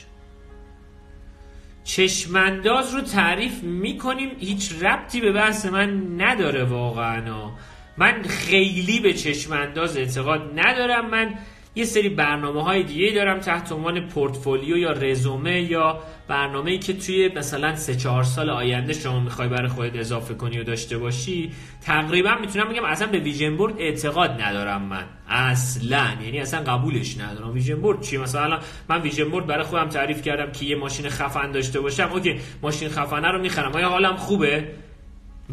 چشمانداز 1.87 2.93
رو 2.93 3.01
تعریف 3.01 3.63
می‌کنیم. 3.63 4.31
هیچ 4.39 4.71
ربطی 4.81 5.21
به 5.21 5.31
بحث 5.31 5.65
من 5.65 6.21
نداره 6.21 6.63
واقعا. 6.63 7.51
من 7.97 8.23
خیلی 8.23 8.99
به 8.99 9.13
چشمانداز 9.13 9.97
اعتقاد 9.97 10.51
ندارم. 10.55 11.09
من 11.09 11.33
یه 11.77 11.85
سری 11.85 12.09
برنامه 12.09 12.63
های 12.63 12.83
دیگه 12.83 13.11
دارم 13.11 13.39
تحت 13.39 13.71
عنوان 13.71 14.07
پورتفولیو 14.07 14.77
یا 14.77 14.91
رزومه 14.91 15.61
یا 15.61 15.99
برنامه 16.27 16.71
ای 16.71 16.79
که 16.79 16.93
توی 16.93 17.31
مثلا 17.35 17.75
سه 17.75 17.95
چهار 17.95 18.23
سال 18.23 18.49
آینده 18.49 18.93
شما 18.93 19.19
می‌خوای 19.19 19.47
برای 19.47 19.67
خودت 19.67 19.95
اضافه 19.95 20.33
کنی 20.33 20.59
و 20.59 20.63
داشته 20.63 20.97
باشی 20.97 21.51
تقریبا 21.81 22.35
می‌تونم 22.41 22.69
بگم 22.69 22.85
اصلا 22.85 23.07
به 23.07 23.19
vision 23.19 23.57
board 23.57 23.73
اعتقاد 23.77 24.41
ندارم 24.41 24.81
من. 24.81 25.05
اصلا. 25.29 26.07
یعنی 26.23 26.39
اصلا 26.39 26.59
قبولش 26.59 27.17
ندارم. 27.17 27.53
vision 27.53 27.75
board 27.75 28.01
چی 28.01 28.17
مثلا 28.17 28.59
من 28.89 29.01
vision 29.01 29.29
board 29.29 29.47
برای 29.47 29.63
خودم 29.63 29.89
تعریف 29.89 30.21
کردم 30.21 30.51
که 30.51 30.65
یه 30.65 30.75
ماشین 30.75 31.09
خفن 31.09 31.51
داشته 31.51 31.79
باشم. 31.79 32.09
okay 32.13 32.35
ماشین 32.61 32.89
خفنه 32.89 33.31
رو 33.31 33.41
می‌خرم. 33.41 33.71
آیا 33.75 33.89
حالم 33.89 34.15
خوبه؟ 34.15 34.67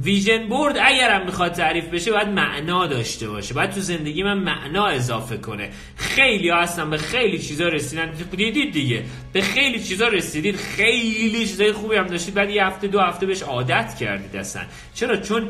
vision 0.03 0.47
board 0.47 0.77
اگرم 0.83 1.27
می‌خواد 1.27 1.53
تعریف 1.53 1.85
بشه 1.85 2.13
باید 2.13 2.29
معنا 2.29 2.87
داشته 2.87 3.29
باشه. 3.29 3.55
باید 3.55 3.71
تو 3.71 3.81
زندگی 3.81 4.23
من 4.23 4.39
معنا 4.39 4.87
اضافه 4.87 5.37
کنه. 5.37 5.71
خیلی 5.97 6.49
ها 6.49 6.63
هستن 6.63 6.91
به 6.91 6.97
خیلی 6.97 7.39
چیزا 7.39 7.69
رسیدن. 7.69 8.13
دیدید 8.37 8.73
دیگه 8.73 9.03
به 9.33 9.41
خیلی 9.41 9.85
چیزا 9.85 10.09
رسیدید. 10.09 10.57
خیلی 10.57 11.47
چیزای 11.47 11.73
خوبی 11.73 11.97
هم 11.97 12.07
داشتید. 12.07 12.35
بعد 12.35 12.51
یه 12.51 12.67
هفته 12.67 12.87
دو 12.87 13.01
هفته 13.01 13.27
بهش 13.27 13.43
عادت 13.43 13.97
کردید 14.01 14.37
اصلا. 14.37 14.63
چرا؟ 14.95 15.17
چون 15.17 15.49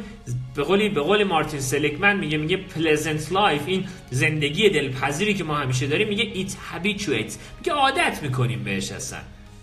به 0.57 0.63
قولی 0.63 0.89
به 0.89 1.01
قول 1.01 1.25
مارتین 1.25 1.61
سلیگمن 1.61 2.17
میگه 2.17 2.39
میگه 2.39 2.57
pleasant 2.57 3.33
life 3.33 3.63
این 3.67 3.85
زندگی 4.11 4.71
دلپذیری 4.71 5.35
که 5.35 5.45
ما 5.45 5.55
همیشه 5.55 5.87
داریم 5.87 6.09
میگه 6.09 6.31
it 6.35 6.57
habituate 6.73 7.37
میگه 7.59 7.73
عادت 7.73 8.19
می‌کنیم 8.23 8.65
بهش 8.65 8.93
اصلا. 8.93 9.19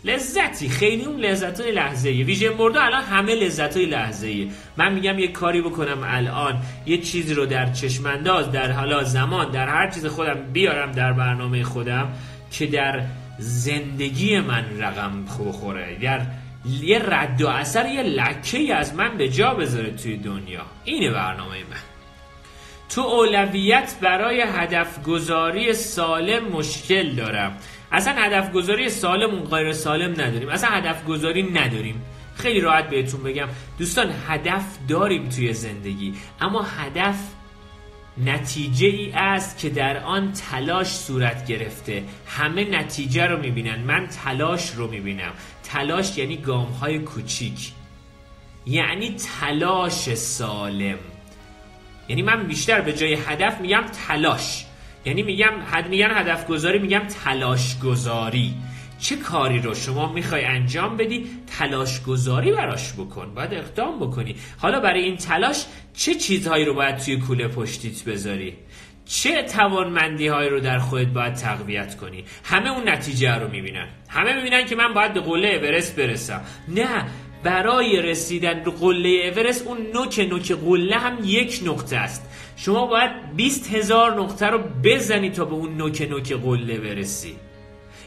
لذتی. 0.05 0.69
خیلی 0.69 1.05
اون 1.05 1.19
لذت 1.19 1.61
های 1.61 1.71
لحظه 1.71 2.09
ای 2.09 2.23
vision 2.23 2.49
board 2.49 2.77
الان 2.77 3.03
همه 3.03 3.35
لذت 3.35 3.77
های 3.77 3.85
لحظه 3.85 4.27
ای 4.27 4.51
من 4.77 4.93
میگم 4.93 5.19
یه 5.19 5.27
کاری 5.27 5.61
بکنم 5.61 6.01
الان 6.03 6.61
یه 6.85 6.97
چیزی 6.97 7.33
رو 7.33 7.45
در 7.45 7.73
چشمانداز 7.73 8.51
در 8.51 8.71
حالا 8.71 9.03
زمان 9.03 9.51
در 9.51 9.67
هر 9.67 9.89
چیز 9.89 10.05
خودم 10.05 10.39
بیارم 10.53 10.91
در 10.91 11.13
برنامه 11.13 11.63
خودم 11.63 12.13
که 12.51 12.67
در 12.67 13.03
زندگی 13.39 14.39
من 14.39 14.65
رقم 14.79 15.25
بخوره. 15.25 15.97
در 16.01 16.21
یه 16.65 16.99
رد 16.99 17.41
و 17.41 17.47
اثر 17.47 17.85
یه 17.85 18.03
لکه 18.03 18.75
از 18.75 18.95
من 18.95 19.17
به 19.17 19.29
جا 19.29 19.53
بذاره 19.53 19.91
توی 19.91 20.17
دنیا. 20.17 20.65
اینه 20.83 21.11
برنامه 21.11 21.57
من. 21.57 21.77
تو 22.89 23.01
اولویت 23.01 23.95
برای 24.01 24.41
هدف 24.41 25.03
گذاری 25.03 25.73
سالم 25.73 26.47
مشکل 26.47 27.15
دارم. 27.15 27.57
اصلا 27.91 28.13
هدف 28.13 28.51
گذاری 28.51 28.89
سالم 28.89 29.41
و 29.41 29.43
غیر 29.43 29.73
سالم 29.73 30.11
نداریم 30.11 30.49
اصلا 30.49 30.69
هدف 30.69 31.05
گذاری 31.05 31.43
نداریم. 31.43 32.01
خیلی 32.35 32.61
راحت 32.61 32.89
بهتون 32.89 33.23
بگم 33.23 33.47
دوستان 33.79 34.11
هدف 34.27 34.63
داریم 34.87 35.29
توی 35.29 35.53
زندگی 35.53 36.13
اما 36.41 36.61
هدف 36.61 37.15
نتیجه 38.17 38.87
ای 38.87 39.11
است 39.11 39.57
که 39.57 39.69
در 39.69 39.97
آن 39.97 40.33
تلاش 40.33 40.87
صورت 40.87 41.47
گرفته. 41.47 42.03
همه 42.27 42.69
نتیجه 42.69 43.25
رو 43.25 43.39
می‌بینن 43.39 43.79
من 43.79 44.07
تلاش 44.07 44.71
رو 44.71 44.87
می‌بینم. 44.87 45.31
تلاش 45.63 46.17
یعنی 46.17 46.37
گام 46.37 46.67
های 46.67 46.99
کوچیک. 46.99 47.71
یعنی 48.65 49.15
تلاش 49.39 50.13
سالم. 50.13 50.97
یعنی 52.07 52.21
من 52.21 52.43
بیشتر 52.43 52.81
به 52.81 52.93
جای 52.93 53.13
هدف 53.13 53.61
میگم 53.61 53.83
تلاش. 54.07 54.65
یعنی 55.05 55.23
میگم 55.23 55.53
حد 55.71 55.89
میگن 55.89 56.11
هدف 56.11 56.47
گذاری 56.47 56.79
میگم 56.79 56.99
تلاش 57.23 57.79
گذاری 57.79 58.53
چه 58.99 59.15
کاری 59.15 59.59
رو 59.59 59.75
شما 59.75 60.13
می‌خوای 60.13 60.45
انجام 60.45 60.97
بدی؟ 60.97 61.29
تلاش 61.57 62.03
گذاری 62.03 62.51
براش 62.51 62.93
بکن. 62.93 63.33
باید 63.33 63.53
اقدام 63.53 63.99
بکنی. 63.99 64.35
حالا 64.57 64.79
برای 64.79 65.03
این 65.03 65.17
تلاش 65.17 65.65
چه 65.93 66.15
چیزهایی 66.15 66.65
رو 66.65 66.73
باید 66.73 66.97
توی 66.97 67.17
کوله 67.17 67.47
پشتیت 67.47 68.03
بذاری؟ 68.03 68.53
چه 69.05 69.43
توانمندی 69.43 70.27
هایی 70.27 70.49
رو 70.49 70.59
در 70.59 70.79
خودت 70.79 71.07
باید 71.07 71.33
تقویت 71.33 71.97
کنی؟ 71.97 72.23
همه 72.43 72.69
اون 72.69 72.89
نتیجه 72.89 73.35
رو 73.35 73.47
می‌بینن. 73.47 73.87
همه 74.09 74.35
می‌بینن 74.35 74.65
که 74.65 74.75
من 74.75 74.93
باید 74.93 75.13
به 75.13 75.19
قله 75.19 75.47
اورست 75.47 75.95
برسم. 75.95 76.41
نه 76.67 77.05
برای 77.43 78.01
رسیدن 78.01 78.63
به 78.63 78.71
قله 78.71 79.09
اورست 79.09 79.67
اون 79.67 79.77
نوک 79.93 80.19
نوک 80.19 80.51
قله 80.51 80.95
هم 80.95 81.17
یک 81.23 81.61
نقطه 81.65 81.97
است. 81.97 82.29
شما 82.55 82.85
باید 82.85 83.11
20 83.35 83.73
هزار 83.73 84.21
نقطه 84.21 84.47
رو 84.47 84.59
بزنی 84.83 85.29
تا 85.29 85.45
به 85.45 85.53
اون 85.53 85.77
نوک 85.77 86.07
نوک 86.09 86.33
قله 86.33 86.77
برسی. 86.77 87.35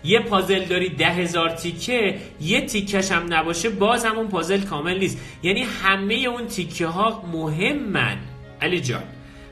یه 0.05 0.21
پازل 0.21 0.65
داری 0.65 0.89
ده 0.89 1.09
هزار 1.09 1.51
تیکه 1.51 2.19
یه 2.41 2.61
تیکش 2.67 3.13
هم 3.13 3.35
نباشه 3.35 3.71
باز 3.71 4.05
همون 4.05 4.29
پازل 4.29 4.61
کامل 4.61 4.99
نیست. 4.99 5.19
یعنی 5.43 5.63
همه 5.63 6.15
اون 6.15 6.47
تیکه 6.47 6.87
ها 6.87 7.25
مهمن. 7.33 8.19
علی 8.63 8.81
جان 8.81 9.03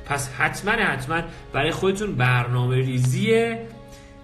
پس 0.06 0.28
حتما 0.28 0.72
حتما 0.72 1.22
برای 1.52 1.70
خودتون 1.70 2.14
برنامه 2.14 2.76
ریزی 2.76 3.54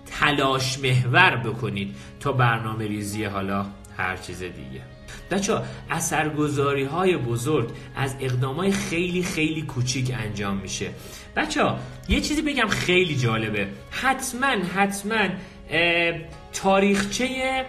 تلاش 0.07 0.79
محور 0.79 1.37
بکنید 1.37 1.95
تا 2.21 2.33
برنامه 2.33 2.87
ریزی 2.87 3.25
حالا 3.25 3.67
هر 3.97 4.17
چیز 4.17 4.39
دیگه. 4.43 4.98
بچه 5.31 5.61
اثرگذاری 5.91 6.85
های 6.85 7.17
بزرگ 7.17 7.71
از 7.97 8.17
اقدام 8.21 8.57
های 8.57 8.73
خیلی 8.73 9.23
خیلی 9.23 9.63
کوچیک 9.63 10.15
انجام 10.15 10.57
میشه. 10.57 10.91
بچه 11.37 11.63
یه 12.09 12.21
چیزی 12.21 12.43
بگم 12.43 12.69
خیلی 12.69 13.17
جالبه. 13.17 13.69
حتما 13.91 14.47
حتما 14.75 15.29
تاریخچه 16.53 17.65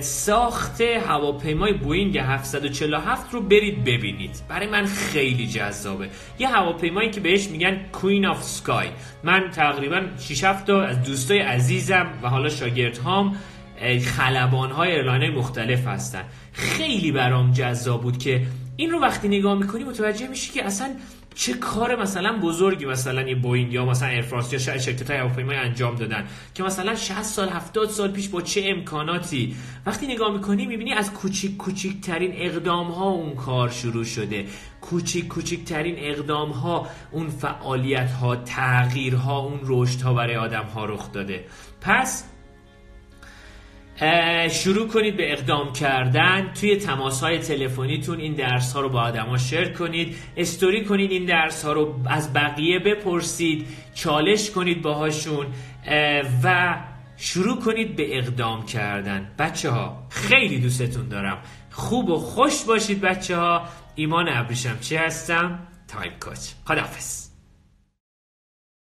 ساخت 0.00 0.80
هواپیمای 0.80 1.72
بوینگ 1.72 2.18
747 2.18 3.34
رو 3.34 3.40
برید 3.40 3.84
ببینید. 3.84 4.30
برای 4.48 4.66
من 4.66 4.86
خیلی 4.86 5.46
جذابه. 5.46 6.08
یه 6.38 6.48
هواپیمایی 6.48 7.10
که 7.10 7.20
بهش 7.20 7.48
میگن 7.48 7.80
Queen 7.92 8.26
of 8.26 8.42
Sky 8.42 8.88
من 9.24 9.50
تقریبا 9.50 10.02
6 10.18 10.40
تا 10.66 10.82
از 10.82 11.02
دوستای 11.02 11.38
عزیزم 11.38 12.06
و 12.22 12.28
حالا 12.28 12.48
شاگرد 12.48 12.98
هام 12.98 13.36
خلبان 14.06 14.70
های 14.70 14.92
airline 14.92 15.30
مختلف 15.32 15.86
هستن. 15.86 16.24
خیلی 16.52 17.12
برام 17.12 17.52
جذاب 17.52 18.02
بود 18.02 18.18
که 18.18 18.42
این 18.76 18.90
رو 18.90 19.00
وقتی 19.00 19.28
نگاه 19.28 19.58
می‌کنی 19.58 19.84
متوجه 19.84 20.28
میشی 20.28 20.52
که 20.52 20.64
اصلا 20.64 20.88
چه 21.34 21.52
کار 21.52 21.96
مثلا 21.96 22.38
بزرگی 22.38 22.84
مثلا 22.84 23.22
یه 23.28 23.34
بوینگ 23.34 23.72
یا 23.72 23.84
مثلا 23.84 24.08
ایرفرانس 24.08 24.52
یا 24.52 24.58
شرکت 24.58 25.10
های 25.10 25.20
هواپیمایی 25.20 25.58
انجام 25.58 25.94
دادن 25.94 26.26
که 26.54 26.62
مثلا 26.62 26.94
60 26.94 27.22
سال 27.22 27.48
70 27.48 27.88
سال 27.88 28.10
پیش 28.10 28.28
با 28.28 28.40
چه 28.42 28.62
امکاناتی؟ 28.64 29.56
وقتی 29.86 30.06
نگاه 30.06 30.32
می‌کنی 30.32 30.66
می‌بینی 30.66 30.92
از 30.92 31.12
کوچیک 31.12 31.56
کوچیکترین 31.56 32.32
اقدام 32.34 32.90
ها 32.90 33.10
اون 33.10 33.34
کار 33.34 33.70
شروع 33.70 34.04
شده. 34.04 34.44
کوچیک 34.80 35.28
کوچیکترین 35.28 35.94
اقدام 35.98 36.50
ها 36.50 36.86
اون 37.10 37.28
فعالیت 37.28 38.10
ها 38.10 38.36
تغییر 38.36 39.14
ها 39.14 39.38
اون 39.38 39.60
رشد 39.64 40.00
ها 40.00 40.14
برای 40.14 40.36
آدم 40.36 40.64
ها 40.64 40.84
رخ 40.84 41.12
داده. 41.12 41.44
پس 41.80 42.24
شروع 44.50 44.88
کنید 44.88 45.16
به 45.16 45.32
اقدام 45.32 45.72
کردن. 45.72 46.52
توی 46.60 46.76
تماس 46.76 47.20
های 47.20 47.38
تلفنیتون 47.38 48.20
این 48.20 48.34
درس 48.34 48.72
ها 48.72 48.80
رو 48.80 48.88
با 48.88 49.00
آدما 49.00 49.38
شیر 49.38 49.68
کنید. 49.68 50.16
استوری 50.36 50.84
کنید 50.84 51.10
این 51.10 51.24
درس 51.24 51.64
ها 51.64 51.72
رو 51.72 51.94
از 52.06 52.32
بقیه 52.32 52.78
بپرسید. 52.78 53.66
چالش 53.94 54.50
کنید 54.50 54.82
باهاشون 54.82 55.46
و 56.44 56.76
شروع 57.16 57.60
کنید 57.60 57.96
به 57.96 58.18
اقدام 58.18 58.66
کردن. 58.66 59.30
بچه 59.38 59.70
ها 59.70 60.06
خیلی 60.10 60.58
دوستتون 60.58 61.08
دارم. 61.08 61.38
خوب 61.70 62.08
و 62.08 62.16
خوش 62.16 62.64
باشید 62.64 63.00
بچه 63.00 63.36
ها 63.36 63.68
ایمان 63.94 64.28
ابریشم 64.28 64.78
چی 64.80 64.96
هستم؟ 64.96 65.58
تایم 65.88 66.12
کوچ. 66.20 66.38
خداحافظ. 66.64 67.25